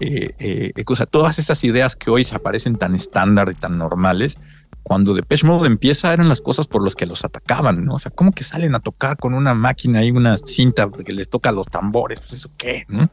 eh, 0.00 0.34
eh, 0.38 0.84
todas 1.10 1.38
esas 1.38 1.62
ideas 1.64 1.96
que 1.96 2.10
hoy 2.10 2.24
se 2.24 2.36
aparecen 2.36 2.76
tan 2.76 2.94
estándar 2.94 3.50
y 3.50 3.54
tan 3.54 3.78
normales, 3.78 4.38
cuando 4.82 5.12
Depeche 5.12 5.46
Mode 5.46 5.66
empieza 5.66 6.12
eran 6.12 6.28
las 6.28 6.40
cosas 6.40 6.66
por 6.66 6.82
las 6.82 6.94
que 6.94 7.04
los 7.04 7.24
atacaban, 7.24 7.84
¿no? 7.84 7.94
O 7.94 7.98
sea, 7.98 8.10
¿cómo 8.10 8.32
que 8.32 8.42
salen 8.42 8.74
a 8.74 8.80
tocar 8.80 9.18
con 9.18 9.34
una 9.34 9.52
máquina 9.52 10.02
y 10.02 10.10
una 10.10 10.38
cinta 10.38 10.88
que 11.04 11.12
les 11.12 11.28
toca 11.28 11.52
los 11.52 11.66
tambores? 11.66 12.20
Pues 12.20 12.32
eso 12.32 12.50
qué, 12.56 12.86
¿no? 12.88 13.10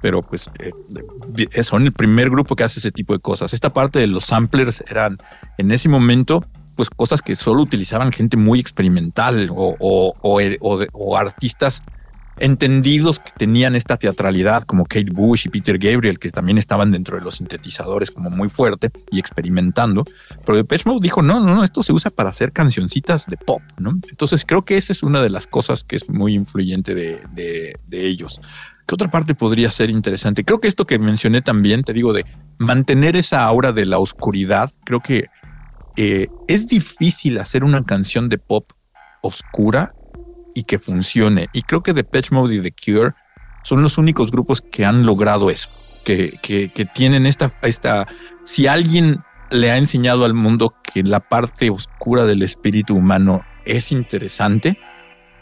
Pero 0.00 0.22
pues 0.22 0.50
eh, 0.58 1.62
son 1.62 1.82
el 1.82 1.92
primer 1.92 2.30
grupo 2.30 2.56
que 2.56 2.64
hace 2.64 2.78
ese 2.78 2.90
tipo 2.90 3.12
de 3.12 3.18
cosas. 3.18 3.52
Esta 3.52 3.70
parte 3.70 3.98
de 3.98 4.06
los 4.06 4.24
samplers 4.24 4.82
eran 4.88 5.18
en 5.58 5.70
ese 5.72 5.90
momento 5.90 6.46
pues 6.80 6.88
cosas 6.88 7.20
que 7.20 7.36
solo 7.36 7.60
utilizaban 7.60 8.10
gente 8.10 8.38
muy 8.38 8.58
experimental 8.58 9.50
o, 9.50 9.76
o, 9.78 10.14
o, 10.22 10.80
o 10.94 11.16
artistas 11.18 11.82
entendidos 12.38 13.18
que 13.18 13.32
tenían 13.36 13.76
esta 13.76 13.98
teatralidad, 13.98 14.62
como 14.62 14.86
Kate 14.86 15.10
Bush 15.12 15.44
y 15.44 15.50
Peter 15.50 15.76
Gabriel, 15.76 16.18
que 16.18 16.30
también 16.30 16.56
estaban 16.56 16.90
dentro 16.90 17.18
de 17.18 17.22
los 17.22 17.36
sintetizadores 17.36 18.10
como 18.10 18.30
muy 18.30 18.48
fuerte 18.48 18.90
y 19.10 19.18
experimentando. 19.18 20.06
Pero 20.46 20.56
Depeche 20.56 20.84
Mode 20.88 21.00
dijo, 21.02 21.20
no, 21.20 21.38
no, 21.38 21.54
no, 21.54 21.64
esto 21.64 21.82
se 21.82 21.92
usa 21.92 22.10
para 22.10 22.30
hacer 22.30 22.50
cancioncitas 22.50 23.26
de 23.26 23.36
pop, 23.36 23.60
¿no? 23.76 23.90
Entonces 24.08 24.46
creo 24.46 24.62
que 24.62 24.78
esa 24.78 24.94
es 24.94 25.02
una 25.02 25.20
de 25.20 25.28
las 25.28 25.46
cosas 25.46 25.84
que 25.84 25.96
es 25.96 26.08
muy 26.08 26.32
influyente 26.32 26.94
de, 26.94 27.20
de, 27.34 27.78
de 27.88 28.06
ellos. 28.06 28.40
¿Qué 28.86 28.94
otra 28.94 29.10
parte 29.10 29.34
podría 29.34 29.70
ser 29.70 29.90
interesante? 29.90 30.44
Creo 30.44 30.60
que 30.60 30.68
esto 30.68 30.86
que 30.86 30.98
mencioné 30.98 31.42
también, 31.42 31.82
te 31.82 31.92
digo, 31.92 32.14
de 32.14 32.24
mantener 32.56 33.16
esa 33.16 33.42
aura 33.42 33.72
de 33.72 33.84
la 33.84 33.98
oscuridad, 33.98 34.70
creo 34.84 35.00
que 35.00 35.26
eh, 36.02 36.28
es 36.48 36.66
difícil 36.66 37.38
hacer 37.38 37.62
una 37.62 37.84
canción 37.84 38.30
de 38.30 38.38
pop 38.38 38.64
oscura 39.20 39.92
y 40.54 40.62
que 40.62 40.78
funcione. 40.78 41.48
Y 41.52 41.60
creo 41.60 41.82
que 41.82 41.92
The 41.92 42.04
Patch 42.04 42.30
Mode 42.30 42.54
y 42.54 42.62
The 42.62 42.72
Cure 42.72 43.12
son 43.64 43.82
los 43.82 43.98
únicos 43.98 44.30
grupos 44.30 44.62
que 44.62 44.86
han 44.86 45.04
logrado 45.04 45.50
eso, 45.50 45.68
que, 46.02 46.38
que, 46.42 46.72
que 46.72 46.86
tienen 46.86 47.26
esta, 47.26 47.52
esta, 47.60 48.06
si 48.44 48.66
alguien 48.66 49.18
le 49.50 49.70
ha 49.70 49.76
enseñado 49.76 50.24
al 50.24 50.32
mundo 50.32 50.74
que 50.82 51.02
la 51.02 51.20
parte 51.20 51.68
oscura 51.68 52.24
del 52.24 52.42
espíritu 52.42 52.94
humano 52.96 53.42
es 53.66 53.92
interesante, 53.92 54.78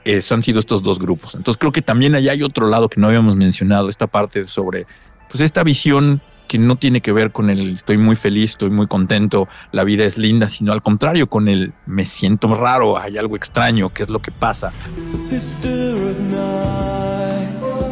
eh, 0.04 0.20
han 0.28 0.42
sido 0.42 0.58
estos 0.58 0.82
dos 0.82 0.98
grupos. 0.98 1.36
Entonces 1.36 1.56
creo 1.56 1.70
que 1.70 1.82
también 1.82 2.16
allá 2.16 2.32
hay 2.32 2.42
otro 2.42 2.66
lado 2.66 2.88
que 2.88 3.00
no 3.00 3.06
habíamos 3.06 3.36
mencionado, 3.36 3.88
esta 3.88 4.08
parte 4.08 4.48
sobre 4.48 4.88
pues 5.30 5.40
esta 5.40 5.62
visión 5.62 6.20
que 6.48 6.58
no 6.58 6.76
tiene 6.76 7.00
que 7.00 7.12
ver 7.12 7.30
con 7.30 7.50
el 7.50 7.74
estoy 7.74 7.98
muy 7.98 8.16
feliz, 8.16 8.52
estoy 8.52 8.70
muy 8.70 8.86
contento, 8.88 9.46
la 9.70 9.84
vida 9.84 10.04
es 10.04 10.18
linda, 10.18 10.48
sino 10.48 10.72
al 10.72 10.82
contrario, 10.82 11.28
con 11.28 11.46
el 11.46 11.72
me 11.86 12.06
siento 12.06 12.54
raro, 12.54 12.98
hay 12.98 13.18
algo 13.18 13.36
extraño, 13.36 13.90
¿qué 13.90 14.02
es 14.02 14.10
lo 14.10 14.20
que 14.20 14.32
pasa? 14.32 14.72
Sister 15.06 15.94
of 15.94 16.18
nights, 16.30 17.88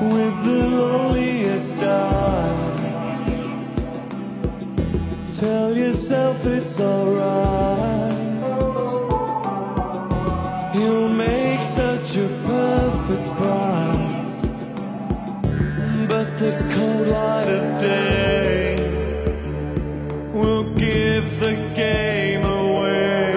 with 0.00 0.44
the 0.44 0.72
eyes. 1.84 2.62
Tell 5.38 5.76
yourself 5.76 6.46
it's 6.46 6.80
alright. 6.80 8.12
He'll 10.72 11.08
make 11.08 11.62
such 11.62 12.16
a 12.16 12.28
perfect 12.46 13.36
bride. 13.38 13.91
The 16.42 16.74
cold 16.74 17.06
light 17.06 17.48
of 17.48 17.80
day. 17.80 18.74
Will 20.32 20.64
give 20.74 21.26
the 21.38 21.54
game 21.72 22.44
away. 22.44 23.34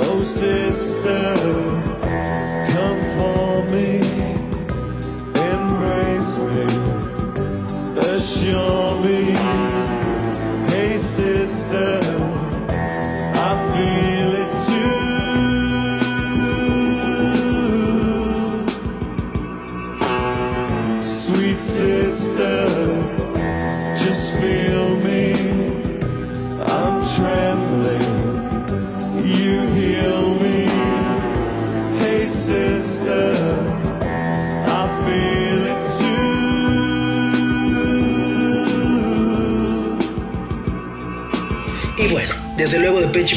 Oh, 0.00 0.22
sister, 0.22 1.34
come 2.72 3.00
for 3.16 3.62
me, 3.74 4.00
embrace 5.52 6.38
me, 6.48 6.64
assure 8.14 8.87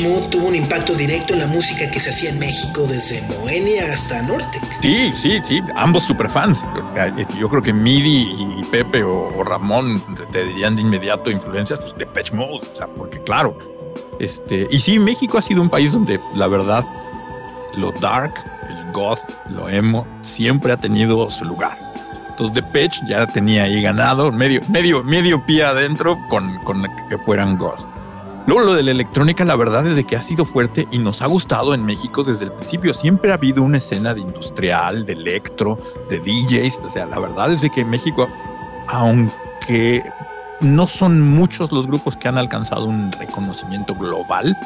Tuvo 0.02 0.48
un 0.48 0.56
impacto 0.56 0.96
directo 0.96 1.34
en 1.34 1.42
la 1.42 1.48
música 1.48 1.92
que 1.92 2.00
se 2.00 2.10
hacía 2.10 2.32
en 2.32 2.40
México, 2.40 2.88
desde 2.88 3.22
Moenia 3.28 3.84
hasta 3.94 4.24
Nortec. 4.24 4.64
Sí, 4.82 5.12
sí, 5.14 5.40
sí, 5.48 5.62
ambos 5.76 6.06
superfans. 6.06 6.58
Yo 7.40 7.48
creo 7.48 7.62
que 7.62 7.72
Midi 7.72 8.36
y 8.60 8.64
Pepe 8.72 9.04
o, 9.04 9.44
Ramón 9.44 10.02
te 10.32 10.44
dirían 10.46 10.76
de 10.76 10.82
inmediato 10.82 11.30
influencias, 11.30 11.80
pues 11.80 11.96
Depeche 11.96 12.34
Mode, 12.34 12.68
o 12.72 12.76
sea, 12.76 12.88
porque 12.88 13.22
claro, 13.22 13.56
este, 14.20 14.68
y 14.72 14.80
sí, 14.80 14.98
México 14.98 15.38
ha 15.38 15.42
sido 15.44 15.62
un 15.62 15.70
país 15.70 15.92
donde 15.92 16.20
la 16.34 16.48
verdad, 16.48 16.84
lo 17.78 17.92
dark, 17.92 18.34
el 18.70 18.92
goth, 18.92 19.22
lo 19.52 19.70
emo, 19.70 20.08
siempre 20.24 20.74
ha 20.74 20.78
tenido 20.78 21.30
su 21.30 21.46
lugar. 21.46 21.78
Entonces 22.28 22.56
Depeche 22.56 23.02
ya 23.08 23.28
tenía 23.28 23.66
ahí 23.66 23.84
ganado 23.84 24.32
medio, 24.32 24.62
medio, 24.68 25.04
medio 25.04 25.46
pie 25.46 25.64
adentro 25.64 26.18
con, 26.28 26.58
con 26.64 26.88
que 27.08 27.20
fueran 27.20 27.56
goth. 27.56 27.86
Luego 28.48 28.62
lo 28.62 28.74
de 28.74 28.84
la 28.84 28.92
electrónica, 28.92 29.46
la 29.46 29.56
verdad 29.56 29.86
es 29.86 29.96
de 29.96 30.04
que 30.04 30.16
ha 30.16 30.24
sido 30.24 30.46
fuerte 30.46 30.88
y 30.92 30.98
nos 30.98 31.22
ha 31.22 31.28
gustado 31.28 31.74
en 31.74 31.86
México 31.86 32.24
desde 32.24 32.46
el 32.46 32.52
principio. 32.52 32.94
Siempre 32.94 33.32
ha 33.32 33.36
habido 33.36 33.62
una 33.62 33.78
escena 33.78 34.14
de 34.14 34.22
industrial, 34.22 35.06
de 35.06 35.14
electro, 35.14 35.78
de 36.10 36.20
DJs. 36.20 36.80
O 36.84 36.90
sea, 36.90 37.06
la 37.06 37.20
verdad 37.20 37.52
es 37.52 37.62
de 37.62 37.70
que 37.70 37.82
en 37.82 37.90
México, 37.92 38.28
aunque 38.88 40.04
no 40.60 40.88
son 40.88 41.22
muchos 41.22 41.72
los 41.72 41.86
grupos 41.86 42.18
que 42.18 42.28
han 42.28 42.38
alcanzado 42.38 42.86
un 42.86 43.12
reconocimiento 43.12 43.94
global, 43.94 44.58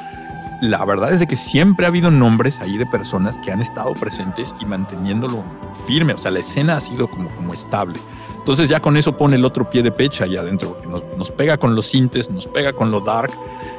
la 0.61 0.83
verdad 0.85 1.13
es 1.13 1.19
de 1.19 1.27
que 1.27 1.35
siempre 1.35 1.85
ha 1.85 1.89
habido 1.89 2.09
nombres 2.11 2.61
ahí 2.61 2.77
de 2.77 2.85
personas 2.85 3.37
que 3.39 3.51
han 3.51 3.61
estado 3.61 3.93
presentes 3.93 4.55
y 4.61 4.65
manteniéndolo 4.65 5.43
firme. 5.85 6.13
O 6.13 6.17
sea, 6.17 6.31
la 6.31 6.39
escena 6.39 6.77
ha 6.77 6.81
sido 6.81 7.09
como, 7.09 7.29
como 7.31 7.53
estable. 7.53 7.99
Entonces 8.37 8.69
ya 8.69 8.79
con 8.79 8.95
eso 8.95 9.17
pone 9.17 9.35
el 9.35 9.43
otro 9.43 9.69
pie 9.69 9.83
de 9.83 9.91
pecha 9.91 10.23
allá 10.23 10.41
adentro, 10.41 10.69
porque 10.69 10.87
nos, 10.87 11.03
nos 11.17 11.31
pega 11.31 11.57
con 11.57 11.75
los 11.75 11.87
sintes, 11.87 12.29
nos 12.29 12.47
pega 12.47 12.73
con 12.73 12.91
lo 12.91 13.01
dark 13.01 13.31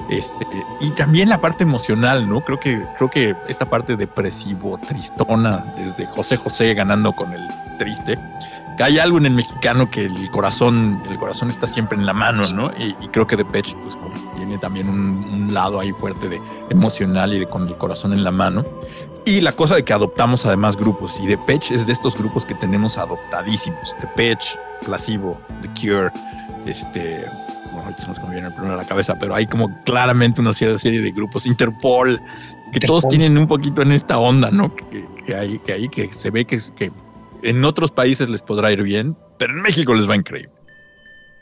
este, 0.09 0.47
y 0.81 0.91
también 0.91 1.29
la 1.29 1.41
parte 1.41 1.65
emocional, 1.65 2.29
¿no? 2.29 2.41
Creo 2.43 2.61
que, 2.61 2.83
creo 2.97 3.11
que 3.11 3.37
esta 3.49 3.67
parte 3.67 3.97
depresivo, 3.97 4.79
tristona, 4.79 5.75
desde 5.77 6.07
José 6.07 6.37
José 6.37 6.75
ganando 6.75 7.13
con 7.13 7.33
el 7.33 7.43
triste, 7.79 8.19
que 8.77 8.85
hay 8.85 8.99
algo 8.99 9.19
en 9.19 9.27
el 9.27 9.33
mexicano 9.33 9.91
que 9.91 10.05
el 10.05 10.31
corazón, 10.31 11.03
el 11.11 11.19
corazón 11.19 11.49
está 11.49 11.67
siempre 11.67 11.99
en 11.99 12.07
la 12.07 12.13
mano, 12.13 12.45
¿no? 12.53 12.71
Y, 12.79 12.93
creo 13.09 13.27
que 13.27 13.37
Depeche 13.37 13.75
pues, 13.83 13.97
tiene 14.37 14.59
también 14.59 14.89
un, 14.89 15.53
lado 15.53 15.81
ahí 15.81 15.93
fuerte 15.93 16.29
de 16.29 16.41
emocional 16.69 17.33
y 17.33 17.39
de 17.39 17.47
con 17.47 17.67
el 17.67 17.77
corazón 17.77 18.13
en 18.13 18.23
la 18.23 18.31
mano. 18.31 18.65
Y 19.25 19.41
la 19.41 19.53
cosa 19.53 19.75
de 19.77 19.85
que 19.85 19.93
adoptamos 19.93 20.45
además 20.45 20.77
grupos, 20.77 21.19
y 21.21 21.27
Depeche 21.27 21.75
es 21.75 21.87
de 21.87 21.93
estos 21.93 22.17
grupos 22.17 22.45
que 22.45 22.55
tenemos 22.55 22.99
adoptadísimos. 22.99 23.97
Depeche, 24.01 24.59
Placebo, 24.85 25.41
The 25.63 25.69
Cure, 25.81 26.13
este, 26.67 27.27
ahorita 27.81 28.03
se 28.03 28.09
nos 28.09 28.31
viene 28.31 28.49
el 28.49 28.53
primero 28.53 28.75
a 28.75 28.77
la 28.77 28.87
cabeza, 28.87 29.19
pero 29.19 29.35
hay 29.35 29.47
como 29.47 29.83
claramente 29.85 30.41
una 30.41 30.55
serie 30.55 31.01
de 31.01 31.11
grupos, 31.13 31.47
Interpol, 31.47 32.21
que 32.73 32.81
todos 32.81 33.09
tienen 33.09 33.37
un 33.39 33.47
poquito 33.47 33.83
en 33.83 33.93
esta 33.93 34.19
onda, 34.19 34.51
¿no? 34.51 34.75
Que, 34.75 35.35
hay, 35.35 35.59
que 35.61 35.73
hay, 35.73 35.89
que 35.89 36.09
se 36.13 36.31
ve 36.31 36.45
que, 36.45 36.61
que 36.77 36.91
en 37.43 37.65
otros 37.65 37.91
países 37.91 38.29
les 38.29 38.43
podrá 38.43 38.73
ir 38.73 38.83
bien, 38.83 39.17
pero 39.39 39.53
en 39.53 39.63
México 39.63 39.95
les 39.95 40.09
va 40.09 40.17
increíble. 40.17 40.51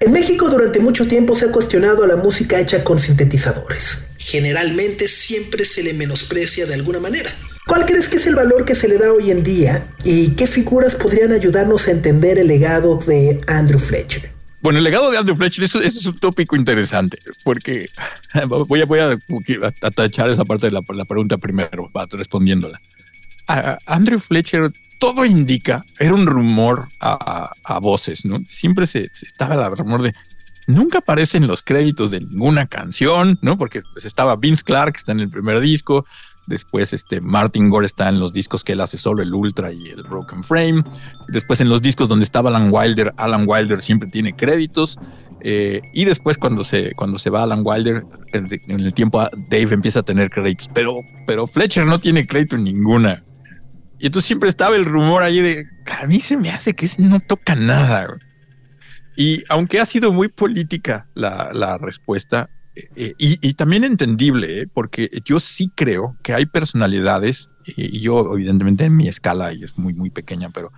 En 0.00 0.12
México 0.12 0.50
durante 0.50 0.80
mucho 0.80 1.06
tiempo 1.06 1.34
se 1.34 1.46
ha 1.46 1.52
cuestionado 1.52 2.04
a 2.04 2.06
la 2.06 2.16
música 2.16 2.60
hecha 2.60 2.84
con 2.84 2.98
sintetizadores. 2.98 4.08
Generalmente 4.18 5.08
siempre 5.08 5.64
se 5.64 5.82
le 5.82 5.94
menosprecia 5.94 6.66
de 6.66 6.74
alguna 6.74 7.00
manera. 7.00 7.30
¿Cuál 7.66 7.86
crees 7.86 8.08
que 8.08 8.18
es 8.18 8.26
el 8.26 8.34
valor 8.34 8.66
que 8.66 8.74
se 8.74 8.88
le 8.88 8.98
da 8.98 9.10
hoy 9.10 9.30
en 9.30 9.42
día 9.42 9.86
y 10.04 10.34
qué 10.36 10.46
figuras 10.46 10.96
podrían 10.96 11.32
ayudarnos 11.32 11.88
a 11.88 11.92
entender 11.92 12.38
el 12.38 12.48
legado 12.48 12.98
de 12.98 13.40
Andrew 13.46 13.78
Fletcher? 13.78 14.33
Bueno, 14.64 14.78
el 14.78 14.84
legado 14.84 15.10
de 15.10 15.18
Andrew 15.18 15.36
Fletcher, 15.36 15.62
eso, 15.62 15.78
es 15.78 16.06
un 16.06 16.18
tópico 16.18 16.56
interesante, 16.56 17.18
porque 17.42 17.86
voy 18.48 18.80
a, 18.80 18.86
voy 18.86 18.98
a, 18.98 19.90
tachar 19.90 20.30
esa 20.30 20.46
parte 20.46 20.68
de 20.68 20.72
la, 20.72 21.04
pregunta 21.04 21.36
primero, 21.36 21.90
respondiéndola. 22.10 22.80
Andrew 23.84 24.18
Fletcher, 24.18 24.72
todo 24.98 25.26
indica, 25.26 25.84
era 25.98 26.14
un 26.14 26.24
rumor 26.24 26.88
a, 26.98 27.78
voces, 27.82 28.24
¿no? 28.24 28.42
Siempre 28.48 28.86
se, 28.86 29.10
estaba 29.20 29.66
el 29.66 29.76
rumor 29.76 30.00
de, 30.00 30.14
nunca 30.66 31.00
aparecen 31.00 31.46
los 31.46 31.60
créditos 31.60 32.10
de 32.10 32.20
ninguna 32.20 32.66
canción, 32.66 33.38
¿no? 33.42 33.58
Porque 33.58 33.82
pues, 33.92 34.06
estaba 34.06 34.34
Vince 34.36 34.64
Clark, 34.64 34.96
está 34.96 35.12
en 35.12 35.20
el 35.20 35.28
primer 35.28 35.60
disco, 35.60 36.06
Después, 36.46 36.92
este, 36.92 37.20
Martin 37.20 37.70
Gore 37.70 37.86
está 37.86 38.08
en 38.08 38.20
los 38.20 38.32
discos 38.32 38.64
que 38.64 38.72
él 38.72 38.80
hace 38.80 38.98
solo, 38.98 39.22
el 39.22 39.32
Ultra 39.32 39.72
y 39.72 39.88
el 39.88 40.02
Broken 40.02 40.44
Frame. 40.44 40.84
Después, 41.28 41.60
en 41.60 41.68
los 41.68 41.80
discos 41.80 42.08
donde 42.08 42.24
estaba 42.24 42.50
Alan 42.50 42.68
Wilder, 42.70 43.14
Alan 43.16 43.44
Wilder 43.46 43.80
siempre 43.80 44.08
tiene 44.10 44.34
créditos. 44.34 44.98
Eh, 45.46 45.82
y 45.92 46.06
después 46.06 46.38
cuando 46.38 46.64
se, 46.64 46.92
cuando 46.94 47.18
se 47.18 47.28
va 47.28 47.42
Alan 47.42 47.60
Wilder, 47.62 48.04
en, 48.32 48.80
el 48.80 48.94
tiempo 48.94 49.22
Dave 49.50 49.74
empieza 49.74 50.00
a 50.00 50.02
tener 50.02 50.30
créditos, 50.30 50.70
pero, 50.72 51.00
pero 51.26 51.46
Fletcher 51.46 51.84
no 51.84 51.98
tiene 51.98 52.26
crédito 52.26 52.56
en 52.56 52.64
ninguna. 52.64 53.22
Y 53.98 54.06
entonces 54.06 54.26
siempre 54.26 54.48
estaba 54.48 54.74
el 54.74 54.86
rumor 54.86 55.22
ahí 55.22 55.40
de, 55.40 55.66
a 56.00 56.06
mí 56.06 56.20
se 56.20 56.38
me 56.38 56.50
hace 56.50 56.74
que 56.74 56.88
no 56.98 57.20
toca 57.20 57.54
nada. 57.54 58.16
Y 59.16 59.44
aunque 59.50 59.80
ha 59.80 59.86
sido 59.86 60.12
muy 60.12 60.28
política 60.28 61.08
la, 61.14 61.50
la 61.52 61.76
respuesta, 61.76 62.48
eh, 62.74 63.14
y, 63.18 63.54
también 63.54 63.84
entendible, 63.84 64.62
¿eh? 64.62 64.66
porque 64.72 65.22
yo 65.24 65.38
sí 65.38 65.70
creo 65.74 66.16
que 66.22 66.34
hay 66.34 66.46
personalidades, 66.46 67.50
y 67.64 68.00
yo 68.00 68.34
evidentemente 68.34 68.84
en 68.84 68.96
mi 68.96 69.08
escala, 69.08 69.52
y 69.52 69.62
es 69.62 69.78
muy, 69.78 69.94
muy 69.94 70.10
pequeña, 70.10 70.50
pero 70.50 70.72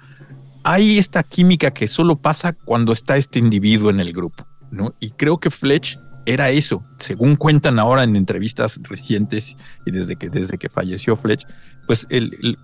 hay 0.62 0.99
esta 0.99 1.22
química 1.22 1.70
que 1.70 1.88
solo 1.88 2.16
pasa 2.16 2.53
cuando 2.53 2.92
está 2.92 3.16
este 3.16 3.38
individuo 3.38 3.88
en 3.88 4.01
el 4.01 4.12
grupo, 4.12 4.47
¿no? 4.70 4.94
Y 5.01 5.11
creo 5.11 5.38
que 5.38 5.51
Fletch 5.51 5.99
era 6.26 6.51
eso, 6.51 6.84
según 6.99 7.36
cuentan 7.36 7.78
ahora 7.78 8.03
en 8.03 8.16
entrevistas 8.16 8.78
recientes 8.82 9.57
y 9.86 9.92
desde 9.92 10.16
que, 10.16 10.28
desde 10.28 10.59
que 10.59 10.68
falleció 10.68 11.16
Fletch, 11.16 11.47
pues 11.86 12.07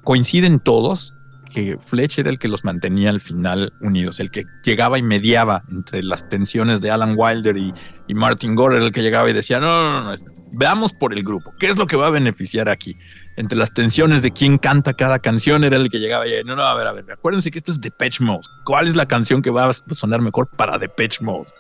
coinciden 0.03 0.59
todos 0.59 1.15
que 1.53 1.79
Fletch 1.87 2.19
era 2.19 2.31
el 2.31 2.39
que 2.39 2.49
los 2.49 2.65
mantenía 2.65 3.11
al 3.11 3.21
final 3.21 3.73
unidos, 3.81 4.19
el 4.19 4.31
que 4.31 4.45
llegaba 4.65 4.99
y 4.99 5.03
mediaba 5.03 5.63
entre 5.71 6.03
las 6.03 6.29
tensiones 6.29 6.81
de 6.81 6.91
Alan 6.91 7.15
Wilder 7.17 7.57
y, 7.57 7.73
y 8.09 8.15
Martin 8.15 8.55
Gore, 8.55 8.77
era 8.77 8.87
el 8.87 8.93
que 8.93 9.03
llegaba 9.03 9.31
y 9.31 9.33
decía, 9.33 9.61
no, 9.61 10.03
no, 10.03 10.17
no, 10.17 10.25
veamos 10.53 10.93
por 10.93 11.13
el 11.13 11.23
grupo, 11.23 11.55
¿qué 11.59 11.69
es 11.69 11.77
lo 11.77 11.87
que 11.87 11.97
va 11.97 12.09
a 12.09 12.11
beneficiar 12.11 12.69
aquí? 12.69 12.97
Entre 13.37 13.57
las 13.57 13.73
tensiones 13.73 14.23
de 14.23 14.31
quién 14.31 14.59
canta 14.59 14.93
cada 14.93 15.19
canción, 15.19 15.65
era 15.65 15.77
el 15.77 15.89
que 15.89 15.99
llegaba 15.99 16.27
y 16.27 16.45
no, 16.45 16.57
no, 16.57 16.63
a 16.63 16.75
ver, 16.75 16.87
a 16.87 16.93
ver, 16.93 17.05
acuérdense 17.11 17.51
que 17.51 17.59
esto 17.59 17.73
es 17.73 17.81
Depeche 17.81 18.23
Mode. 18.23 18.43
¿Cuál 18.65 18.89
es 18.89 18.95
la 18.95 19.07
canción 19.07 19.41
que 19.41 19.51
va 19.51 19.71
a 19.71 19.95
sonar 19.95 20.21
mejor 20.21 20.51
para 20.57 20.79
Depeche 20.79 21.25
Mode? 21.25 21.51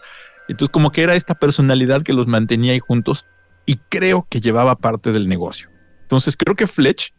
Entonces, 0.49 0.73
como 0.73 0.91
que 0.91 1.03
era 1.03 1.15
esta 1.15 1.35
personalidad 1.35 2.03
que 2.03 2.13
los 2.13 2.27
mantenía 2.27 2.73
ahí 2.73 2.81
juntos 2.81 3.25
y 3.65 3.77
creo 3.89 4.27
que 4.29 4.41
llevaba 4.41 4.77
parte 4.77 5.13
del 5.13 5.29
negocio. 5.29 5.71
Entonces, 6.03 6.37
creo 6.37 6.55
que 6.57 6.67
Fletch 6.67 7.15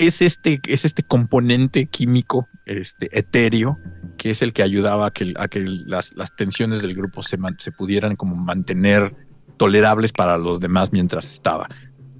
es 0.00 0.22
este, 0.22 0.60
es 0.66 0.86
este 0.86 1.02
componente 1.02 1.86
químico 1.86 2.48
este, 2.64 3.16
etéreo 3.16 3.78
que 4.16 4.30
es 4.30 4.40
el 4.40 4.52
que 4.54 4.62
ayudaba 4.62 5.06
a 5.06 5.10
que, 5.10 5.34
a 5.36 5.48
que 5.48 5.60
las, 5.60 6.14
las 6.14 6.34
tensiones 6.34 6.80
del 6.80 6.94
grupo 6.94 7.22
se, 7.22 7.38
se 7.58 7.70
pudieran 7.70 8.16
como 8.16 8.34
mantener 8.34 9.14
tolerables 9.58 10.12
para 10.12 10.38
los 10.38 10.58
demás 10.58 10.90
mientras 10.90 11.30
estaba. 11.32 11.68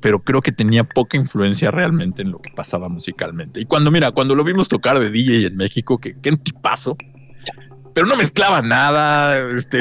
Pero 0.01 0.23
creo 0.23 0.43
que 0.43 0.53
tenía 0.53 0.85
poca 0.85 1.17
influencia 1.17 1.71
realmente 1.71 2.23
en 2.23 2.31
lo 2.33 2.39
que 2.39 2.51
pasaba 2.51 2.89
musicalmente. 2.89 3.61
Y 3.61 3.65
cuando, 3.65 3.91
mira, 3.91 4.13
cuando 4.13 4.35
lo 4.35 4.45
vimos 4.45 4.69
tocar 4.69 4.99
de 4.99 5.11
DJ 5.11 5.47
en 5.47 5.57
México, 5.57 5.99
que 5.99 6.19
qué 6.21 6.37
tipazo, 6.37 6.97
pero 7.95 8.07
no 8.07 8.17
mezclaba 8.17 8.63
nada. 8.63 9.51
Este, 9.51 9.81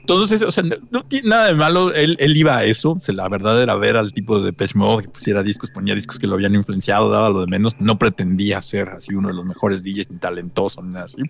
entonces, 0.00 0.42
o 0.42 0.50
sea, 0.50 0.64
no, 0.90 1.02
tiene 1.04 1.28
nada 1.28 1.46
de 1.46 1.54
malo. 1.54 1.92
Él, 1.94 2.16
él, 2.20 2.36
iba 2.36 2.56
a 2.56 2.64
eso. 2.64 2.98
La 3.08 3.28
verdad 3.28 3.62
era 3.62 3.74
ver 3.74 3.96
al 3.96 4.12
tipo 4.12 4.38
de 4.38 4.46
Depeche 4.46 4.78
Mode 4.78 5.04
que 5.04 5.08
pusiera 5.10 5.42
discos, 5.42 5.70
ponía 5.70 5.94
discos 5.94 6.18
que 6.18 6.26
lo 6.26 6.34
habían 6.34 6.54
influenciado, 6.54 7.10
daba 7.10 7.30
lo 7.30 7.40
de 7.40 7.46
menos. 7.46 7.76
No 7.78 7.98
pretendía 7.98 8.62
ser 8.62 8.90
así 8.90 9.14
uno 9.14 9.28
de 9.28 9.34
los 9.34 9.44
mejores 9.44 9.82
DJs 9.82 10.10
ni 10.10 10.18
talentoso 10.18 10.82
ni 10.82 10.92
nada 10.92 11.06
así. 11.06 11.22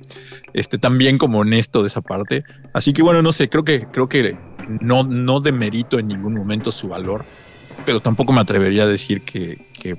Este, 0.53 0.78
también 0.78 1.18
como 1.18 1.41
honesto 1.41 1.83
de 1.83 1.89
esa 1.89 2.01
parte. 2.01 2.43
Así 2.72 2.93
que 2.93 3.03
bueno, 3.03 3.22
no 3.22 3.33
sé, 3.33 3.49
creo 3.49 3.64
que, 3.64 3.87
creo 3.87 4.09
que 4.09 4.37
no, 4.81 5.05
no 5.05 5.41
demerito 5.41 5.99
en 5.99 6.09
ningún 6.09 6.35
momento 6.35 6.70
su 6.70 6.89
valor, 6.89 7.24
pero 7.87 8.01
tampoco 8.01 8.33
me 8.33 8.41
atrevería 8.41 8.85
a 8.85 8.87
decir 8.87 9.22
que, 9.22 9.68
que, 9.72 9.97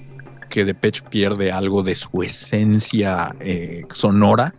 que 0.49 0.65
Depeche 0.65 1.03
pierde 1.09 1.51
algo 1.51 1.83
de 1.83 1.95
su 1.95 2.23
esencia 2.23 3.35
eh, 3.39 3.85
sonora 3.93 4.53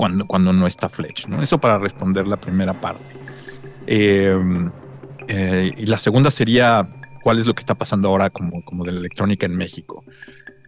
cuando, 0.00 0.26
cuando 0.26 0.54
no 0.54 0.66
está 0.66 0.88
Fletch. 0.88 1.26
¿no? 1.26 1.42
Eso 1.42 1.58
para 1.58 1.76
responder 1.76 2.26
la 2.26 2.40
primera 2.40 2.72
parte. 2.80 3.04
Eh, 3.86 4.34
eh, 5.28 5.72
y 5.76 5.84
la 5.84 5.98
segunda 5.98 6.30
sería, 6.30 6.88
¿cuál 7.22 7.38
es 7.38 7.46
lo 7.46 7.52
que 7.52 7.60
está 7.60 7.74
pasando 7.74 8.08
ahora 8.08 8.30
como, 8.30 8.64
como 8.64 8.82
de 8.86 8.92
la 8.92 9.00
electrónica 9.00 9.44
en 9.44 9.56
México? 9.56 10.02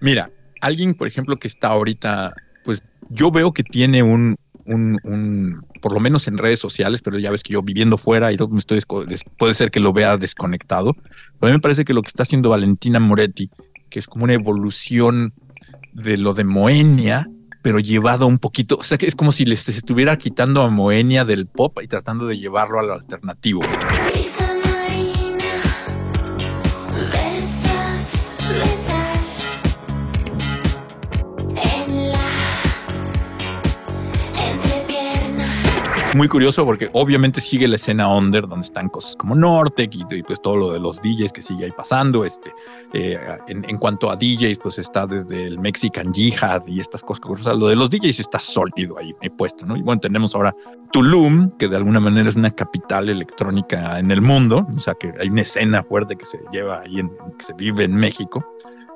Mira, 0.03 0.31
alguien, 0.61 0.93
por 0.93 1.09
ejemplo, 1.09 1.39
que 1.39 1.49
está 1.49 1.69
ahorita, 1.69 2.35
pues 2.63 2.83
yo 3.09 3.31
veo 3.31 3.55
que 3.55 3.63
tiene 3.63 4.03
un, 4.03 4.37
un, 4.67 4.99
un, 5.03 5.65
por 5.81 5.95
lo 5.95 6.01
menos 6.01 6.29
en 6.29 6.37
redes 6.37 6.61
sociales, 6.61 7.01
pero 7.01 7.19
ya 7.19 7.31
ves 7.31 7.43
que 7.43 7.55
yo 7.55 7.63
viviendo 7.63 7.97
fuera 7.97 8.33
y 8.33 8.37
todo, 8.37 8.49
me 8.49 8.59
estoy, 8.59 8.83
puede 9.39 9.55
ser 9.55 9.71
que 9.71 9.81
lo 9.81 9.95
vea 9.95 10.19
desconectado. 10.19 10.93
Pero 10.93 11.41
a 11.41 11.47
mí 11.47 11.53
me 11.53 11.61
parece 11.61 11.87
que 11.87 11.95
lo 11.95 12.03
que 12.03 12.09
está 12.09 12.25
haciendo 12.25 12.51
Valentina 12.51 13.01
Moretti, 13.01 13.49
que 13.89 13.99
es 13.99 14.07
como 14.07 14.25
una 14.25 14.35
evolución 14.35 15.33
de 15.95 16.19
lo 16.19 16.35
de 16.35 16.45
Moenia, 16.45 17.31
pero 17.63 17.79
llevado 17.79 18.27
un 18.27 18.39
poquito, 18.39 18.77
o 18.77 18.83
sea 18.83 18.99
que 18.99 19.07
es 19.07 19.15
como 19.15 19.33
si 19.33 19.45
les 19.45 19.69
estuviera 19.69 20.19
quitando 20.19 20.63
a 20.63 20.69
Moenia 20.69 21.25
del 21.25 21.47
pop 21.47 21.79
y 21.83 21.87
tratando 21.87 22.27
de 22.27 22.39
llevarlo 22.39 22.81
al 22.81 22.91
alternativo. 22.91 23.63
Muy 36.15 36.29
curioso 36.29 36.65
porque 36.65 36.91
obviamente 36.93 37.41
sigue 37.41 37.67
la 37.69 37.77
escena 37.77 38.09
under 38.09 38.47
donde 38.47 38.67
están 38.67 38.89
cosas 38.89 39.17
como 39.17 39.35
Nortec 39.35 39.95
y, 39.95 40.23
pues 40.23 40.41
todo 40.43 40.57
lo 40.57 40.73
de 40.73 40.81
los 40.81 41.01
DJs 41.01 41.33
que 41.33 41.43
sigue 41.43 41.65
ahí 41.65 41.73
pasando. 41.73 42.25
Este, 42.25 42.53
eh, 42.93 43.19
en, 43.49 43.79
cuanto 43.79 44.11
a 44.11 44.17
DJs, 44.17 44.59
pues 44.59 44.79
está 44.79 45.07
desde 45.07 45.47
el 45.47 45.59
Mexican 45.59 46.13
Jihad 46.13 46.63
y 46.67 46.81
estas 46.81 47.03
cosas. 47.03 47.25
O 47.27 47.55
lo 47.55 47.69
de 47.69 47.77
los 47.77 47.91
DJs 47.91 48.21
está 48.21 48.39
sólido 48.39 48.99
ahí 48.99 49.13
he 49.21 49.31
puesto, 49.31 49.67
¿no? 49.67 49.77
Y 49.77 49.83
bueno, 49.83 50.01
tenemos 50.01 50.35
ahora 50.35 50.55
Tulum, 50.93 51.51
que 51.59 51.69
de 51.69 51.77
alguna 51.77 52.01
manera 52.01 52.29
es 52.29 52.37
una 52.37 52.51
capital 52.51 53.09
electrónica 53.09 53.99
en 53.99 54.11
el 54.11 54.21
mundo. 54.21 54.67
O 54.75 54.79
sea, 54.79 54.95
que 54.95 55.13
hay 55.21 55.29
una 55.29 55.43
escena 55.43 55.83
fuerte 55.83 56.17
que 56.17 56.27
se 56.27 56.39
lleva 56.53 56.81
ahí, 56.81 56.99
en, 56.99 57.11
que 57.39 57.45
se 57.45 57.55
vive 57.55 57.85
en 57.85 57.95
México. 57.95 58.45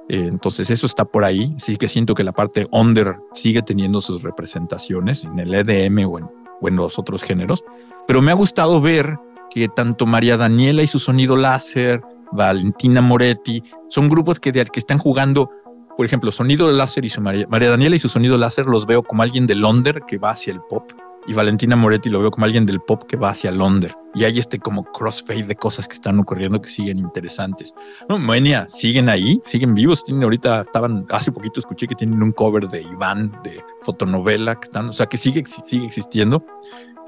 Eh, 0.09 0.27
entonces 0.29 0.71
eso 0.71 0.87
está 0.87 1.05
por 1.05 1.25
ahí. 1.25 1.55
Sí 1.59 1.77
que 1.77 1.89
siento 1.89 2.15
que 2.15 2.25
la 2.25 2.33
parte 2.33 2.67
under 2.71 3.17
sigue 3.33 3.63
teniendo 3.63 4.01
sus 4.01 4.23
representaciones 4.23 5.25
en 5.25 5.39
el 5.39 5.55
EDM 5.55 6.09
o 6.09 6.19
en 6.19 6.46
o 6.61 6.89
otros 6.97 7.23
géneros, 7.23 7.65
pero 8.07 8.23
me 8.23 8.31
ha 8.31 8.35
gustado 8.35 8.81
ver 8.81 9.19
que 9.51 9.69
tanto 9.69 10.07
María 10.07 10.37
Daniela 10.37 10.83
y 10.83 10.87
su 10.87 10.99
sonido 10.99 11.37
láser, 11.37 12.03
Valentina 12.33 13.01
Moretti, 13.01 13.63
son 13.89 14.09
grupos 14.09 14.41
que, 14.41 14.53
que 14.53 14.81
están 14.81 14.99
jugando, 14.99 15.51
por 15.97 16.05
ejemplo, 16.05 16.33
sonido 16.33 16.71
láser 16.71 17.05
y 17.05 17.11
su 17.11 17.21
María, 17.21 17.47
María 17.49 17.71
Daniela 17.71 17.97
y 17.97 18.01
su 18.01 18.09
sonido 18.09 18.37
láser 18.37 18.67
los 18.67 18.87
veo 18.87 19.03
como 19.03 19.23
alguien 19.23 19.47
de 19.47 19.55
Londres 19.55 20.03
que 20.07 20.19
va 20.19 20.31
hacia 20.31 20.53
el 20.53 20.61
pop 20.61 20.91
y 21.27 21.35
Valentina 21.35 21.77
Moretti 21.77 22.09
lo 22.09 22.21
veo 22.21 22.31
como 22.31 22.47
alguien 22.47 22.67
del 22.67 22.81
pop 22.81 23.03
que 23.05 23.17
va 23.17 23.31
hacia 23.31 23.51
Londres. 23.51 23.95
Y 24.15 24.25
hay 24.25 24.39
este 24.39 24.59
como 24.59 24.85
crossfade 24.85 25.43
de 25.43 25.57
cosas 25.57 25.89
que 25.89 25.95
están 25.95 26.19
ocurriendo 26.19 26.61
que 26.61 26.71
siguen 26.71 26.99
interesantes. 26.99 27.75
No, 28.09 28.19
Moenia, 28.19 28.67
siguen 28.69 29.09
ahí, 29.09 29.41
siguen 29.45 29.75
vivos. 29.75 30.05
Tienen 30.05 30.23
ahorita, 30.23 30.63
estaban, 30.63 31.05
hace 31.11 31.33
poquito 31.33 31.61
escuché 31.61 31.87
que 31.87 31.95
tienen 31.95 32.23
un 32.23 32.33
cover 32.33 32.69
de 32.69 32.81
Iván 32.83 33.33
de 33.43 33.63
fotonovela, 33.83 34.55
que 34.55 34.65
están, 34.65 34.89
o 34.89 34.93
sea, 34.93 35.07
que 35.07 35.19
sigue, 35.19 35.45
sigue 35.65 35.87
existiendo. 35.87 36.45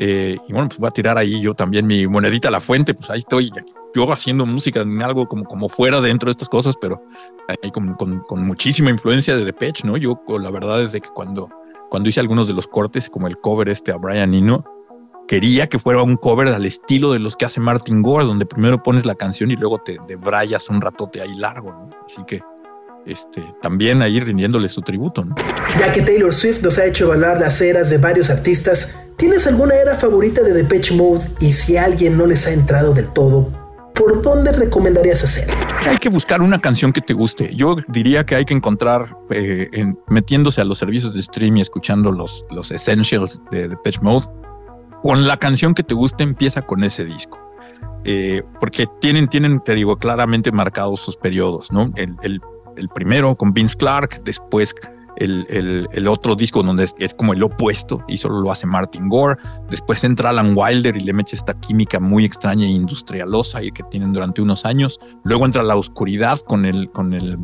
Eh, 0.01 0.37
y 0.49 0.53
bueno, 0.53 0.69
pues 0.69 0.79
voy 0.79 0.89
a 0.89 0.93
tirar 0.93 1.19
ahí 1.19 1.41
yo 1.41 1.55
también 1.55 1.85
mi 1.85 2.07
monedita 2.07 2.49
a 2.49 2.51
la 2.53 2.61
fuente, 2.61 2.95
pues 2.95 3.11
ahí 3.11 3.19
estoy 3.19 3.51
yo 3.93 4.13
haciendo 4.13 4.47
música 4.47 4.83
en 4.83 5.03
algo 5.03 5.27
como, 5.27 5.45
como 5.45 5.69
fuera 5.69 6.01
dentro 6.01 6.29
de 6.29 6.33
estas 6.33 6.49
cosas, 6.49 6.77
pero 6.81 7.03
ahí 7.49 7.73
con, 7.73 7.95
con, 7.95 8.47
muchísima 8.47 8.91
influencia 8.91 9.37
de 9.37 9.45
Depeche, 9.45 9.85
¿no? 9.85 9.97
Yo 9.97 10.23
la 10.41 10.51
verdad 10.53 10.83
es 10.83 10.93
que 10.93 11.01
cuando 11.01 11.49
cuando 11.91 12.09
hice 12.09 12.21
algunos 12.21 12.47
de 12.47 12.55
los 12.55 12.67
cortes, 12.67 13.09
como 13.09 13.27
el 13.27 13.39
cover 13.39 13.69
este 13.69 13.93
a 13.93 13.97
Brian 13.97 14.35
Eno, 14.35 14.65
quería 15.27 15.69
que 15.69 15.79
fuera 15.79 16.03
un 16.03 16.17
cover 16.17 16.49
al 16.49 16.65
estilo 16.65 17.13
de 17.13 17.19
los 17.19 17.37
que 17.37 17.45
hace 17.45 17.61
Martin 17.61 18.03
Gore, 18.03 18.25
donde 18.25 18.47
primero 18.47 18.83
pones 18.83 19.05
la 19.05 19.15
canción 19.15 19.51
y 19.51 19.57
luego 19.57 19.79
te 19.79 19.99
debrayas 20.07 20.69
un 20.69 20.81
ratote 20.81 21.21
ahí 21.21 21.35
largo, 21.37 21.71
¿no? 21.71 21.91
Así 22.07 22.23
que 22.27 22.41
este, 23.07 23.43
también 23.63 24.03
ahí 24.03 24.21
rindiéndole 24.21 24.69
su 24.69 24.83
tributo. 24.83 25.25
Ya 25.79 25.93
que 25.93 26.03
Taylor 26.03 26.33
Swift 26.33 26.63
nos 26.63 26.79
ha 26.79 26.85
hecho 26.85 27.05
evaluar 27.05 27.39
las 27.39 27.61
eras 27.61 27.91
de 27.91 27.99
varios 27.99 28.31
artistas, 28.31 28.95
¿tienes 29.17 29.47
alguna 29.47 29.75
era 29.75 29.97
favorita 29.97 30.43
de 30.43 30.53
Depeche 30.53 30.95
Mode? 30.95 31.25
Y 31.41 31.53
si 31.53 31.77
alguien 31.77 32.17
no 32.17 32.27
les 32.27 32.47
ha 32.47 32.53
entrado 32.53 32.93
del 32.93 33.09
todo, 33.09 33.58
¿por 33.99 34.23
dónde 34.23 34.53
recomendarías 34.53 35.25
hacer? 35.25 35.49
Hay 35.87 35.99
que 35.99 36.09
buscar 36.09 36.41
una 36.41 36.61
canción 36.61 36.93
que 36.93 37.01
te 37.01 37.13
guste. 37.13 37.55
Yo 37.55 37.77
diría 37.89 38.25
que 38.25 38.37
hay 38.37 38.45
que 38.45 38.55
encontrar, 38.55 39.17
eh, 39.31 39.69
en, 39.73 39.99
metiéndose 40.09 40.61
a 40.61 40.65
los 40.65 40.79
servicios 40.79 41.13
de 41.13 41.23
stream 41.23 41.57
y 41.57 41.61
escuchando 41.61 42.13
los, 42.13 42.45
los 42.51 42.71
essentials 42.71 43.43
de 43.51 43.69
Depeche 43.69 44.01
Mode, 44.01 44.27
con 45.03 45.27
la 45.27 45.37
canción 45.37 45.75
que 45.75 45.83
te 45.83 45.95
guste 45.95 46.23
empieza 46.23 46.63
con 46.63 46.85
ese 46.85 47.05
disco. 47.05 47.39
Eh, 48.05 48.43
porque 48.61 48.87
tienen, 49.01 49.29
tienen, 49.29 49.61
te 49.61 49.75
digo, 49.75 49.97
claramente 49.97 50.53
marcados 50.53 51.01
sus 51.01 51.17
periodos, 51.17 51.73
¿no? 51.73 51.93
El, 51.97 52.17
el, 52.23 52.41
el 52.77 52.89
primero 52.89 53.37
con 53.37 53.53
Vince 53.53 53.77
Clark, 53.77 54.23
después 54.25 54.75
el, 55.19 55.89
el, 55.93 56.09
otro 56.09 56.35
disco 56.37 56.63
donde 56.63 56.89
es, 56.99 57.15
como 57.15 57.33
el 57.33 57.43
opuesto 57.43 58.05
y 58.09 58.17
solo 58.17 58.41
lo 58.41 58.53
hace 58.53 58.67
Martin 58.67 59.09
Gore. 59.09 59.37
Después 59.71 60.03
entra 60.05 60.31
Alan 60.31 60.53
Wilder 60.57 60.97
y 60.97 61.01
le 61.01 61.13
mete 61.13 61.37
esta 61.37 61.55
química 61.55 62.01
muy 62.01 62.25
extraña 62.25 62.65
e 62.67 62.71
industrialosa 62.71 63.61
que 63.61 63.83
tienen 63.91 64.13
durante 64.13 64.41
unos 64.43 64.65
años. 64.65 64.99
Luego 65.25 65.45
entra 65.45 65.63
la 65.63 65.77
oscuridad 65.77 66.39
con 66.41 66.65
el, 66.65 66.91
con 66.91 67.15
el, 67.15 67.37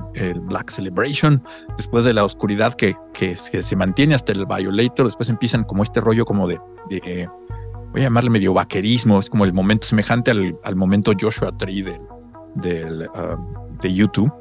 Black 0.43 0.71
Celebration. 0.71 1.43
Después 1.77 2.05
de 2.05 2.15
la 2.15 2.25
oscuridad 2.25 2.75
que, 2.75 2.97
que, 3.13 3.37
se 3.37 3.77
mantiene 3.77 4.15
hasta 4.15 4.33
el 4.33 4.47
Violator. 4.47 5.07
Después 5.07 5.29
empiezan 5.29 5.65
como 5.65 5.83
este 5.83 6.01
rollo 6.01 6.25
como 6.25 6.47
de, 6.47 6.59
de 6.89 7.29
voy 7.95 8.01
a 8.01 8.05
llamarle 8.05 8.31
medio 8.31 8.53
vaquerismo, 8.53 9.21
es 9.21 9.31
como 9.31 9.45
el 9.45 9.53
momento 9.53 9.87
semejante 9.87 10.33
al, 10.33 10.77
momento 10.77 11.13
Joshua 11.19 11.57
Tree 11.57 11.83
del, 11.83 12.01
del, 12.57 13.09
um, 13.15 13.77
de 13.79 13.95
YouTube, 13.95 14.33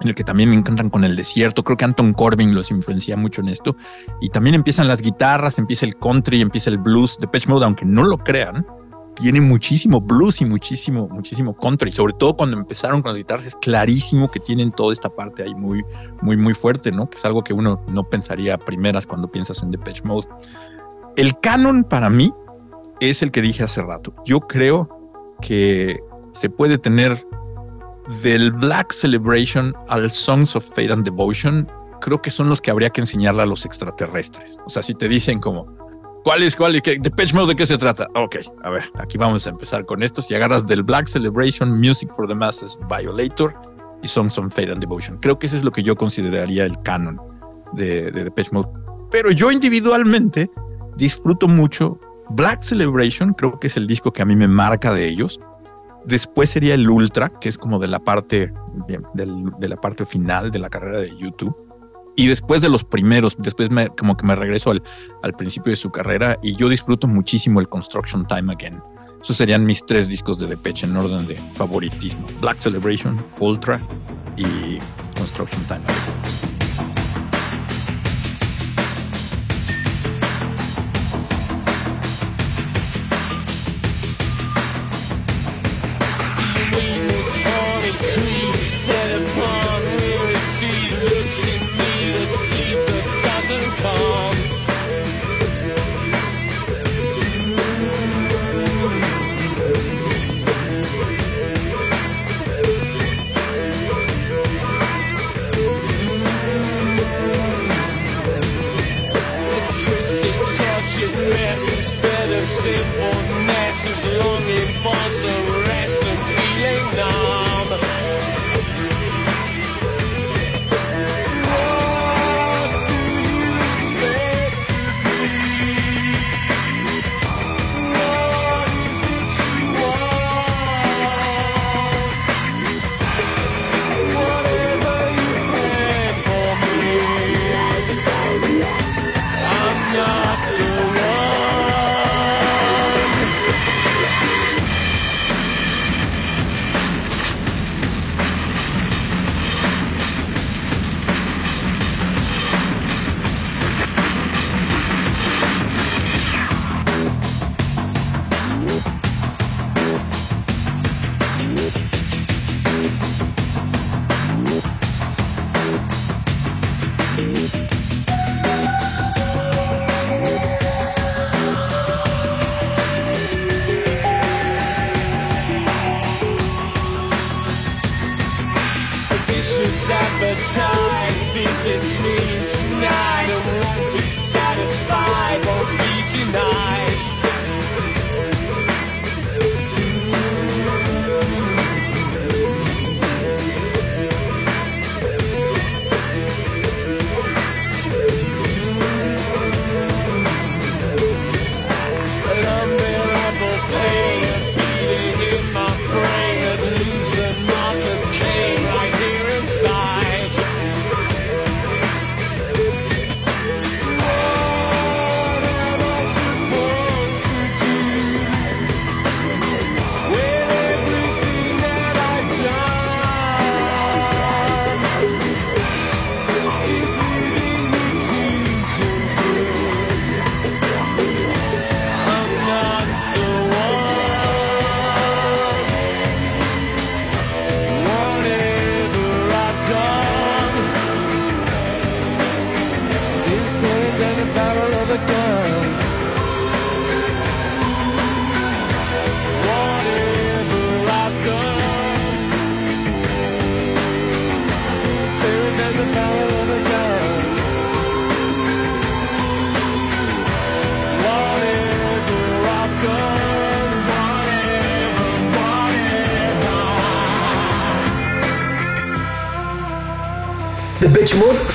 en 0.00 0.08
el 0.08 0.14
que 0.14 0.24
también 0.24 0.50
me 0.50 0.56
encantan 0.56 0.90
con 0.90 1.04
el 1.04 1.16
desierto. 1.16 1.62
Creo 1.62 1.76
que 1.76 1.84
Anton 1.84 2.12
Corbin 2.12 2.54
los 2.54 2.70
influencia 2.70 3.16
mucho 3.16 3.40
en 3.40 3.48
esto. 3.48 3.76
Y 4.20 4.30
también 4.30 4.54
empiezan 4.54 4.88
las 4.88 5.02
guitarras, 5.02 5.58
empieza 5.58 5.86
el 5.86 5.96
country, 5.96 6.40
empieza 6.40 6.70
el 6.70 6.78
blues. 6.78 7.18
de 7.18 7.28
Pitch 7.28 7.46
Mode, 7.46 7.64
aunque 7.64 7.84
no 7.84 8.04
lo 8.04 8.16
crean, 8.18 8.66
tiene 9.20 9.40
muchísimo 9.40 10.00
blues 10.00 10.40
y 10.40 10.46
muchísimo, 10.46 11.08
muchísimo 11.08 11.54
country. 11.54 11.92
Sobre 11.92 12.14
todo 12.14 12.34
cuando 12.34 12.56
empezaron 12.56 13.02
con 13.02 13.10
las 13.10 13.18
guitarras, 13.18 13.46
es 13.46 13.56
clarísimo 13.56 14.30
que 14.30 14.40
tienen 14.40 14.70
toda 14.70 14.92
esta 14.92 15.10
parte 15.10 15.42
ahí 15.42 15.54
muy, 15.54 15.84
muy, 16.22 16.36
muy 16.36 16.54
fuerte, 16.54 16.90
¿no? 16.90 17.08
Que 17.08 17.18
es 17.18 17.24
algo 17.24 17.44
que 17.44 17.52
uno 17.52 17.84
no 17.88 18.04
pensaría 18.04 18.56
primeras 18.56 19.06
cuando 19.06 19.28
piensas 19.28 19.62
en 19.62 19.70
Depeche 19.70 20.02
Mode. 20.04 20.28
El 21.16 21.36
canon 21.38 21.84
para 21.84 22.08
mí 22.08 22.32
es 23.00 23.22
el 23.22 23.30
que 23.30 23.42
dije 23.42 23.62
hace 23.62 23.82
rato. 23.82 24.14
Yo 24.24 24.40
creo 24.40 24.88
que 25.42 26.00
se 26.32 26.48
puede 26.48 26.78
tener 26.78 27.22
del 28.22 28.52
Black 28.52 28.92
Celebration 28.92 29.74
al 29.88 30.10
Songs 30.10 30.56
of 30.56 30.64
Faith 30.74 30.90
and 30.90 31.04
Devotion, 31.04 31.66
creo 32.00 32.20
que 32.20 32.30
son 32.30 32.48
los 32.48 32.60
que 32.60 32.70
habría 32.70 32.90
que 32.90 33.00
enseñarle 33.00 33.42
a 33.42 33.46
los 33.46 33.64
extraterrestres. 33.64 34.56
O 34.66 34.70
sea, 34.70 34.82
si 34.82 34.94
te 34.94 35.08
dicen 35.08 35.38
como, 35.40 35.66
¿cuál 36.24 36.42
es, 36.42 36.56
cuál 36.56 36.80
qué, 36.82 37.00
Mode, 37.34 37.48
de 37.48 37.56
qué 37.56 37.66
se 37.66 37.78
trata? 37.78 38.08
Ok, 38.14 38.36
a 38.62 38.70
ver, 38.70 38.84
aquí 38.98 39.18
vamos 39.18 39.46
a 39.46 39.50
empezar 39.50 39.84
con 39.86 40.02
esto. 40.02 40.22
Si 40.22 40.34
agarras 40.34 40.66
del 40.66 40.82
Black 40.82 41.08
Celebration, 41.08 41.78
Music 41.78 42.10
for 42.14 42.26
the 42.26 42.34
Masses, 42.34 42.78
Violator 42.88 43.52
y 44.02 44.08
Songs 44.08 44.38
of 44.38 44.52
Faith 44.52 44.70
and 44.70 44.80
Devotion. 44.80 45.18
Creo 45.18 45.38
que 45.38 45.46
ese 45.46 45.58
es 45.58 45.64
lo 45.64 45.70
que 45.70 45.82
yo 45.82 45.94
consideraría 45.94 46.64
el 46.64 46.78
canon 46.80 47.20
de, 47.72 48.10
de 48.10 48.24
Depeche 48.24 48.50
Mode. 48.52 48.68
Pero 49.10 49.30
yo 49.30 49.50
individualmente 49.50 50.48
disfruto 50.96 51.48
mucho 51.48 51.98
Black 52.30 52.62
Celebration, 52.62 53.32
creo 53.34 53.58
que 53.58 53.66
es 53.66 53.76
el 53.76 53.86
disco 53.86 54.12
que 54.12 54.22
a 54.22 54.24
mí 54.24 54.36
me 54.36 54.48
marca 54.48 54.92
de 54.92 55.08
ellos. 55.08 55.40
Después 56.04 56.50
sería 56.50 56.74
el 56.74 56.88
Ultra, 56.88 57.30
que 57.40 57.48
es 57.48 57.58
como 57.58 57.78
de 57.78 57.86
la 57.86 57.98
parte 57.98 58.52
de, 58.86 59.68
la 59.68 59.76
parte 59.76 60.06
final 60.06 60.50
de 60.50 60.58
la 60.58 60.70
carrera 60.70 61.00
de 61.00 61.16
YouTube. 61.16 61.54
Y 62.16 62.26
después 62.26 62.60
de 62.60 62.68
los 62.68 62.84
primeros, 62.84 63.36
después 63.38 63.70
me, 63.70 63.88
como 63.88 64.16
que 64.16 64.26
me 64.26 64.34
regreso 64.34 64.70
al, 64.70 64.82
al 65.22 65.32
principio 65.32 65.70
de 65.70 65.76
su 65.76 65.90
carrera 65.90 66.38
y 66.42 66.56
yo 66.56 66.68
disfruto 66.68 67.06
muchísimo 67.06 67.60
el 67.60 67.68
Construction 67.68 68.26
Time 68.26 68.52
Again. 68.52 68.80
Esos 69.22 69.36
serían 69.36 69.64
mis 69.64 69.84
tres 69.84 70.08
discos 70.08 70.38
de 70.38 70.46
Depeche 70.46 70.86
en 70.86 70.96
orden 70.96 71.26
de 71.26 71.36
favoritismo. 71.54 72.26
Black 72.40 72.60
Celebration, 72.60 73.22
Ultra 73.38 73.80
y 74.36 74.78
Construction 75.16 75.62
Time 75.64 75.84
Again. 75.84 76.49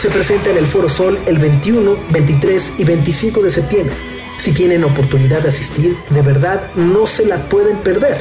Se 0.06 0.12
presenta 0.12 0.52
en 0.52 0.58
el 0.58 0.68
Foro 0.68 0.88
Sol 0.88 1.18
el 1.26 1.40
21, 1.40 1.98
23 2.12 2.74
y 2.78 2.84
25 2.84 3.42
de 3.42 3.50
septiembre. 3.50 3.96
Si 4.38 4.52
tienen 4.52 4.84
oportunidad 4.84 5.42
de 5.42 5.50
asistir, 5.50 5.98
de 6.12 6.22
verdad 6.22 6.62
no 6.76 7.08
se 7.08 7.26
la 7.26 7.50
pueden 7.50 7.78
perder. 7.78 8.20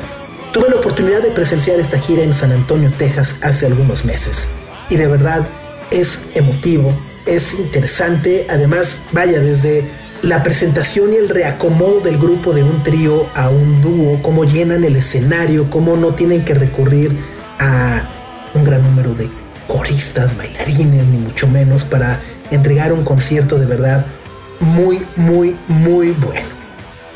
Tuve 0.54 0.70
la 0.70 0.76
oportunidad 0.76 1.20
de 1.20 1.30
presenciar 1.30 1.78
esta 1.78 1.98
gira 1.98 2.22
en 2.22 2.32
San 2.32 2.52
Antonio, 2.52 2.90
Texas, 2.96 3.36
hace 3.42 3.66
algunos 3.66 4.06
meses. 4.06 4.48
Y 4.88 4.96
de 4.96 5.08
verdad 5.08 5.46
es 5.90 6.20
emotivo, 6.32 6.98
es 7.26 7.52
interesante. 7.52 8.46
Además, 8.48 9.00
vaya, 9.12 9.40
desde 9.40 9.86
la 10.22 10.42
presentación 10.42 11.12
y 11.12 11.16
el 11.16 11.28
reacomodo 11.28 12.00
del 12.00 12.16
grupo 12.16 12.54
de 12.54 12.64
un 12.64 12.82
trío 12.82 13.28
a 13.34 13.50
un 13.50 13.82
dúo, 13.82 14.22
cómo 14.22 14.44
llenan 14.44 14.84
el 14.84 14.96
escenario, 14.96 15.68
cómo 15.68 15.98
no 15.98 16.14
tienen 16.14 16.46
que 16.46 16.54
recurrir 16.54 17.14
a 17.58 18.08
un 18.54 18.64
gran 18.64 18.80
número 18.80 19.12
de 19.14 19.43
coristas, 19.66 20.36
bailarines, 20.36 21.06
ni 21.06 21.18
mucho 21.18 21.46
menos, 21.48 21.84
para 21.84 22.20
entregar 22.50 22.92
un 22.92 23.04
concierto 23.04 23.58
de 23.58 23.66
verdad 23.66 24.06
muy, 24.60 25.04
muy, 25.16 25.56
muy 25.68 26.10
bueno. 26.12 26.54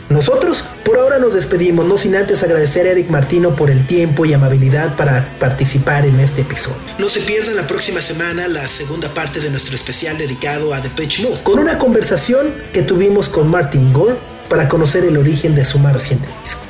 Nosotros 0.09 0.65
por 0.85 0.97
ahora 0.99 1.19
nos 1.19 1.35
despedimos, 1.35 1.85
no 1.85 1.99
sin 1.99 2.17
antes 2.17 2.43
agradecer 2.43 2.87
a 2.87 2.93
Eric 2.93 3.11
Martino 3.11 3.55
por 3.55 3.71
el 3.71 3.87
tiempo 3.87 4.25
y 4.25 4.33
amabilidad 4.33 4.97
para 4.97 5.39
participar 5.39 6.07
en 6.07 6.19
este 6.19 6.41
episodio. 6.41 6.81
No 6.99 7.11
se 7.11 7.21
pierdan 7.21 7.57
la 7.57 7.67
próxima 7.67 8.01
semana 8.01 8.49
la 8.49 8.67
segunda 8.67 9.13
parte 9.13 9.39
de 9.41 9.51
nuestro 9.51 9.77
especial 9.77 10.17
dedicado 10.17 10.73
a 10.73 10.81
The 10.81 10.89
Pitch 10.89 11.21
Mode, 11.21 11.43
con 11.43 11.59
una 11.59 11.79
conversación 11.79 12.55
que 12.73 12.81
tuvimos 12.83 13.29
con 13.29 13.49
Martin 13.49 13.93
Gore 13.93 14.17
para 14.49 14.67
conocer 14.67 15.05
el 15.05 15.19
origen 15.19 15.55
de 15.55 15.67
su 15.67 15.79
más 15.79 15.93
reciente 15.93 16.27
disco. 16.43 16.68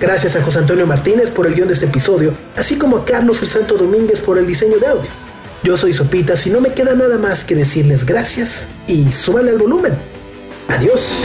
Gracias 0.00 0.36
a 0.36 0.42
José 0.42 0.58
Antonio 0.58 0.86
Martínez 0.86 1.30
por 1.30 1.46
el 1.46 1.54
guion 1.54 1.68
de 1.68 1.74
este 1.74 1.86
episodio, 1.86 2.34
así 2.54 2.76
como 2.76 2.98
a 2.98 3.04
Carlos 3.04 3.40
el 3.40 3.48
Santo 3.48 3.78
Domínguez 3.78 4.20
por 4.20 4.36
el 4.36 4.46
diseño 4.46 4.78
de 4.78 4.86
audio. 4.88 5.10
Yo 5.62 5.76
soy 5.76 5.94
Sopitas 5.94 6.46
y 6.46 6.50
no 6.50 6.60
me 6.60 6.72
queda 6.74 6.94
nada 6.94 7.16
más 7.16 7.44
que 7.44 7.54
decirles 7.54 8.04
gracias 8.04 8.68
y 8.86 9.10
suban 9.10 9.48
al 9.48 9.58
volumen. 9.58 9.98
Adiós. 10.68 11.24